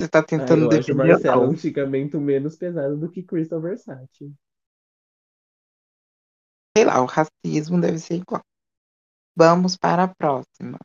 [0.00, 1.48] Você tá Ah, tentando eu acho Marcela ela.
[1.48, 4.34] um xingamento menos pesado do que Crystal Versace.
[6.76, 8.42] Sei lá, o racismo deve ser igual.
[9.36, 10.78] Vamos para a próxima.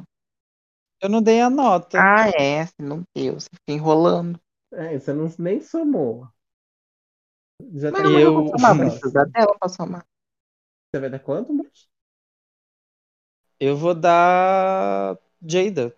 [1.02, 2.00] Eu não dei a nota.
[2.00, 4.40] Ah, é, você não deu, você fica enrolando.
[4.74, 6.28] É, você não, nem somou.
[7.74, 10.06] Já Mas eu- eu na vou somar, precisa dela pra somar.
[10.92, 11.88] Você vai dar quanto, Mochi?
[13.60, 15.96] Eu vou dar Jada.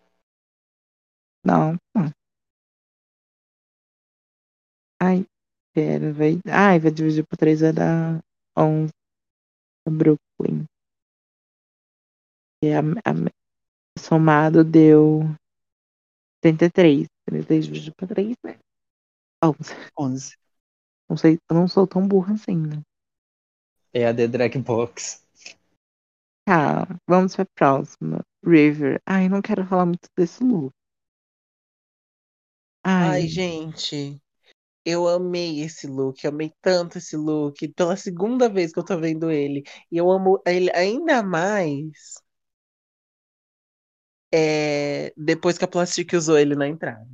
[1.44, 2.12] Não, não.
[5.02, 5.26] Ai,
[5.74, 6.40] pera, vai.
[6.48, 8.22] Ai, vai dividir por três, vai dar
[8.58, 8.92] 11.
[9.88, 10.66] A Brooklyn.
[12.64, 13.32] E a, a-
[14.00, 15.22] somado deu
[16.42, 17.08] 33.
[17.26, 18.58] 33 dividido por 3, né?
[19.44, 19.76] 11.
[19.98, 20.36] 11.
[21.10, 22.82] Não sei, eu não sou tão burra assim, né?
[23.94, 25.22] É a The Drag Box.
[26.46, 28.22] Tá, vamos pra próxima.
[28.44, 29.00] River.
[29.06, 30.74] Ai, não quero falar muito desse look.
[33.00, 34.22] Ai, Ai, gente,
[34.86, 39.32] eu amei esse look, amei tanto esse look, pela segunda vez que eu tô vendo
[39.32, 42.16] ele, e eu amo ele ainda mais
[44.34, 47.08] é, depois que a Plastic usou ele na entrada.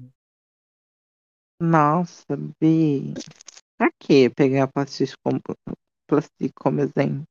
[1.59, 3.13] Nossa, Bi.
[3.77, 5.41] Pra que pegar plástico como,
[6.07, 7.25] plástico como exemplo?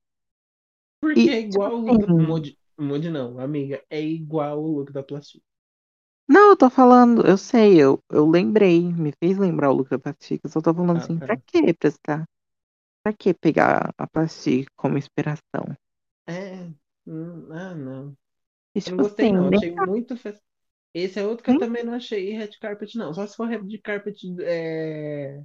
[1.00, 4.58] Porque E, é igual o tipo look da assim- Mod, Mod não, amiga, é igual
[4.62, 5.42] o look da Plastic.
[6.28, 9.98] Não, eu tô falando, eu sei, eu, eu lembrei, me fez lembrar o look da
[9.98, 10.40] Plastic.
[10.42, 11.26] Eu só tô falando Ah, assim, tá.
[11.26, 12.24] pra que prestar?
[13.04, 15.76] Pra que pegar a Plastic como inspiração?
[16.26, 16.64] É,
[17.06, 18.16] hum, ah, não.
[18.74, 19.48] E, Eu não gostei, assim, não.
[19.50, 20.16] nem Achei muito.
[20.16, 20.40] fe-
[20.94, 23.14] Esse é outro que eu Nem- também não achei red carpet, não.
[23.14, 25.42] Só se for red carpet é...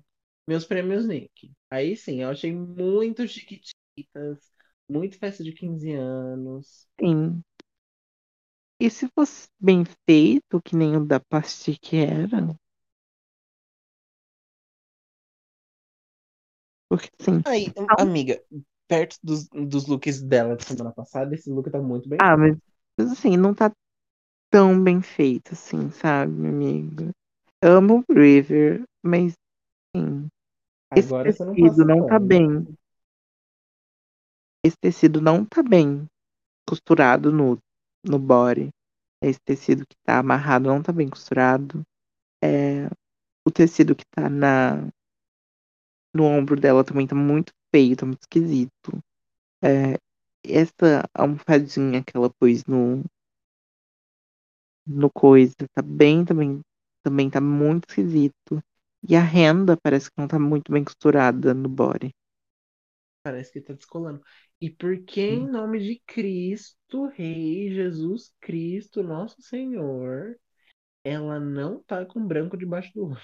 [0.47, 1.51] meus prêmios Nick.
[1.71, 4.39] Aí sim, eu achei muito chiquititas,
[4.89, 6.87] muito festa de 15 anos.
[6.99, 7.43] assim.
[8.81, 12.57] E se fosse bem feito, que nem o da Plastic era?
[16.89, 18.41] Porque assim, Aí, amiga,
[18.87, 22.19] perto dos, dos looks dela da semana passada, esse look tá muito bem.
[22.19, 22.57] ah, mas,
[22.97, 23.71] mas assim, não tá
[24.51, 27.11] tão bem feito assim, sabe, minha amiga?
[27.63, 29.33] Amo o River, mas
[29.95, 30.27] assim,
[30.95, 32.77] esse Agora não tecido passa não tá bem.
[34.65, 36.07] Esse tecido não tá bem
[36.67, 37.57] costurado no,
[38.05, 38.69] no body.
[39.21, 41.81] Esse tecido que tá amarrado não tá bem costurado.
[42.43, 42.87] É,
[43.47, 44.89] o tecido que tá na,
[46.13, 48.99] no ombro dela também tá muito feio, tá muito esquisito.
[49.63, 49.97] É,
[50.43, 53.03] essa almofadinha que ela pôs no,
[54.87, 56.61] no coisa tá bem também,
[57.03, 58.61] também tá muito esquisito.
[59.07, 62.11] E a renda parece que não tá muito bem costurada no body.
[63.23, 64.21] Parece que tá descolando.
[64.61, 70.39] E por que, em nome de Cristo, Rei Jesus Cristo, nosso Senhor,
[71.03, 73.21] ela não tá com branco debaixo do olho?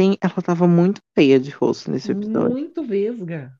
[0.00, 2.56] Sim, ela tava muito feia de rosto nesse episódio.
[2.56, 3.58] Muito vesga.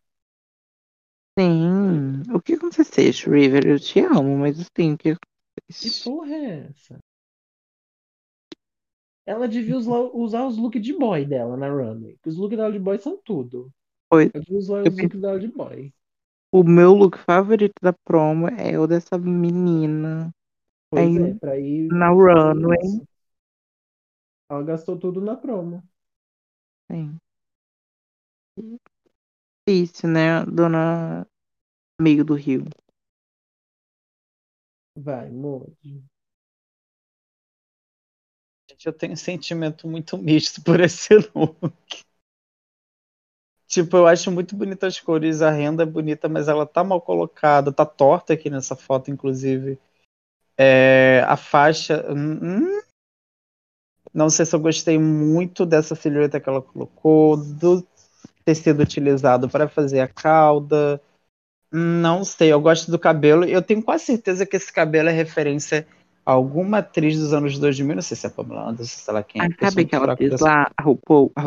[1.39, 2.23] Sim.
[2.33, 3.67] O que aconteceu, River?
[3.67, 5.11] Eu te amo, mas assim, o que
[5.79, 6.03] Que aconteceu?
[6.03, 6.99] porra é essa?
[9.27, 12.19] Ela devia usar, os looks de boy dela na runway.
[12.27, 13.71] Os looks dela de boy são tudo.
[14.11, 14.31] Foi.
[14.35, 15.93] Ela devia usar Eu os looks dela de boy.
[16.53, 20.31] O meu look favorito da promo é o dessa menina
[20.91, 21.91] Pois Aí, é, pra ir.
[21.91, 22.79] na runway.
[22.83, 23.07] isso.
[24.49, 25.83] Ela gastou tudo na promo.
[26.91, 27.21] Sim.
[29.67, 31.27] Difícil, né, dona
[32.01, 32.67] Amigo do Rio?
[34.97, 36.03] Vai, Modi.
[38.71, 41.57] Gente, eu tenho um sentimento muito misto por esse look.
[43.67, 47.01] Tipo, eu acho muito bonitas as cores, a renda é bonita, mas ela tá mal
[47.01, 49.79] colocada, tá torta aqui nessa foto, inclusive.
[50.59, 52.05] É, a faixa.
[52.13, 52.81] hum,
[54.13, 57.83] não sei se eu gostei muito dessa silhueta que ela colocou, do
[58.45, 61.01] tecido utilizado para fazer a cauda.
[61.73, 63.45] Não sei, eu gosto do cabelo.
[63.45, 65.87] Eu tenho quase certeza que esse cabelo é referência
[66.25, 67.95] a alguma atriz dos anos 2000.
[67.97, 69.45] Não sei se é a Pamela Anderson, sei lá quem é.
[69.45, 71.33] Ah, eu sabe que ela fez dessa- lá, a RuPaul?
[71.37, 71.43] A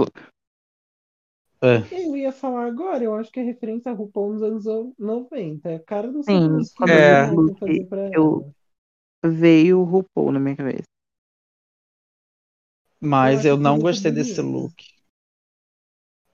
[1.59, 1.77] É.
[1.91, 5.69] Eu ia falar agora, eu acho que é referência a RuPaul nos anos 90.
[5.69, 8.53] É a cara do Sim, quando eu look, fazer pra eu-
[9.23, 9.33] ela.
[9.33, 10.83] Veio o RuPaul na minha cabeça.
[12.99, 14.75] Mas eu esse não gostei desse look.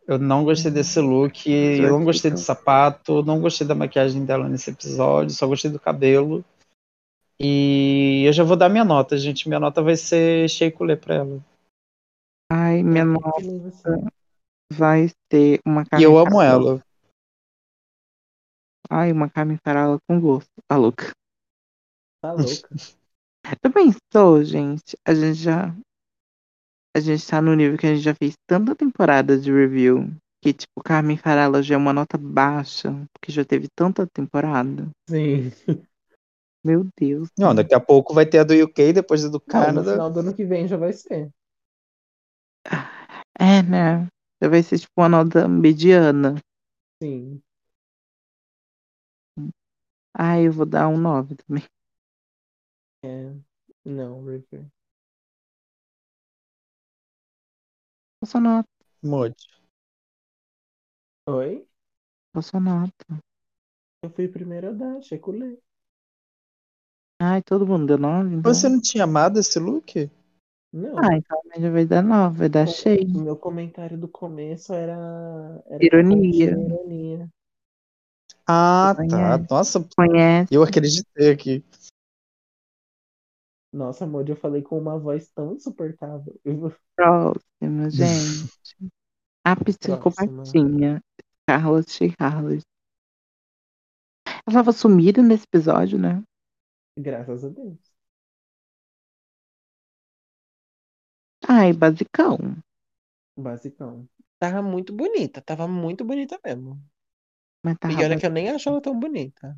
[0.06, 3.66] Eu não gostei desse look, eu eu não gostei que do eu- sapato, não gostei
[3.66, 6.44] da maquiagem dela nesse episódio, só gostei do cabelo.
[7.40, 9.48] E eu já vou dar minha nota, gente.
[9.48, 11.40] Minha nota vai ser Sheikulé pra ela.
[12.52, 13.42] Ai, minha É, nota
[14.74, 16.84] vai ser uma E Carmen eu amo ela.
[18.90, 20.52] Ai, uma Carmen Farala com gosto.
[20.68, 21.12] Tá louca.
[22.22, 22.70] Tá louca.
[23.46, 24.96] Já pensou, gente?
[25.06, 25.76] A gente já.
[26.96, 30.54] A gente tá no nível que a gente já fez tanta temporada de review que,
[30.54, 34.90] tipo, Carmen Farala já é uma nota baixa, porque já teve tanta temporada.
[35.10, 35.52] Sim.
[36.64, 37.30] Meu Deus.
[37.38, 39.92] Não, daqui a pouco vai ter a do UK, depois a do Não, no Canadá.
[39.94, 41.30] final do ano que vem já vai ser.
[43.40, 44.08] É, né?
[44.42, 46.36] Já vai ser, tipo, uma nota mediana.
[47.02, 47.42] Sim.
[50.14, 51.64] Ai, eu vou dar um 9 também.
[53.04, 53.34] É.
[53.84, 54.68] Não, River.
[58.26, 58.70] Sou nota,
[59.04, 59.36] Mode.
[61.28, 61.68] Oi?
[62.42, 63.06] sou nota.
[64.02, 65.60] Eu fui primeiro a dar, checulei.
[67.22, 68.54] Ai, todo mundo deu 9, então.
[68.54, 70.10] Você não tinha amado esse look?
[70.72, 70.98] Não.
[71.00, 73.08] Ah, então a média vai dar 9, vai dar cheio.
[73.08, 75.64] O meu comentário do começo era.
[75.68, 76.52] era Ironia.
[76.52, 77.30] ironia.
[78.48, 79.38] Ah, tá.
[79.50, 80.54] Nossa, Conhece?
[80.54, 81.64] eu acreditei aqui.
[83.74, 86.40] Nossa, Modi, eu falei com uma voz tão insuportável.
[86.96, 88.50] Próxima, gente.
[89.46, 91.02] A psicopatinha.
[91.50, 92.64] Charlotte Charlotte.
[94.48, 96.24] Ela tava sumida nesse episódio, né?
[96.98, 97.94] Graças a Deus.
[101.48, 102.38] Ai, basicão.
[103.38, 104.08] Basicão.
[104.40, 106.82] Tava muito bonita, tava muito bonita mesmo.
[107.64, 109.58] Mas tá E olha que eu nem acho ela tão bonita.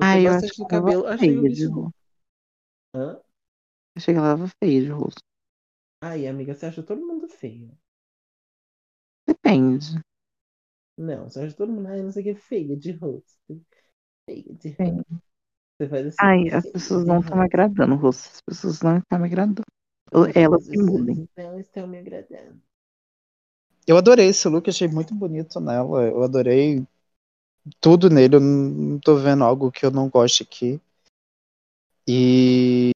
[0.00, 1.06] Ai, eu acho do ela cabelo.
[1.06, 1.64] tava Achei o feia de vestido.
[1.66, 1.94] rosto.
[2.94, 3.20] Hã?
[3.96, 5.22] Achei que ela tava feia de rosto.
[6.02, 7.74] Ai, amiga, você acha todo mundo feio.
[9.26, 10.02] Depende.
[10.96, 13.64] Não, você acha todo mundo, ai, não sei o que, feia de rosto.
[14.26, 15.06] Feia de rosto.
[15.78, 16.28] Você faz assim.
[16.28, 17.44] Ai, as feia pessoas de não estão me rosto.
[17.44, 18.30] agradando, o rosto.
[18.34, 19.62] As pessoas não estão me agradando.
[20.34, 21.20] Elas As que mudem.
[21.36, 22.62] Não estão me agradando.
[23.86, 26.02] Eu adorei esse look, achei muito bonito nela.
[26.04, 26.86] Eu adorei
[27.80, 28.36] tudo nele.
[28.36, 30.80] Eu não não tô vendo algo que eu não goste aqui.
[32.12, 32.90] E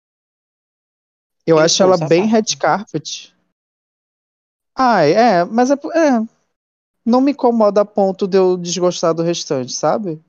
[1.47, 3.33] eu Ele acho ela bem red carpet.
[4.77, 6.27] Ai, é, mas é, é,
[7.07, 10.23] não me incomoda a ponto de eu desgostar do restante, sabe?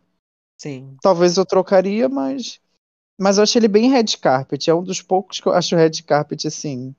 [0.58, 0.98] Sim.
[1.02, 2.60] Talvez eu trocaria, mas
[3.20, 4.70] mas eu acho ele bem red carpet.
[4.70, 6.96] É um dos poucos que eu acho red carpet assim,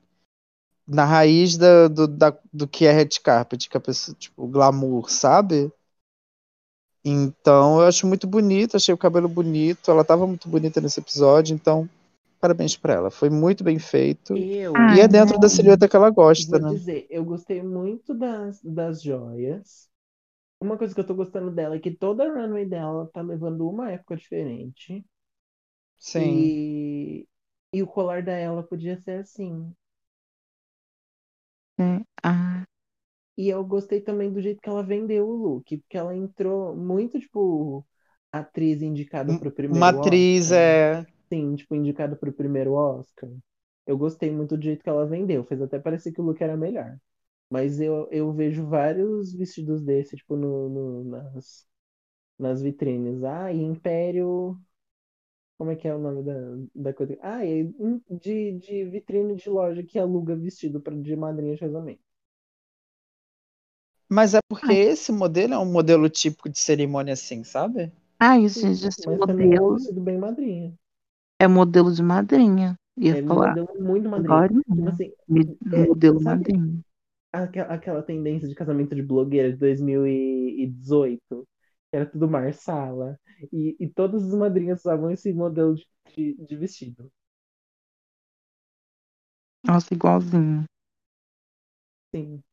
[0.87, 5.09] na raiz da, do, da- do que é red carpet, que a pessoa, tipo, glamour,
[5.11, 5.71] sabe?
[7.09, 11.53] Então eu acho muito bonito, achei o cabelo bonito, ela tava muito bonita nesse episódio,
[11.55, 11.87] então
[12.41, 13.11] parabéns pra ela.
[13.11, 14.47] Foi muito bem feito.
[14.63, 16.77] Eu E Ai, é dentro da silhueta que ela gosta, vou né?
[16.77, 19.89] dizer, eu gostei muito das, das joias.
[20.61, 23.69] Uma coisa que eu tô gostando dela é que toda a runway dela tá levando
[23.69, 25.05] uma época diferente.
[25.99, 26.51] Sim.
[26.51, 27.27] E,
[27.73, 29.73] e o colar dela podia ser assim.
[31.79, 32.66] É, ah,
[33.37, 37.19] E eu gostei também do jeito que ela vendeu o look, porque ela entrou muito,
[37.19, 37.85] tipo,
[38.31, 40.51] atriz indicada pro primeiro Uma atriz Oscar.
[40.51, 41.05] é.
[41.31, 43.29] Sim, tipo, indicada pro primeiro Oscar.
[43.85, 45.43] Eu gostei muito do jeito que ela vendeu.
[45.45, 46.97] Fez até parecer que o look era melhor.
[47.49, 51.67] Mas eu, eu vejo vários vestidos desse, tipo, no, no- nas,
[52.39, 53.23] nas vitrines.
[53.23, 54.59] Ah, e Império.
[55.57, 56.33] Como é que é o nome da,
[56.75, 57.17] da coisa?
[57.21, 57.63] Ah, é
[58.09, 62.03] de, de vitrine de loja que aluga vestido pra, de madrinha de casamento.
[64.09, 64.73] Mas é porque Ai.
[64.73, 67.91] esse modelo é um modelo típico de cerimônia assim, sabe?
[68.19, 70.73] ai, Sim, gente, esse mas é modelo vestido bem madrinha.
[71.39, 72.75] é modelo de madrinha.
[72.97, 73.55] Ia É falar.
[73.55, 74.41] modelo muito madrinha.
[74.41, 76.81] Agora, Tipo assim, me- é, modelo sabe- madrinha.
[77.33, 81.47] aquela, aquela tendência de casamento de blogueira de 2018,
[81.91, 83.19] que era tudo Marsala,
[83.53, 87.11] e, e todas as madrinhas usavam esse modelo de, de, de vestido.
[89.63, 90.65] Nossa, igualzinho.
[92.13, 92.43] Sim.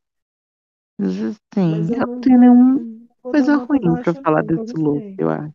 [1.01, 2.81] Assim, eu eu não tenho nenhuma
[3.23, 5.55] coisa ruim pra falar desse look, eu acho.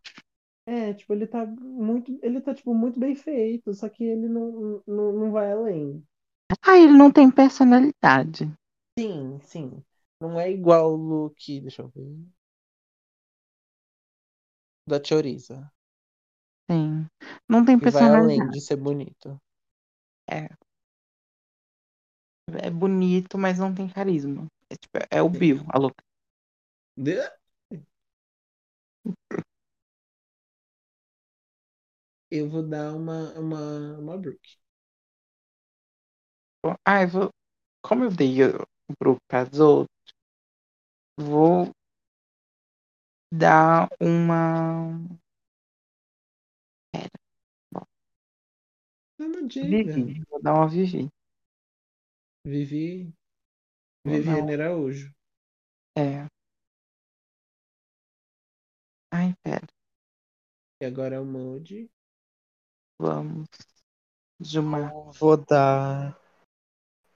[0.65, 4.83] É, tipo, ele tá muito, ele tá, tipo, muito bem feito, só que ele não,
[4.85, 6.03] não, não vai além.
[6.63, 8.51] Ah, ele não tem personalidade.
[8.97, 9.83] Sim, sim.
[10.21, 12.15] Não é igual o look, deixa eu ver.
[14.85, 15.71] Da Choriza.
[16.69, 17.07] Sim.
[17.49, 18.51] Não tem Que vai além personalidade.
[18.51, 19.39] de ser bonito.
[22.63, 24.47] É bonito, mas não tem carisma.
[24.71, 26.03] É, tipo, é o Bill, a louca.
[32.31, 34.39] Eu vou dar uma, uma, uma Brook.
[36.85, 37.29] Ah, eu vou.
[37.83, 38.65] Como eu dei o
[38.99, 39.89] Brook para as outras,
[41.17, 41.71] vou
[43.31, 44.99] dar uma.
[49.17, 50.03] Não diga.
[50.03, 50.21] Vivi.
[50.29, 51.09] Vou dar uma Vivi.
[52.45, 53.13] Vivi.
[54.05, 55.13] Viviane Araújo.
[55.97, 56.25] É.
[59.11, 59.67] Ai, pera.
[60.81, 61.91] E agora é o Moody.
[62.99, 63.47] Vamos.
[64.41, 64.91] Gilmar.
[64.93, 66.17] Eu vou dar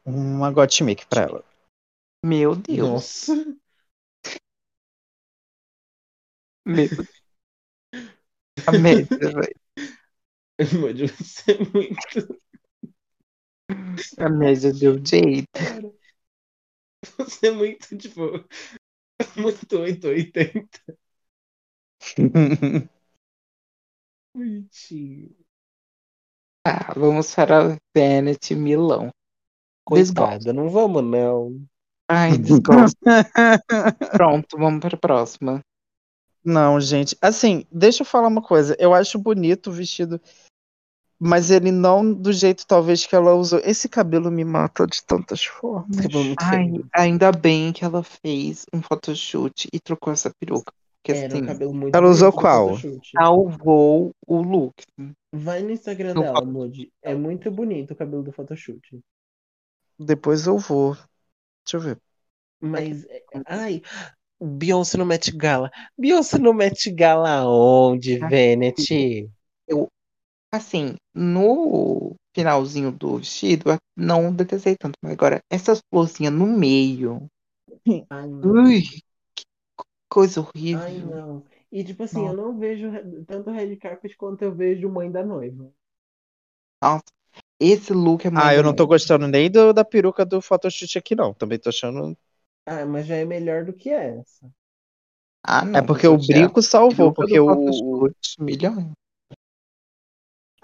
[0.05, 1.45] uma Gottmik pra ela.
[2.25, 2.77] Meu Deus.
[3.27, 3.35] Nossa.
[6.65, 7.23] Meu Deus.
[8.67, 9.59] A média, velho.
[10.79, 12.39] Moody vai ser muito.
[14.17, 15.47] A média deu jeito.
[15.53, 16.02] Cara.
[17.17, 18.21] Você é muito, tipo.
[19.37, 20.97] Muito 880.
[24.35, 25.35] Bonitinho.
[26.63, 29.11] Tá, vamos para Vanity Milão.
[29.91, 30.15] Desgosto.
[30.15, 31.65] Coitada, não vamos não.
[32.07, 32.97] Ai, desgosto.
[34.11, 35.61] Pronto, vamos para a próxima.
[36.43, 37.17] Não, gente.
[37.21, 38.75] Assim, deixa eu falar uma coisa.
[38.79, 40.19] Eu acho bonito o vestido,
[41.23, 43.59] mas ele não do jeito talvez que ela usou.
[43.63, 45.95] Esse cabelo me mata de tantas formas.
[45.95, 50.73] Muito Ai, ainda bem que ela fez um photoshoot e trocou essa peruca.
[51.01, 52.77] Porque Era um assim, cabelo muito Ela usou qual?
[53.17, 54.73] salvou o look.
[55.31, 56.91] Vai no Instagram No dela, Moody.
[57.01, 58.99] É muito bonito o cabelo do photoshoot.
[59.97, 60.93] Depois eu vou.
[61.65, 61.99] Deixa eu ver.
[62.59, 63.05] Mas,
[63.45, 63.81] ai,
[64.41, 65.71] Beyoncé no Met Gala.
[65.97, 69.29] Beyoncé no Met Gala onde, Venet?
[70.53, 74.95] Assim, no finalzinho do vestido, eu não detestei tanto.
[75.03, 77.27] Mas agora, essas florzinhas no meio.
[78.09, 78.63] Ai, não.
[78.65, 78.81] Ui,
[79.35, 79.43] que
[80.09, 80.85] coisa horrível.
[80.85, 81.45] Ai, não.
[81.71, 82.89] E tipo assim, eu não vejo
[83.25, 85.71] tanto Red Carpet quanto eu vejo Mãe da Noiva.
[86.83, 87.03] Nossa,
[87.59, 88.41] esse look é muito.
[88.41, 91.33] Ah, eu não tô gostando nem do- da peruca do photoshoot aqui, não.
[91.33, 92.15] Também tô achando.
[92.65, 94.51] Ah, mas já é melhor do que essa.
[95.43, 95.79] Ah, não.
[95.79, 98.09] É porque o brinco salvou, porque o,
[98.39, 98.91] milhões.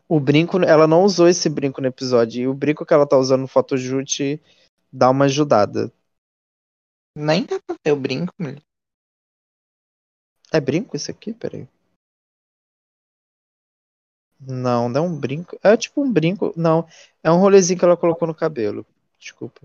[0.10, 2.42] O brinco, ela não usou esse brinco no episódio.
[2.42, 4.42] E o brinco que ela tá usando no photoshoot
[4.92, 5.94] dá uma ajudada.
[7.16, 8.62] Nem dá pra ver o brinco, mulher.
[10.52, 11.32] É brinco isso aqui?
[11.32, 11.68] Peraí.
[14.40, 15.60] Não, não é um brinco.
[15.64, 16.54] É tipo um brinco.
[16.58, 16.88] Não,
[17.22, 18.84] é um rolezinho que ela colocou no cabelo.
[19.20, 19.62] Desculpa.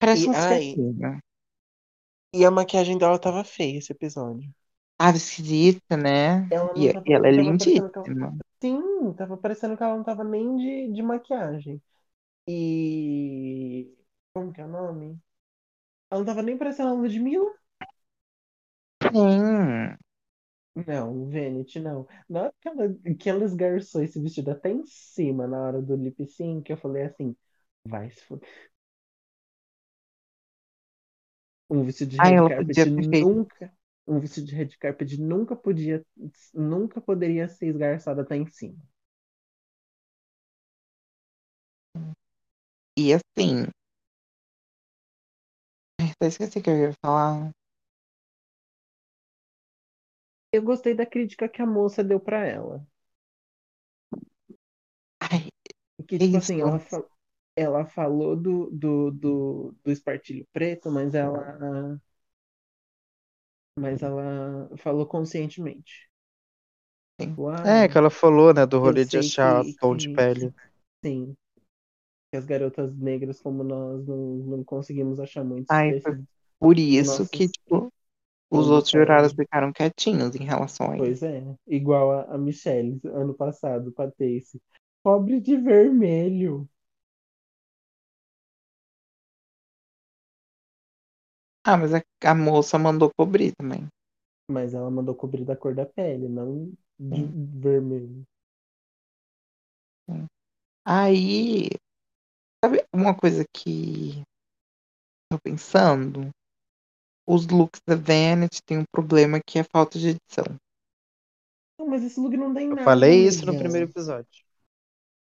[0.00, 1.20] Parece E, um ai, certinho.
[2.34, 4.50] e a maquiagem dela tava feia esse episódio.
[4.98, 6.50] Tava esquisita, né?
[6.50, 8.36] Ela E, tava, e ela é que ela, lindíssima.
[8.62, 11.82] sim, tava parecendo que ela não tava nem de, de maquiagem.
[12.48, 13.94] E
[14.34, 15.20] como que é o nome?
[16.10, 17.52] Ela não tava nem parecendo a Ludmilla?
[19.02, 19.96] Sim.
[20.86, 22.06] Não, Venet, não.
[22.28, 25.94] Na hora que ela, que ela esgarçou esse vestido até em cima na hora do
[25.96, 27.36] lip sync, eu falei assim,
[27.86, 28.48] vai se fuder.
[31.68, 33.72] Um vestido de Ai, ela podia nunca,
[34.06, 36.04] um vestido de red carpet nunca podia,
[36.54, 38.78] nunca poderia ser esgarçado até em cima.
[42.98, 43.68] E assim.
[46.00, 47.50] Até esqueci o que eu ia falar.
[50.50, 52.82] Eu gostei da crítica que a moça deu pra ela.
[55.20, 55.48] Ai,
[56.08, 56.80] Que, tipo assim, ela,
[57.56, 62.00] ela falou do, do, do, do espartilho preto, mas ela,
[63.78, 66.08] mas ela falou conscientemente.
[67.18, 70.14] Tipo, É, ai, que ela falou, né, do rolê de achar que, tom de que,
[70.14, 70.52] pele.
[71.04, 71.36] sim,
[72.30, 76.16] que as garotas negras como nós não, não conseguimos achar muitos Ai, foi
[76.58, 77.92] por isso que, tipo,
[78.50, 81.12] os outros jurados ficaram quietinhos em relação a isso.
[81.12, 84.60] Pois é, igual a, a Michelle ano passado, pra Tayce.
[85.02, 86.68] Cobre de vermelho.
[91.70, 93.86] Ah, mas a, a moça mandou cobrir também.
[94.48, 98.24] Mas ela mandou cobrir da cor da pele, não de Sim, vermelho.
[100.08, 100.26] sim.
[100.86, 101.68] Aí,
[102.64, 104.22] sabe uma coisa que
[105.30, 106.30] tô pensando?
[107.28, 110.44] Os looks da Vanity tem um problema que é falta de edição.
[111.78, 113.56] Não, mas esse look não tem Eu nada, falei isso no amiga.
[113.56, 114.28] primeiro episódio.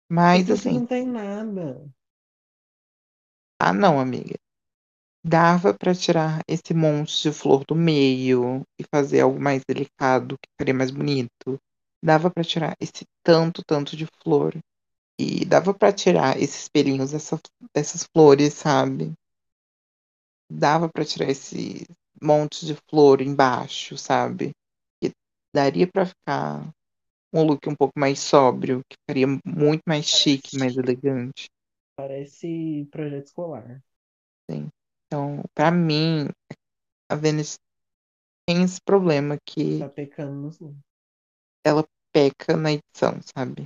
[0.09, 1.89] Mas Esse look assim, não tem nada.
[3.59, 4.35] ah não, amiga.
[5.25, 10.49] Dava pra tirar esse monte de flor do meio e fazer algo mais delicado, que
[10.51, 11.57] ficaria mais bonito.
[12.03, 14.53] Dava pra tirar esse tanto, tanto de flor.
[15.17, 17.39] E dava pra tirar esses pelinhos dessa,
[17.73, 19.13] dessas flores, sabe?
[20.51, 21.85] Dava pra tirar esse
[22.21, 24.51] monte de flor embaixo, sabe?
[25.01, 25.09] E
[25.55, 26.69] daria pra ficar
[27.33, 31.49] um look um pouco mais sóbrio, que ficaria muito mais chique, mais elegante.
[31.95, 33.81] Parece projeto escolar.
[34.49, 34.69] Sim.
[35.13, 36.27] Então, pra mim,
[37.07, 37.59] a Vênus
[38.49, 40.59] tem esse problema que Tá pecando nos
[41.63, 43.65] ela peca na edição, sabe?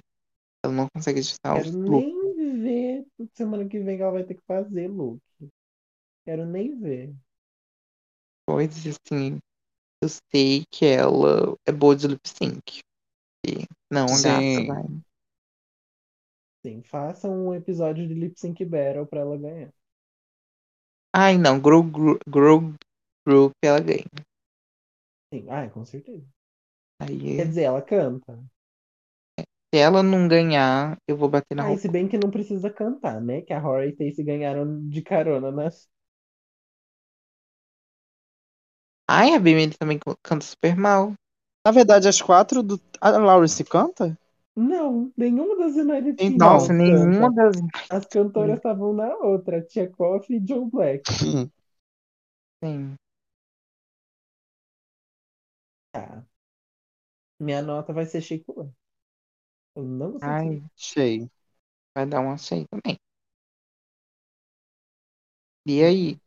[0.61, 2.11] Ela não consegue editar os Quero looks.
[2.11, 5.21] nem ver semana que vem que ela vai ter que fazer look.
[6.25, 7.15] Quero nem ver.
[8.45, 9.39] Coisas assim.
[10.03, 12.81] Eu sei que ela é boa de lip sync.
[13.47, 14.67] E não, a gata Sim.
[14.67, 14.83] vai.
[16.65, 19.71] Sim, faça um episódio de Lip Sync Battle pra ela ganhar.
[21.17, 22.73] Ai, não, Grow Group, Grow
[23.27, 24.05] Group ela ganha.
[25.33, 26.25] Sim, ai, com certeza.
[26.99, 28.37] Aí, Quer dizer, ela canta.
[29.73, 31.77] se ela não ganhar, eu vou bater na Ah, e roupa.
[31.77, 33.41] se bem que não precisa cantar, né?
[33.41, 35.87] Que a Rory e Tayce ganharam de carona nas.
[39.09, 41.13] Ai, a Bimini também canta super mal.
[41.65, 42.79] Na verdade, as quatro do.
[43.01, 44.17] A Lawrence canta?
[44.57, 47.55] Não, nenhuma das United Então, Nossa, nenhuma das.
[47.91, 51.03] As cantoras estavam na outra, Tia Coffee e Joe Black.
[52.63, 52.97] Sim.
[55.93, 56.23] Ah,
[57.39, 58.71] minha nota vai ser Chico.
[59.75, 60.61] Eu não vou Ai.
[60.75, 61.29] Achei.
[61.95, 62.97] vai dar um achei também.
[65.65, 66.17] E aí,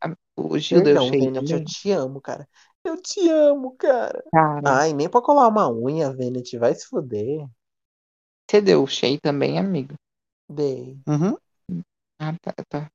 [0.58, 2.48] Gil deu Perdão, Venet, eu te amo, cara.
[2.84, 4.22] Eu te amo, cara.
[4.32, 7.46] Cara, Ai, nem pra colar uma unha, Venet, vai se fuder.
[8.50, 9.94] Você deu shade também, amigo?
[10.48, 10.98] Dei.
[11.06, 11.36] Uhum.
[12.18, 12.90] Ah, tá, tá.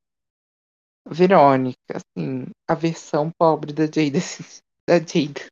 [1.10, 4.20] Verônica, assim, a versão pobre da Jada.
[4.88, 5.48] Da Jada.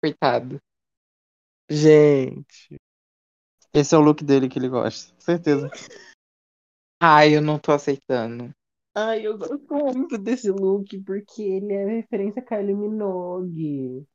[0.00, 0.58] Coitado.
[1.68, 2.76] Gente.
[3.74, 5.12] Esse é o look dele que ele gosta.
[5.18, 5.68] Certeza.
[7.02, 8.54] Ai, eu não tô aceitando.
[8.94, 14.06] Ai, eu gosto muito desse look porque ele é referência a Kylie Minogue.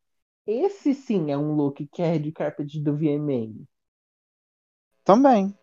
[0.47, 3.67] Esse sim é um look que é de carpet do VMA.
[5.09, 5.55] Também.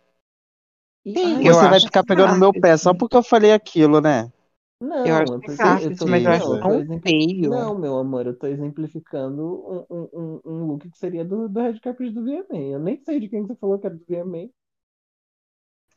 [1.04, 4.00] E, Sim, Você vai ficar que pegando tá, meu pé só porque eu falei aquilo,
[4.00, 4.30] né?
[4.80, 7.76] Não, Eu é acho que porque tá, eu tô, mas eu acho não, tão feio.
[7.76, 9.42] Meu amor, eu tô exemplificando
[9.90, 12.58] um, um, um- look que seria do, do Red Carpet do VMA.
[12.74, 14.50] Eu nem sei de quem que você falou que era do VMA.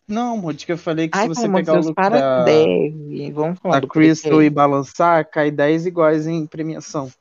[0.08, 2.00] Não, Ruth, que eu falei que Ai, se você amor de pegar o Deus, look
[2.02, 3.32] para da, deve.
[3.32, 7.12] Vamos falar da do Crystal e balançar, cai 10 iguais em premiação.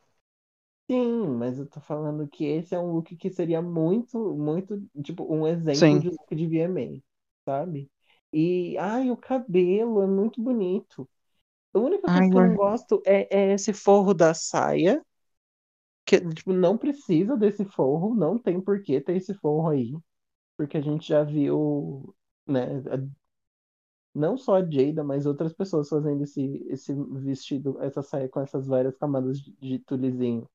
[0.91, 5.23] Sim, mas eu tô falando que esse é um look que seria muito, muito, tipo,
[5.33, 6.01] um exemplo Sim.
[6.01, 7.03] de look de VMA,
[7.45, 7.91] sabe?
[8.33, 11.09] E, ai, o cabelo é muito bonito.
[11.75, 15.03] A única coisa Ai, que eu não gosto é, é esse forro da saia,
[16.05, 19.93] que, tipo, não precisa desse forro, não tem por que ter esse forro aí,
[20.57, 22.15] porque a gente já viu,
[22.47, 22.83] né,
[24.15, 28.67] não só a Jada, mas outras pessoas fazendo esse, esse vestido, essa saia com essas
[28.67, 30.49] várias camadas de, de tulizinho.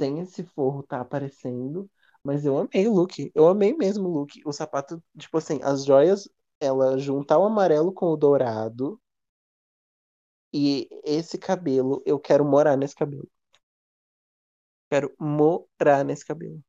[0.00, 1.90] Sem esse forro tá aparecendo,
[2.22, 4.40] mas eu amei o look, eu amei mesmo o look.
[4.44, 6.28] O sapato, tipo assim, as joias,
[6.60, 9.00] ela juntar o amarelo com o dourado,
[10.54, 13.28] e esse cabelo, eu quero morar nesse cabelo.
[14.90, 16.62] Quero morar nesse cabelo.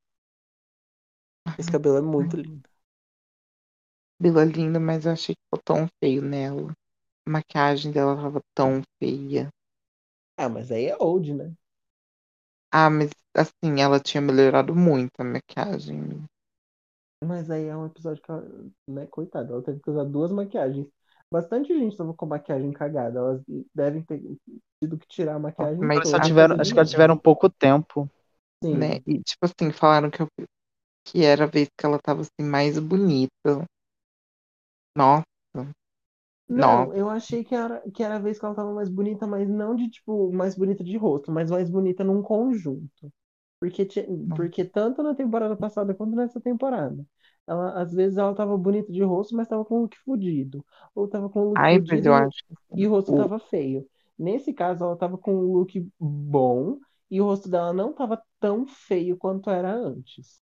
[1.58, 2.70] Esse cabelo é muito lindo.
[4.18, 6.74] Cabelo é lindo, mas eu achei que ficou tão feio nela.
[7.26, 9.50] A maquiagem dela tava tão feia.
[10.38, 11.54] Ah, mas aí é old, né?
[12.76, 16.28] Ah, mas assim, ela tinha melhorado muito a maquiagem.
[17.24, 18.44] Mas aí é um episódio que ela,
[18.88, 20.88] né, coitada, ela teve que usar duas maquiagens.
[21.32, 23.20] Bastante gente tava com maquiagem cagada.
[23.20, 23.42] Elas
[23.74, 24.22] devem ter
[24.82, 26.20] tido que tirar a maquiagem Mas Elas só toda.
[26.20, 28.10] tiveram, acho que elas tiveram pouco tempo.
[28.62, 28.90] Sim.
[28.90, 28.98] né?
[29.08, 30.30] E tipo assim, falaram que, eu-
[31.06, 33.66] que era a vez que ela tava assim mais bonita.
[34.98, 35.26] Nossa,
[36.48, 36.96] Não, Nossa.
[36.96, 39.76] eu achei que era, que era a vez que ela tava mais bonita, mas não
[39.76, 43.12] de, tipo, mais bonita de rosto, mas mais bonita num conjunto.
[43.60, 43.88] Porque,
[44.36, 47.06] porque tanto na temporada passada quanto nessa temporada.
[47.48, 50.64] Ela, às vezes ela tava bonita de rosto, mas tava com o look fudido.
[50.96, 52.30] Ou tava com o look ai, fudido e,
[52.76, 53.88] e o rosto o- tava feio.
[54.18, 58.68] Nesse caso, ela tava com um look bom e o rosto dela não tava tão
[58.68, 60.42] feio quanto era antes.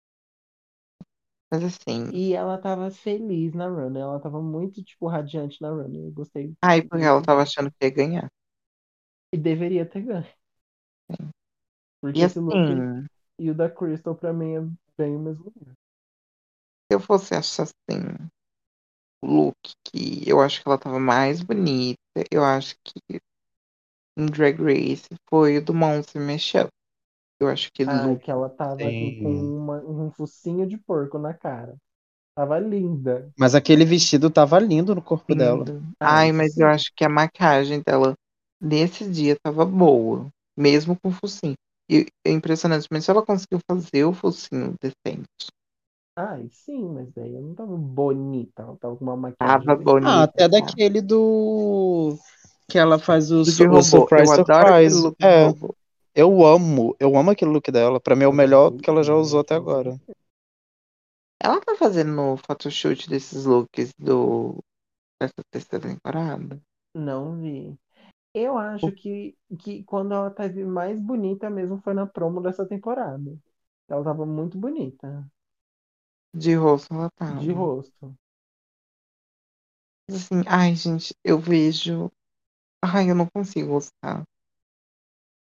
[1.53, 5.93] Mas assim, E ela tava feliz na run, ela tava muito, tipo, radiante na run.
[5.95, 6.57] Eu gostei.
[6.61, 8.29] ai, porque ela tava achando que ia ganhar.
[9.33, 10.27] E deveria ter ganho.
[12.01, 13.09] Porque E esse look assim,
[13.39, 14.61] e o da Crystal, pra mim, é
[14.97, 15.75] bem o mesmo nível.
[16.89, 18.31] se eu fosse achar assim,
[19.25, 21.99] o look que eu acho que ela tava mais bonita,
[22.31, 23.21] eu acho que
[24.17, 26.71] em Drag Race foi o do Monster Mashup.
[27.43, 29.15] Eu acho que Ah, look, que ela tava Sim.
[29.23, 31.77] com uma- um focinho de porco na cara.
[32.37, 33.33] Tava linda.
[33.39, 35.65] Mas aquele vestido tava lindo no corpo dela.
[35.65, 35.87] lindo.
[36.01, 36.61] Ah, Ai, isso mas sim.
[36.61, 38.15] eu acho que a maquiagem dela
[38.61, 41.55] nesse dia tava boa, mesmo com o focinho.
[41.91, 45.29] E é impressionante, mas se ela conseguiu fazer o focinho decente.
[46.17, 48.63] Ai, sim, mas daí ela não tava bonita.
[48.63, 49.63] Ela tava com uma maquiagem.
[49.65, 50.07] Tava bonita.
[50.07, 50.79] Ah, até tá?
[50.79, 52.17] daquele do.
[52.69, 53.83] Que ela faz o, su- o.
[53.83, 55.13] Surprise eu adoro aquele Surprise.
[55.21, 55.75] É, robô.
[56.15, 56.97] Eu amo.
[56.99, 58.01] Eu amo aquele look dela.
[58.01, 59.99] Pra mim é o melhor que ela já usou até agora.
[61.43, 64.63] Ela tá fazendo no photoshoot desses looks do
[65.21, 66.61] dessa terceira temporada.
[66.95, 67.79] Não vi.
[68.35, 73.39] Eu acho que, que quando ela teve mais bonita mesmo foi na promo dessa temporada.
[73.89, 75.27] Ela tava muito bonita.
[76.35, 77.41] De rosto ela tava.
[77.41, 78.15] De rosto.
[80.11, 82.11] Assim, ai, gente, eu vejo.
[82.83, 84.25] Ai, eu não consigo gostar.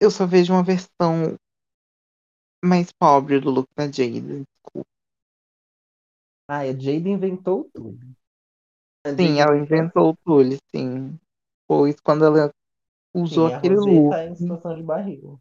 [0.01, 1.37] Eu só vejo uma versão
[2.65, 4.45] mais pobre do look da Jada.
[6.49, 8.01] Ah, a Jade inventou tudo.
[9.05, 11.19] A Sim, Jade ela inventou o Tully, sim.
[11.69, 12.51] Pois quando ela
[13.15, 15.39] usou Sim, a aquele Rosé look, tá em situação de barriga.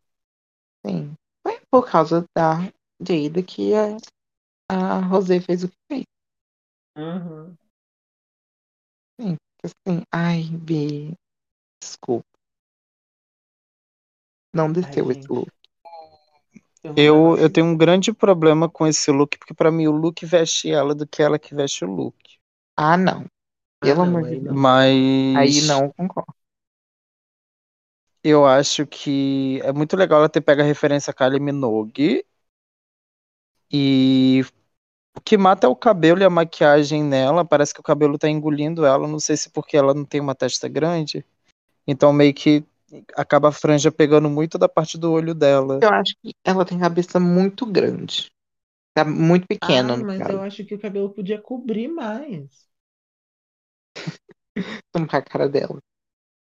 [0.86, 1.14] sim.
[1.46, 2.60] Foi por causa da
[3.02, 3.98] Jada que a,
[4.72, 6.06] a Rosé fez o que fez.
[6.98, 7.58] Uhum.
[9.64, 11.14] Assim, ai, B.
[11.82, 12.28] Desculpa.
[14.56, 15.30] Não desceu esse gente.
[15.30, 15.52] look.
[16.96, 20.72] Eu, Eu, tenho um grande problema com esse look, porque pra mim o look veste
[20.72, 22.16] ela do que ela que veste o look.
[22.78, 23.26] Ah, não.
[23.82, 24.46] Ah, Pelo não, amor de aí Deus.
[24.46, 24.56] não.
[24.56, 26.34] Mas Aí não concordo.
[28.24, 32.26] eu acho que é muito legal ela ter pego a referência a Kylie Minogue.
[33.72, 34.42] E
[35.18, 37.46] o que mata é o cabelo e a maquiagem nela.
[37.46, 39.08] Parece que o cabelo tá engolindo ela.
[39.08, 41.26] Não sei se porque ela não tem uma testa grande.
[41.88, 42.64] Então meio que
[43.16, 45.80] acaba a franja pegando muito da parte do olho dela.
[45.82, 48.32] Eu acho que ela tem cabeça muito grande.
[48.94, 49.94] Tá muito pequeno.
[49.94, 50.32] Ah, mas caso.
[50.32, 52.66] eu acho que o cabelo podia cobrir mais.
[54.92, 55.80] Toma com a cara dela.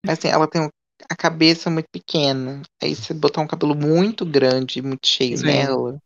[0.08, 0.68] Assim, ela tem
[1.10, 2.62] a cabeça muito pequena.
[2.82, 5.46] Aí você botar um cabelo muito grande, muito cheio Sim.
[5.46, 6.02] nela,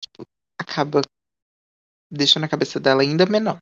[0.00, 0.26] tipo,
[0.58, 1.02] acaba
[2.10, 3.58] deixando a cabeça dela ainda menor.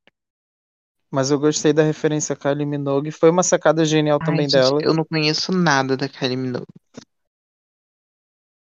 [1.11, 3.11] Mas eu gostei da referência a Kylie Minogue.
[3.11, 4.81] Foi uma sacada genial Ai, também gente, dela.
[4.83, 6.67] eu não conheço nada da Kylie Minogue.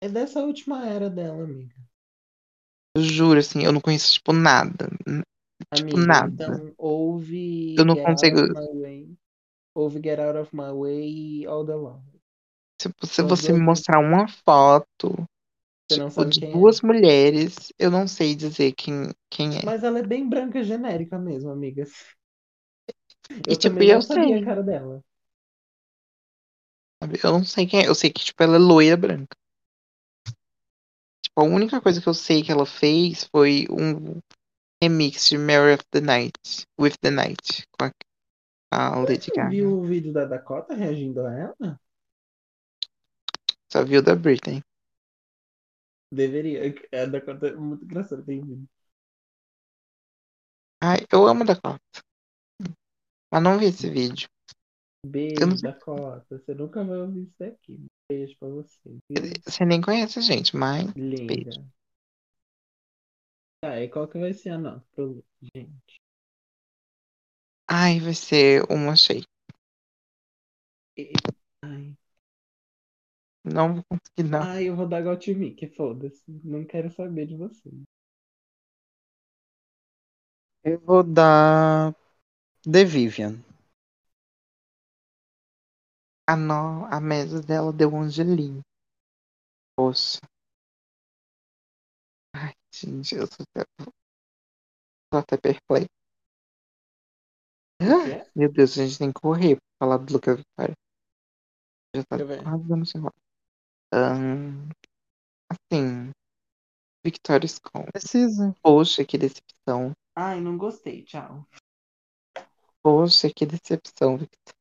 [0.01, 1.73] É dessa última era dela, amiga.
[2.95, 4.87] Eu juro, assim, eu não conheço, tipo, nada.
[5.73, 6.45] Tipo, Amiga, nada.
[6.45, 9.17] então ouve Eu não Get consigo- Out of My Way.
[9.73, 11.09] Ouve Get Out of My Way
[11.41, 12.03] e All the Love.
[13.05, 15.15] Se, você me mostrar uma foto,
[15.89, 16.53] Você não tipo, sabe de quem é?
[16.53, 19.65] duas mulheres, eu não sei dizer quem, quem é.
[19.65, 21.91] Mas ela é bem branca genérica mesmo, amigas.
[23.29, 24.33] Eu E, tipo, eu sei.
[24.35, 25.03] a cara dela.
[27.23, 27.87] Eu não sei quem é.
[27.87, 29.35] Eu sei que, tipo, ela é loira branca.
[31.23, 34.19] Tipo, a única coisa que eu sei que ela fez foi um
[34.81, 37.91] remix de Mary of the Night, With the Night, com a,
[38.95, 39.49] a Lady Você Gaga.
[39.49, 41.79] viu o vídeo da Dakota reagindo a ela?
[43.71, 44.63] Só viu da Britney.
[46.11, 46.73] Deveria.
[46.93, 48.67] A Dakota é muito engraçada, tem vídeo.
[50.81, 51.97] Ai, eu amo a Dakota.
[53.31, 54.27] Mas não vi esse vídeo.
[55.05, 55.61] Beijo, não.
[55.61, 56.39] Dakota.
[56.39, 57.79] Você nunca vai ouvir isso daqui.
[58.09, 58.79] Beijo pra você.
[59.09, 59.31] viu?
[59.45, 60.85] Você nem conhece a gente, mas.
[60.95, 61.51] Linda.
[63.61, 65.23] Tá, e qual que vai ser a nota pro
[65.53, 65.99] gente?
[67.69, 69.23] Ai, vai ser uma cheia.
[70.97, 71.13] E-
[71.61, 71.95] Ai.
[73.45, 74.41] Não vou conseguir, não.
[74.41, 76.23] Ai, eu vou dar Gottmik, foda-se.
[76.43, 77.69] Não quero saber de você.
[80.63, 81.95] Eu vou dar
[82.65, 83.43] The Vivian.
[86.27, 86.85] A, no...
[86.85, 88.61] a mesa dela deu um angelinho.
[89.77, 90.19] Poxa.
[92.33, 93.65] Ai, gente, eu tô até,
[95.11, 95.89] tô até perplexo.
[97.79, 98.31] Quê?
[98.35, 100.73] Meu Deus, a gente tem que correr pra falar do Luca Vitória.
[101.95, 103.01] Já tá quase dando seu
[103.93, 104.69] Ahn,
[105.51, 106.11] Assim.
[107.05, 107.91] Victoria Scone.
[107.93, 108.55] Precisa.
[108.63, 109.93] Poxa, que decepção.
[110.15, 111.45] Ai, não gostei, tchau.
[112.85, 114.55] Poxa, que decepção, Victoria.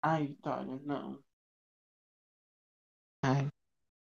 [0.00, 1.22] Ai, Vitória, não.
[3.22, 3.48] Ai,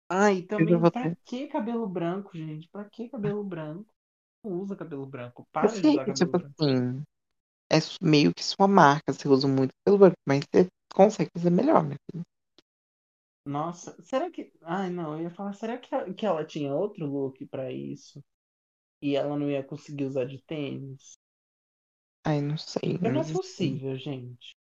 [0.10, 2.68] Ai, também, vou pra ter- que cabelo branco, gente?
[2.69, 3.93] Pra que cabelo branco?
[4.43, 5.47] Não usa cabelo branco.
[5.52, 6.57] Para eu de sei usar que, cabelo tipo branco.
[6.60, 7.03] assim,
[7.72, 11.52] é su- meio que sua marca, você usa muito pelo branco, mas você consegue fazer
[11.52, 11.95] melhor, né?
[13.45, 14.52] Nossa, será que.
[14.61, 18.23] Ai, não, eu ia falar, será que, que ela tinha outro look pra isso?
[19.02, 21.18] E ela não ia conseguir usar de tênis?
[22.26, 22.99] Ai, não sei.
[22.99, 24.56] Porque não é assim, possível, gente.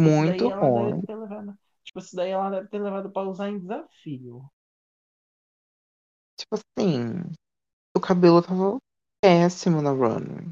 [0.00, 1.02] Muito ruim.
[1.06, 1.56] ter levado.
[1.84, 4.50] Tipo, isso daí ela deve ter levado pra usar em desafio.
[6.38, 7.22] Tipo assim,
[7.96, 8.78] o cabelo tava
[9.22, 10.50] péssimo na runway.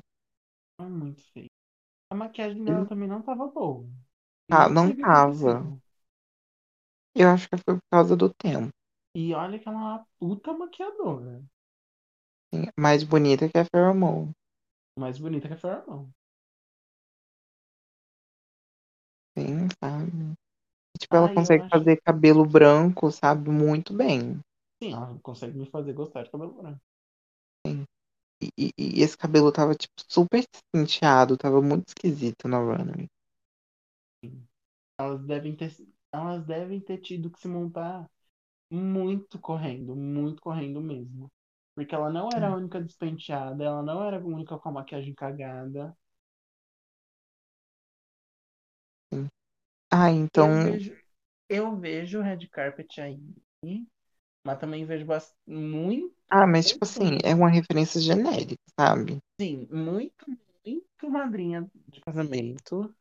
[0.79, 1.51] É muito feio.
[2.11, 2.89] A maquiagem dela Hum.
[2.89, 3.89] também não tava boa.
[4.51, 5.67] Ah, não sei o que tava.
[7.17, 8.69] Eu acho que foi por causa do tempo.
[9.15, 11.43] E olha que ela é uma puta maquiadora.
[12.53, 14.33] assim, Mais bonita que a Pheromone.
[14.97, 16.13] Mais bonita que a Pheromone.
[19.37, 20.33] Sim, sabe?
[20.99, 23.51] Tipo, ela eu consegue acho- fazer cabelo branco, sabe?
[23.51, 24.41] Muito bem.
[24.83, 26.81] Sim, ela consegue me fazer gostar de cabelo branco.
[28.43, 33.09] E, e- e esse cabelo tava, tipo, super penteado, tava muito esquisito na runway.
[34.99, 35.71] Elas devem ter,
[36.13, 38.09] elas devem ter tido que se montar
[38.71, 41.31] muito correndo, muito correndo mesmo.
[41.75, 45.15] Porque ela não era a única despenteada, ela não era a única com a maquiagem
[45.15, 45.97] cagada.
[49.91, 50.49] Ah, então.
[50.49, 50.97] Eu vejo,
[51.49, 53.19] eu vejo o red carpet aí,
[54.45, 59.19] mas também vejo bas- muito, Ah, mas, tipo assim, é uma referência genérica, sabe?
[59.41, 60.27] sim, muito,
[60.65, 62.95] muito madrinha de casamento.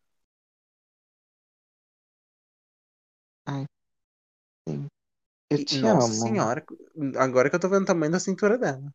[5.52, 6.28] Eu te nossa amo.
[6.28, 6.64] senhora,
[7.18, 8.92] agora que eu tô vendo o tamanho da cintura dela.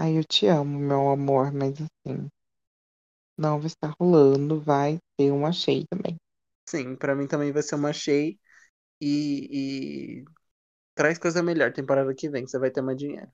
[0.00, 2.28] Ai, eu te amo, meu amor, mas assim.
[3.40, 6.16] Não vai estar rolando, vai ter uma cheia também.
[6.68, 8.34] Sim, pra mim também vai ser uma Shea
[9.00, 10.24] e, e
[10.94, 13.30] traz coisa melhor temporada que vem, você vai ter mais dinheiro.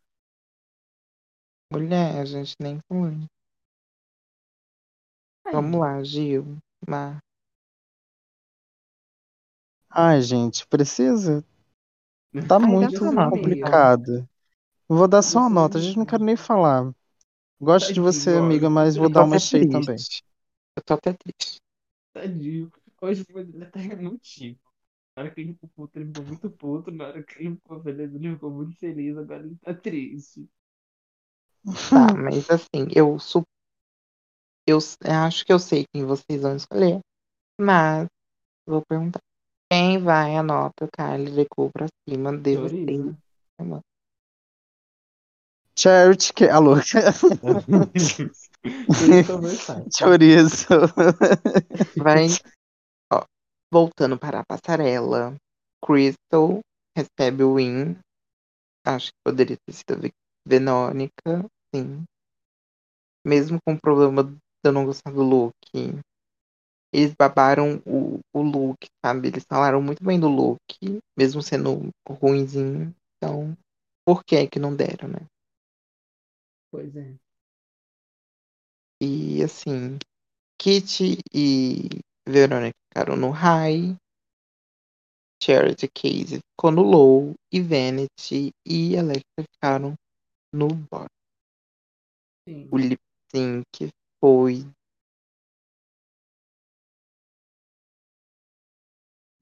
[1.70, 3.12] Mulher, a gente nem falou.
[5.50, 6.58] Vamos lá, Gil.
[6.86, 7.18] Mas
[9.94, 11.42] Ai, gente, precisa?
[12.48, 14.26] Tá Ai, muito complicado.
[14.88, 16.92] Vou dar só uma nota, a gente não quero nem falar.
[17.60, 20.04] Gosto de você, Tadinho, amiga, mas vou dar uma cheia também.
[20.76, 21.60] Eu tô até triste.
[22.12, 22.70] Tadinho.
[23.00, 24.58] Hoje foi até motivo.
[25.16, 26.90] Na hora que ele ficou puto, ele ficou muito puto.
[26.92, 29.16] Na hora que ele ficou feliz, ele ficou muito feliz.
[29.18, 30.48] Agora ele tá triste.
[31.90, 33.42] Tá, mas assim, eu, su-
[34.66, 34.78] eu
[35.26, 37.00] acho que eu sei quem vocês vão escolher.
[37.60, 38.08] Mas
[38.66, 39.20] vou perguntar.
[39.74, 42.86] Quem vai a nota Kylie Decou pra cima de vocês?
[42.86, 43.80] Chorizo.
[45.76, 46.44] Charity, que...
[46.44, 46.76] Alô?
[46.80, 48.38] Chorizo
[49.26, 49.82] conversar.
[49.92, 50.68] Chorizo.
[51.96, 52.28] Vai.
[53.12, 53.24] Ó,
[53.72, 55.34] voltando para a passarela.
[55.84, 56.60] Crystal
[56.96, 57.98] recebe o win.
[58.86, 60.12] Acho que poderia ter sido a Ve-
[60.46, 62.04] Verônica, sim.
[63.26, 65.52] Mesmo com o problema de eu não gostar do look.
[66.94, 69.26] Eles babaram o, o look, sabe?
[69.26, 70.60] Eles falaram muito bem do look,
[71.18, 72.94] mesmo sendo ruimzinho.
[73.16, 73.58] Então,
[74.06, 75.26] por que que não deram, né?
[76.70, 77.16] Pois é.
[79.02, 79.98] E assim,
[80.56, 81.88] Kitty e
[82.28, 83.96] Verônica ficaram no high.
[85.42, 87.34] Charity Case ficou no low.
[87.52, 89.94] E Vanity e Alexa ficaram
[90.54, 91.06] no bottom.
[92.48, 92.68] Sim.
[92.70, 93.00] O lip
[93.34, 93.90] sync
[94.20, 94.64] foi.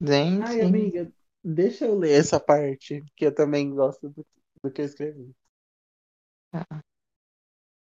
[0.03, 1.11] Gente, Ai, amiga,
[1.43, 4.25] deixa eu ler essa parte, que eu também gosto do,
[4.63, 5.33] do que eu escrevi.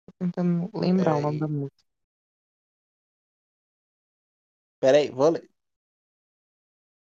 [0.05, 1.47] tô tentando lembrar o nome da Peraí.
[1.47, 1.83] música.
[4.79, 5.49] Peraí, vou ler.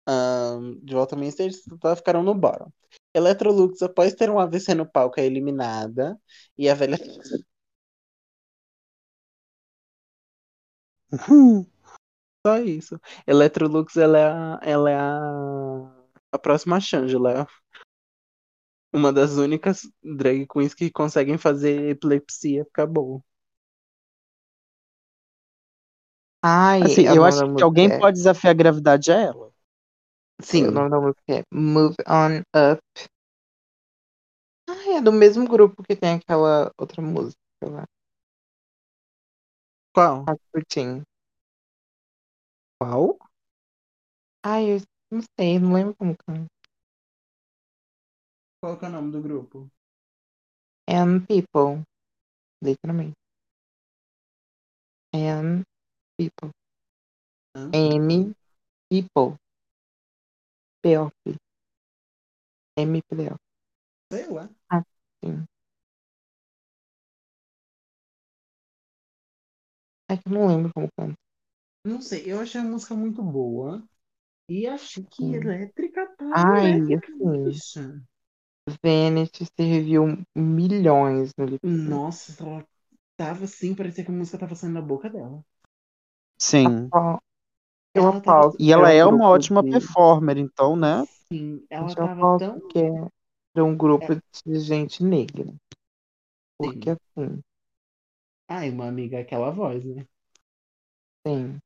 [0.06, 1.56] Ahn, de volta ao main stage,
[1.96, 2.72] ficaram no bottom.
[3.14, 6.18] Electrolux, após ter um AVC no palco, é eliminada.
[6.56, 6.98] E a velha.
[12.48, 12.98] Só isso.
[13.26, 15.92] Electrolux, ela é a, ela é a,
[16.32, 17.46] a próxima Shangela.
[18.92, 23.22] Uma das únicas drag queens que conseguem fazer epilepsia ficar boa.
[26.42, 29.50] Ai, Assim, eu acho que alguém é- pode desafiar a gravidade é ela.
[30.42, 32.82] Sim, o nome da música é Move On Up.
[34.66, 37.84] Ai, é do mesmo grupo que tem aquela outra música lá.
[39.92, 40.24] Qual?
[40.28, 41.04] Rasputin.
[42.78, 43.18] Qual?
[44.44, 44.78] Ai, eu
[45.12, 46.48] não sei, não lembro como canta.
[48.60, 49.56] Qual que é o nome do grupo?
[50.88, 51.84] And People.
[52.62, 53.14] Literalmente.
[55.12, 55.64] And
[56.18, 56.50] People.
[57.54, 57.70] Hã?
[57.72, 58.34] M
[58.90, 59.36] People.
[60.82, 61.36] P-O-P.
[62.76, 63.36] M P-O.
[64.12, 64.48] Sei lá.
[65.22, 65.46] Sim.
[70.10, 71.16] É que eu não lembro como canta.
[71.84, 73.82] Não sei, eu achei a música muito boa.
[74.48, 75.34] E achei que Sim.
[75.34, 77.34] elétrica tá Ai, elétrica, assim.
[77.44, 78.02] bicha.
[79.56, 81.62] Serviu milhões no lip.
[81.62, 82.66] Nossa, ela
[83.16, 85.44] tava assim, parecia que a música tava saindo da boca dela.
[86.38, 86.94] Sim.
[87.94, 91.04] Eu Ela tava- E ela é um uma ótima de- performer, então, né?
[91.28, 92.62] Sim, ela Eu tava tão.
[92.70, 92.78] que
[93.54, 94.14] era um grupo
[94.46, 95.46] de gente negra.
[96.56, 96.92] Porque Sim.
[96.92, 97.42] assim,
[98.46, 100.06] Ai, uma amiga, aquela voz, né?
[101.26, 101.60] sim.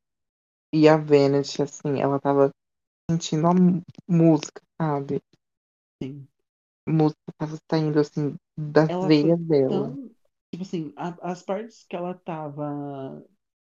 [0.75, 2.51] E a Vanity, assim, ela tava
[3.11, 3.53] sentindo a
[4.09, 5.23] música, sabe?
[6.03, 6.29] Sim.
[6.89, 9.99] A música tava saindo, assim, das Ela veias dela.
[9.99, 10.11] tão.
[10.51, 13.25] Tipo assim, a- as partes que ela tava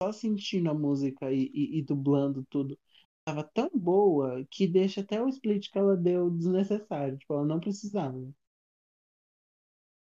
[0.03, 2.79] só sentindo a música e, e- e dublando tudo,
[3.25, 7.19] tava tão boa que deixa até o split que ela deu desnecessário.
[7.19, 8.19] Tipo, ela não precisava.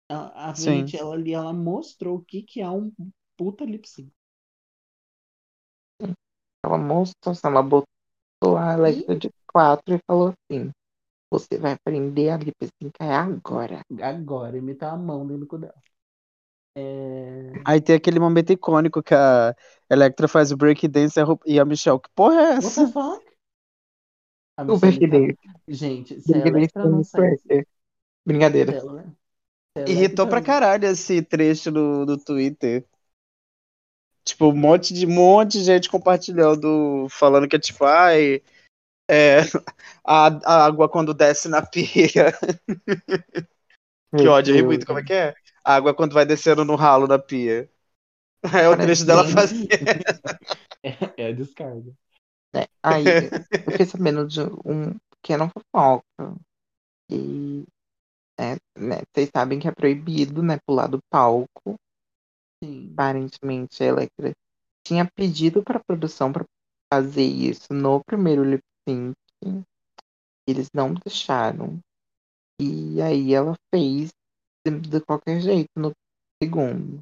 [0.09, 0.93] A, a Sim.
[0.93, 2.91] Ela ali, ela mostrou o que que é um
[3.37, 4.11] puta lip sync.
[6.65, 10.71] Ela mostrou, assim, ela botou a Alexa de quatro e falou assim:
[11.31, 13.81] Você vai aprender a lip sync é agora.
[14.01, 15.73] Agora, imitar a mão dentro do cu dela.
[16.75, 17.51] É...
[17.65, 19.53] Aí tem aquele momento icônico que a
[19.89, 22.85] Electra faz o breakdance e a e a Michelle, que porra é What essa?
[22.85, 23.25] the fuck?
[24.57, 25.37] A O Michelle tá- Breakdance.
[25.67, 27.43] Gente, se a Breakdance Electra não saísse.
[27.47, 27.67] Cracker.
[28.25, 28.71] Brincadeira.
[29.75, 32.85] a Irritou pra Electra- caralho esse trecho do, do Twitter.
[34.23, 38.41] Tipo, um monte de, monte de gente compartilhando, falando que é tipo, ai,
[39.09, 39.39] é,
[40.05, 42.33] a, a água quando desce na pia.
[44.17, 45.33] Que ódio, eu ri muito, como é que é?
[45.63, 47.69] A água quando vai descendo no ralo da pia.
[48.59, 49.67] É o trecho dela fazer.
[50.83, 51.93] É, é a descarga.
[52.55, 56.35] É, aí, eu fiquei sabendo de um pequeno fofoca.
[57.07, 57.63] E,
[58.39, 61.75] é, né, vocês sabem que é proibido, né, pular do palco.
[62.63, 62.91] Sim.
[62.93, 64.31] Aparentemente, a Electra
[64.85, 66.45] tinha pedido para a produção para
[66.93, 69.13] fazer isso no primeiro lip sync.
[70.47, 71.79] Eles não deixaram.
[72.61, 74.11] E aí ela fez
[74.65, 75.91] de, qualquer jeito no
[76.43, 77.01] segundo.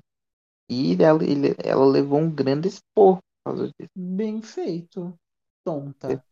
[0.70, 3.92] E ela, ele- ela levou um grande esporro por causa disso.
[3.98, 5.16] Bem feito.
[5.66, 6.24] Tonta.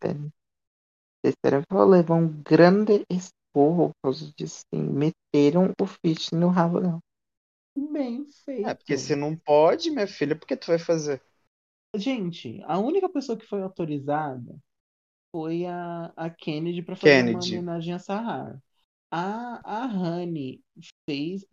[1.24, 4.64] Terceira que ela levou um grande esporro por causa disso.
[4.74, 7.00] Assim, meteram o fish no rabo dela.
[7.78, 8.66] Bem feito.
[8.66, 11.22] É, porque se não pode, minha filha, por que tu vai fazer?
[11.96, 14.56] Gente, a única pessoa que foi autorizada
[15.32, 17.44] foi a, a Kennedy para fazer uma Kennedy.
[17.44, 18.62] homenagem a Sahar.
[19.12, 20.64] A, a Honey
[21.10, 21.46] fez,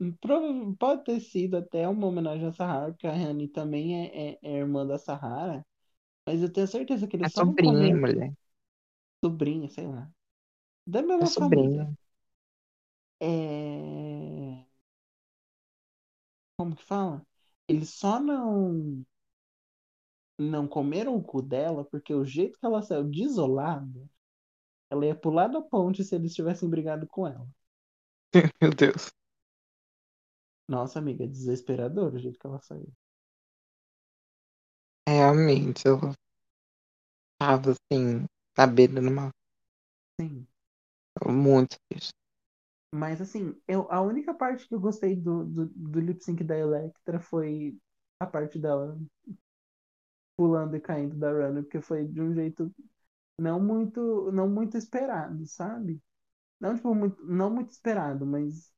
[0.79, 4.53] pode ter sido até uma homenagem a Sahar, porque a Honey também é, é- é
[4.59, 5.65] irmã da Sahara,
[6.27, 8.33] mas eu tenho certeza que É eles só não sobrinha, mulher.
[9.25, 10.09] sobrinha, sei lá.
[10.87, 11.87] Da É mesma família.
[11.87, 11.97] sobrinha.
[13.21, 14.67] É...
[16.57, 17.25] Como que fala?
[17.69, 19.05] Eles só não
[20.39, 24.09] não comeram o cu dela porque o jeito que ela saiu desolada,
[24.91, 27.49] ela ia pular da ponte se eles tivessem brigado com ela.
[28.61, 29.11] Meu Deus.
[30.69, 32.93] Nossa, amiga, é desesperador o jeito que ela saiu.
[35.09, 36.13] Realmente, ela
[37.39, 38.27] tava assim,
[38.59, 39.31] na beira do mal.
[40.19, 40.47] Sim.
[41.27, 42.15] Muito triste.
[42.95, 46.57] Mas assim, eu, a única parte que eu gostei do, do, do lip sync da
[46.59, 47.79] Electra foi
[48.21, 48.99] a parte dela
[50.37, 52.73] pulando e caindo da runner, porque foi de um jeito
[53.39, 56.03] não muito, não muito esperado, sabe?
[56.61, 58.73] Não, tipo, muito, não muito esperado, mas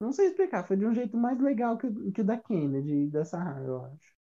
[0.00, 3.04] não sei explicar, foi de um jeito mais legal que, o- que o da Kennedy
[3.06, 4.14] e da Sahara, eu acho.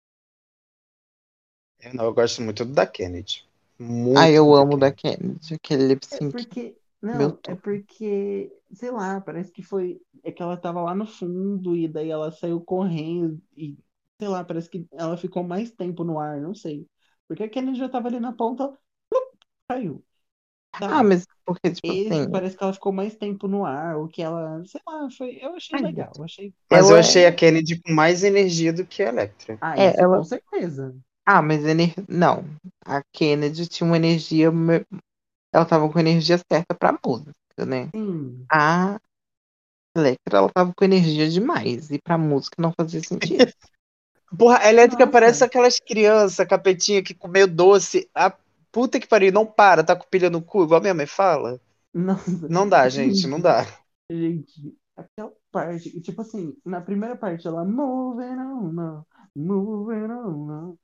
[1.80, 3.46] Eu, não, eu gosto muito do da Kennedy.
[3.78, 5.54] Muito Ah, eu amo da Kennedy.
[5.56, 6.32] Aquele lip É sync.
[6.32, 10.94] porque, Meu não, é porque, sei lá, parece que foi, é que ela tava lá
[10.96, 13.78] no fundo e daí ela saiu correndo e,
[14.20, 16.88] sei lá, parece que ela ficou mais tempo no ar, não sei.
[17.28, 18.68] Porque a Kennedy já tava ali na ponta,
[19.10, 19.38] plup,
[19.70, 20.06] caiu.
[20.88, 21.04] Ah, Sabe?
[21.04, 24.22] mas porque, tipo Esse assim, parece que ela ficou mais tempo no ar, o que
[24.22, 27.28] ela, sei lá, foi, eu achei Ai, legal, eu achei, Mas eu ela achei é.
[27.28, 29.60] a Kennedy com mais energia do que a Electra.
[29.62, 30.22] ah, É, isso ela.
[30.22, 30.94] com certeza.
[31.26, 31.94] Ah, mas ener...
[32.10, 32.44] não.
[32.86, 34.52] A Kennedy tinha uma energia.
[35.54, 37.34] Ela tava com a energia certa pra música,
[37.68, 37.90] né?
[37.94, 39.00] Sim, A
[39.96, 41.92] Electra, ela tava com energia demais.
[41.92, 43.52] E pra música não fazia sentido.
[44.38, 48.10] Porra, a Elétrica parece nossa, aquelas crianças capetinha que comeu doce.
[48.16, 48.34] A
[48.72, 51.60] puta que pariu, não para, tá com pilha no cu, igual minha mãe fala.
[51.94, 53.66] nossa, Não dá, gente, não dá.
[54.12, 60.78] Gente, aquela parte, tipo assim, na primeira parte ela moving on, não, moving on,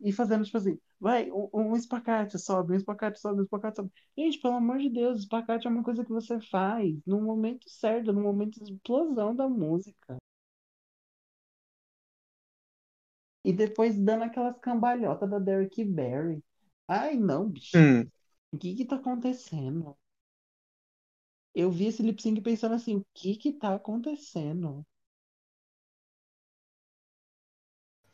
[0.00, 3.90] e fazendo tipo assim, vai, um, um espacate sobe, um espacate sobe, um espacate sobe.
[4.16, 8.12] Gente, pelo amor de Deus, espacate é uma coisa que você faz no momento certo,
[8.12, 10.16] no momento de explosão da música.
[13.44, 16.42] E depois dando aquelas cambalhotas da Derrick Barry.
[16.88, 18.10] Ai, não, bicho, Hum.
[18.52, 19.96] o que que tá acontecendo?
[21.54, 24.84] Eu vi esse lip sync pensando assim, o que que tá acontecendo?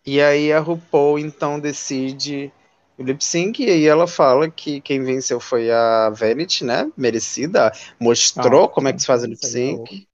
[0.07, 2.53] E aí a RuPaul então decide
[2.97, 6.91] o lip sync e aí ela fala que quem venceu foi a Vanity, né?
[6.97, 7.73] Merecida.
[8.01, 10.07] Mostrou como é que se faz o lip é sync.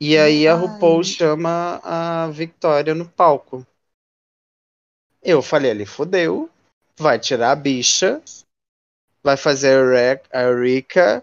[0.00, 3.66] E aí a RuPaul Ai, chama a Victoria no palco.
[5.22, 6.50] Eu falei ali, fodeu.
[6.98, 8.22] Vai tirar a bicha,
[9.22, 9.76] vai fazer
[10.32, 11.22] a Rika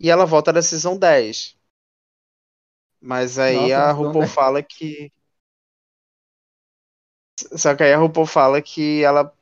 [0.00, 1.56] e ela volta da Season 10.
[3.00, 4.34] Mas aí nossa, a na RuPaul 10.
[4.34, 5.12] fala que.
[7.56, 9.32] Só que aí a RuPaul fala que ela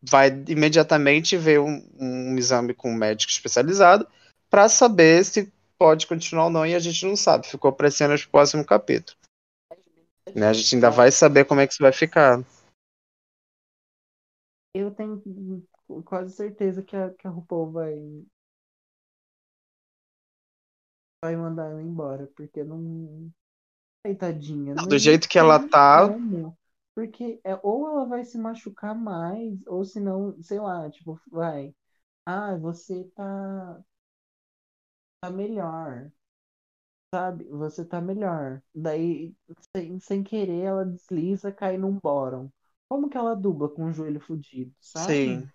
[0.00, 4.06] vai imediatamente ver um, um exame com um médico especializado
[4.48, 7.46] pra saber se pode continuar ou não, e a gente não sabe.
[7.46, 9.16] Ficou pra cenas pro próximo capítulo.
[10.34, 10.48] Né?
[10.48, 12.42] A gente ainda vai saber como é que isso vai ficar.
[14.74, 15.22] Eu tenho
[16.04, 17.94] quase certeza que a, que a RuPaul vai,
[21.24, 23.30] vai mandar ela embora, porque não.
[24.04, 26.08] Coitadinha, Não, do jeito que ela tá.
[26.98, 31.74] Porque é, ou ela vai se machucar mais, ou se não, sei lá, tipo, vai.
[32.26, 33.82] Ah, você tá,
[35.20, 36.10] tá melhor,
[37.14, 37.44] sabe?
[37.50, 38.62] Você tá melhor.
[38.74, 39.34] Daí,
[39.76, 42.50] sem, sem querer, ela desliza, cai num bottom.
[42.88, 45.20] Como que ela dubla com o joelho fudido, sabe?
[45.20, 45.50] sim,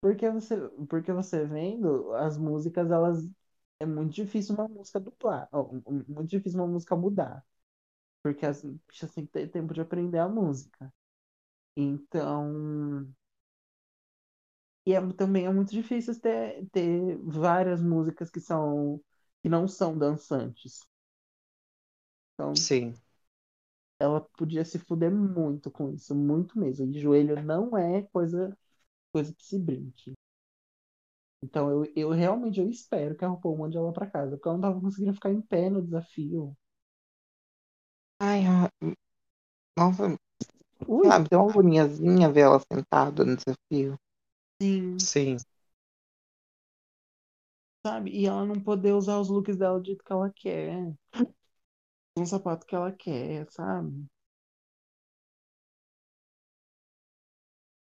[0.00, 0.56] Porque você,
[0.88, 3.28] porque você vendo, as músicas, elas.
[3.80, 5.48] É muito difícil uma música dublar.
[5.52, 5.64] ó,
[6.08, 7.44] Muito difícil uma música mudar.
[8.32, 10.92] Porque as bichas têm que ter tempo de aprender a música.
[11.76, 13.06] Então.
[14.86, 19.00] E é, também é muito difícil ter, ter várias músicas que são.
[19.42, 20.80] que não são dançantes.
[22.34, 22.94] Então, sim.
[24.00, 26.86] ela podia se fuder muito com isso, muito mesmo.
[26.86, 28.56] E joelho não é coisa,
[29.12, 30.14] coisa que se brinque.
[31.42, 34.56] Então eu, eu realmente eu espero que a RuPaul mande ela pra casa, porque ela
[34.58, 36.56] não tava conseguindo ficar em pé no desafio.
[38.20, 38.70] Ai, a-
[39.78, 40.18] nossa, sei
[40.86, 43.98] Ui, me deu uma agoniazinha ver ela sentada no desafio.
[44.60, 45.38] Sim, Sim.
[47.84, 48.10] sabe?
[48.10, 50.94] E ela não poder usar os looks dela do jeito que ela quer.
[52.16, 54.06] Um sapato que ela quer, sabe?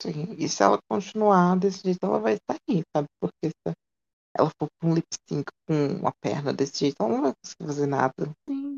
[0.01, 0.35] Sim.
[0.37, 3.07] E se ela continuar desse jeito, ela vai sair, sabe?
[3.19, 3.73] Porque se
[4.37, 7.67] ela for com um lip sync com uma perna desse jeito, ela não vai conseguir
[7.67, 8.35] fazer nada.
[8.47, 8.68] Sim.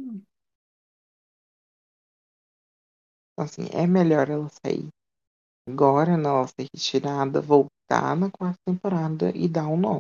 [3.44, 4.88] Assim, é melhor ela sair
[5.68, 10.00] agora, não ela ser retirada, voltar na quarta temporada e dar um nó.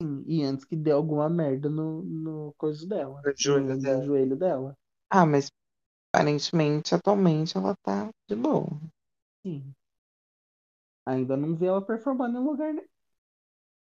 [0.00, 3.22] Sim, E antes que dê alguma merda no, no coisa dela.
[3.24, 3.98] No joelho no, dela.
[3.98, 4.76] no joelho dela.
[5.10, 5.48] Ah, mas
[6.12, 8.68] aparentemente, atualmente, ela tá de boa.
[9.44, 9.74] Sim.
[11.06, 12.86] Ainda não vi ela performando em lugar nenhum.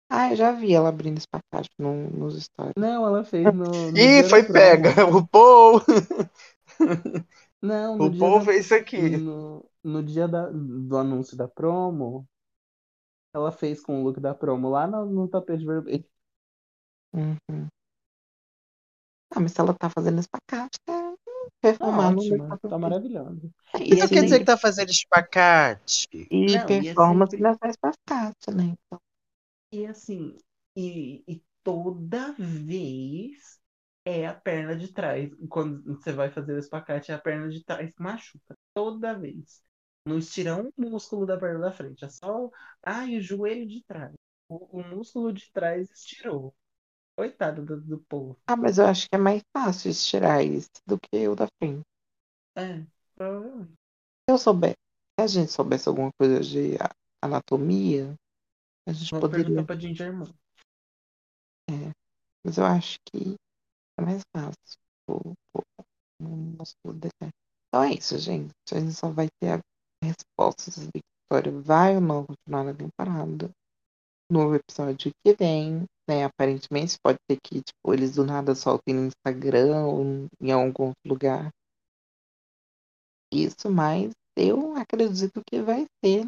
[0.09, 2.75] Ah, eu já vi ela abrindo espacate no, nos stories.
[2.77, 4.91] Não, ela fez no, no Ih, foi pega.
[5.15, 5.83] O Paul.
[7.61, 8.99] Não, no O dia Paul da, fez isso aqui.
[9.19, 12.29] no, no dia da, do anúncio da promo,
[13.33, 16.05] ela fez com o look da promo lá no, no tapete vermelho.
[17.13, 17.69] Uhum.
[19.35, 21.15] Ah, mas se ela tá fazendo espacate, tá
[21.79, 23.51] Tá performando ótima, Tá tá maravilhosa.
[23.89, 26.09] E Isso esse quer dizer que tá fazendo espacate.
[26.31, 28.75] E Não, e é performance não é só espacate, né?
[28.87, 29.01] Então,
[29.73, 30.37] E assim,
[30.75, 33.61] e, e toda vez
[34.07, 35.29] é a perna de trás.
[35.51, 38.55] Quando você vai fazer o espacate, é a perna de trás machuca.
[38.73, 39.61] Toda vez.
[40.07, 42.05] Não estira um músculo da perna da frente.
[42.05, 42.49] É só.
[42.85, 44.15] Ai, o joelho de trás.
[44.49, 46.55] O, o músculo de trás estirou.
[47.19, 48.39] Coitado do, do povo.
[48.47, 51.83] Ah, mas eu acho que é mais fácil estirar isso do que o da frente.
[52.57, 53.73] É, provavelmente.
[53.73, 54.75] Se eu souber,
[55.19, 56.77] se a gente soubesse alguma coisa de
[57.21, 58.15] anatomia,
[58.87, 59.65] a gente Vou poderia.
[59.65, 60.33] pra Ginger Moon.
[62.45, 63.46] Mas eu acho que é
[64.01, 64.79] mais fácil.
[66.85, 67.33] Determina.
[67.69, 68.53] Então é isso, gente.
[68.73, 69.61] A gente só vai ter a
[70.03, 73.51] resposta se Victoria vai ou não continuar na temporada.
[74.31, 76.25] No episódio que vem, né?
[76.25, 81.01] Aparentemente pode ser que tipo, eles do nada soltem no Instagram ou em algum outro
[81.07, 81.51] lugar.
[83.33, 86.25] Isso, mas eu acredito que vai ser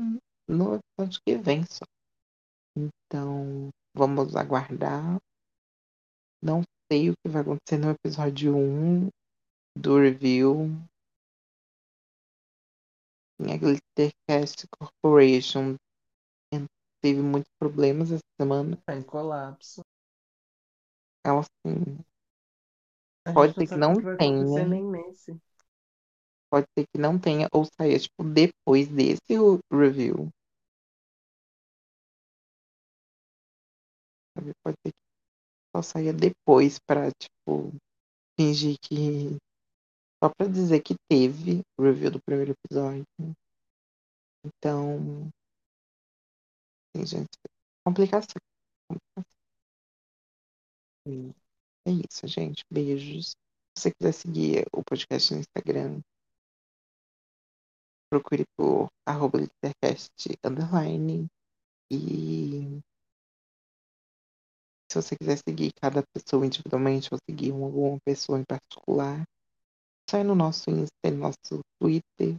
[0.48, 1.84] no episódio que vem só.
[2.76, 5.18] Então, vamos aguardar.
[6.42, 9.08] Não sei o que vai acontecer no episódio 1
[9.76, 10.66] do review.
[13.40, 15.76] A Glittercast Corporation
[17.00, 18.76] teve muitos problemas essa semana.
[18.84, 19.82] Tá em colapso.
[21.24, 21.98] Ela assim,
[23.26, 24.44] A Pode ser que não tenha.
[26.50, 29.20] pode ser que não tenha ou saia tipo depois desse
[29.70, 30.30] review.
[34.62, 35.07] Pode ser que
[35.74, 37.72] só saia depois pra, tipo,
[38.38, 39.36] fingir que.
[40.22, 43.04] Só pra dizer que teve o review do primeiro episódio.
[44.44, 45.30] Então.
[46.96, 47.38] Sim, gente.
[47.86, 48.40] Complicação.
[48.88, 49.38] Complicação.
[51.86, 52.62] É isso, gente.
[52.70, 53.30] Beijos.
[53.76, 56.00] Se você quiser seguir o podcast no Instagram,
[58.10, 59.38] procure por arroba
[60.44, 61.28] underline.
[61.90, 62.82] E
[64.90, 69.22] se você quiser seguir cada pessoa individualmente ou seguir uma, alguma pessoa em particular,
[70.08, 72.36] sai no nosso Insta no nosso Twitter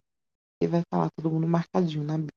[0.62, 2.28] e vai lá todo mundo marcadinho na bio.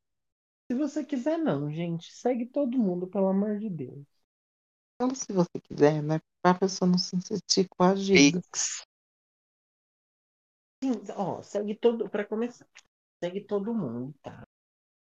[0.70, 2.12] Se você quiser, não, gente.
[2.12, 4.06] Segue todo mundo, pelo amor de Deus.
[4.94, 6.20] Então, se você quiser, né?
[6.42, 8.40] Pra pessoa não se sentir coagida.
[10.82, 12.08] Sim, ó, segue todo.
[12.08, 12.66] Pra começar,
[13.22, 14.46] segue todo mundo, tá?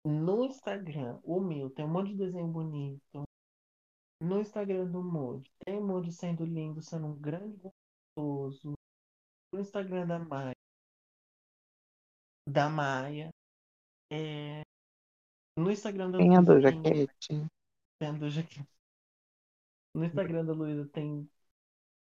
[0.05, 3.28] No Instagram, o meu tem um monte de desenho bonito.
[4.21, 7.57] No Instagram do Moody, tem Moody sendo lindo, sendo um grande
[8.17, 8.73] gostoso.
[9.53, 10.53] No Instagram da Maia,
[12.47, 13.29] da Maia,
[14.11, 14.61] é...
[15.57, 17.47] no Instagram da é Luísa do tem jaquete?
[17.99, 18.59] Tendo já que-
[19.95, 21.29] No Instagram da Luísa tem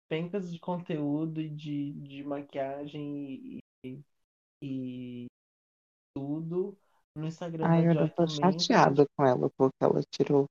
[0.09, 4.01] pencas de conteúdo e de, de maquiagem e,
[4.63, 5.27] e
[6.15, 6.77] tudo.
[7.17, 8.37] No Instagram Ai, da eu Joy tô também.
[8.37, 10.47] chateada com ela porque ela tirou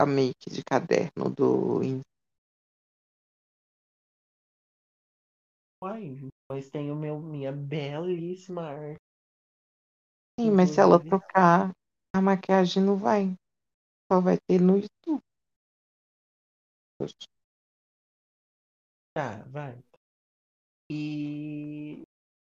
[0.00, 1.80] a make de caderno do.
[5.82, 6.16] Uai,
[6.50, 8.98] mas tem o meu, minha belíssima arte.
[10.38, 11.72] Sim, mas se ela trocar,
[12.14, 13.34] a maquiagem não vai.
[14.10, 15.20] Só vai ter no YouTube.
[19.14, 19.82] Tá, vai.
[20.90, 22.02] E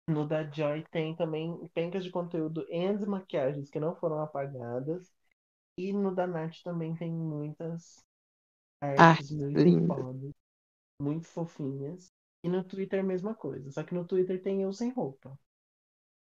[0.08, 5.15] no da Joy tem também pencas de conteúdo e as maquiagens que não foram apagadas.
[5.78, 8.04] E no da Nath também tem muitas
[8.80, 9.86] artes Artes muito lindas.
[9.86, 10.32] fodas,
[11.00, 12.12] muito fofinhas.
[12.44, 15.38] E no Twitter a mesma coisa, só que no Twitter tem eu sem roupa.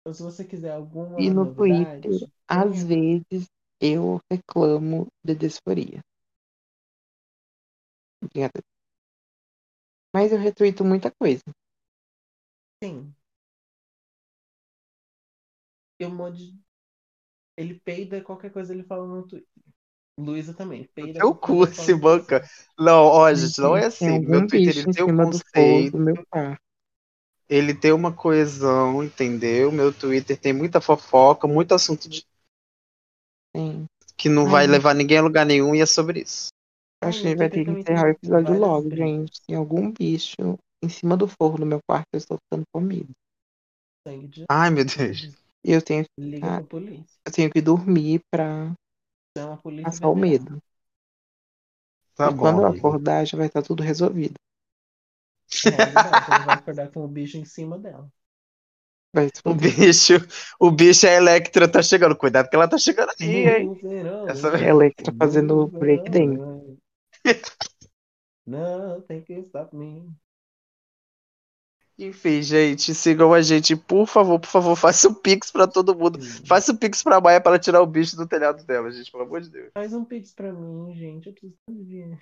[0.01, 3.47] Então se você quiser alguma E no novidade, Twitter, tem às vezes,
[3.81, 6.03] eu reclamo de disforia.
[8.21, 8.63] Obrigada.
[10.15, 11.43] Mas eu retuito muita coisa.
[12.83, 13.15] Sim.
[15.99, 16.37] Eu mod.
[17.57, 19.49] Ele peida qualquer coisa ele fala no Twitter.
[20.19, 20.89] Luísa também.
[20.95, 22.43] Peida Teu cu se no banca.
[22.79, 24.19] Não, ó, gente, não é Tem assim.
[24.21, 25.99] Meu Twitter ele em tem um fogo conceito,
[27.49, 29.71] ele tem uma coesão, entendeu?
[29.73, 32.27] Meu Twitter tem muita fofoca, muito assunto de-
[33.55, 33.87] Sim.
[34.17, 36.49] que não Ai, vai meu- levar ninguém a lugar nenhum e é sobre isso.
[37.03, 39.09] Acho que a gente vai ter que encerrar o episódio logo, brigas.
[39.09, 39.41] gente.
[39.47, 43.11] Tem algum bicho em cima do forro do meu quarto, eu estou ficando com medo.
[44.07, 45.42] Sangue de Ai, meu Deus.
[45.65, 46.57] E eu tenho, Liga Ah.
[46.59, 47.21] pra polícia.
[47.27, 48.73] eu tenho que dormir pra
[49.37, 50.63] Chama a polícia passar o medo.
[52.15, 52.63] Tá e quando bom.
[52.63, 52.89] eu amigo.
[52.89, 54.35] acordar, já vai estar tudo resolvido.
[55.65, 58.11] Realidade, você vai acordar com o bicho em cima dela.
[59.15, 60.15] Vai O bicho,
[60.59, 62.17] o bicho, a Electra tá chegando.
[62.17, 63.79] Cuidado que ela tá chegando aí, hein?
[64.27, 66.79] Essa- É a Electra fazendo breakdance.
[68.47, 70.15] Não, tem que stop me.
[71.99, 76.19] Enfim, gente, sigam a gente, por favor, por favor, faça o pix pra todo mundo.
[76.47, 79.25] Faça o pix pra Maia pra ela tirar o bicho do telhado dela, gente, pelo
[79.25, 79.71] amor de Deus.
[79.75, 81.29] Faz um pix pra mim, gente.
[81.29, 82.19] Eu preciso tanto de dinheiro.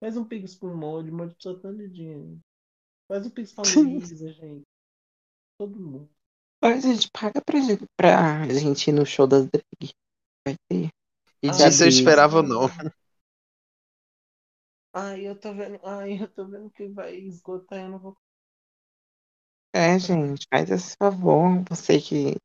[0.00, 2.40] Faz um pix pro Molde, Molde precisa tanto de dinheiro.
[3.06, 4.62] Faz um pix pra Luísa, gente.
[5.58, 6.08] Todo mundo.
[6.62, 9.92] Olha, gente, paga pra gente, pra gente ir no show das drag.
[10.46, 10.88] Vai ter.
[11.42, 12.68] E Ah, disso eu esperava não.
[14.92, 15.80] Ai, eu tô vendo.
[15.84, 18.16] Ai, eu tô vendo que vai esgotar eu não vou.
[19.74, 21.62] É, gente, faz esse favor.
[21.68, 22.36] Você que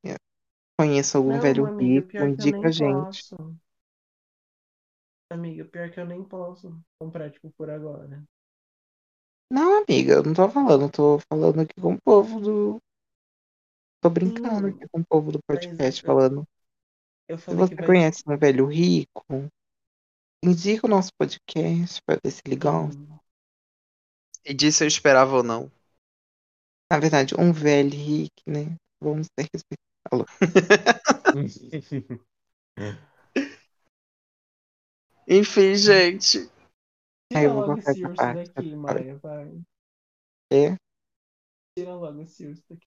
[0.79, 3.23] conhece algum Não, velho amiga, rico, pior que eu indica nem a gente.
[3.23, 3.35] posso.
[5.29, 8.23] Amiga, pior que eu nem posso comprar, tipo, por agora.
[9.51, 12.79] Não, amiga, eu não tô falando, eu tô falando aqui com o povo do.
[14.01, 16.45] Tô brincando Sim, aqui com o povo do mas podcast, eu- falando.
[17.27, 17.91] Eu Se falei você que vai.
[17.91, 19.25] conhece um velho rico,
[20.51, 22.99] indica o nosso podcast pra ver se ele gosta.
[24.43, 25.71] E disso eu esperava ou não.
[26.91, 28.75] Na verdade, um velho rico, né?
[29.01, 29.81] Vamos ter respeito.
[35.27, 36.39] Enfim, gente.
[37.33, 38.75] Aí Tira eu vou logo esse urso daqui?
[38.75, 39.59] Maia, vai.
[40.51, 40.75] É?
[41.75, 42.87] Tira logo esse urso daqui.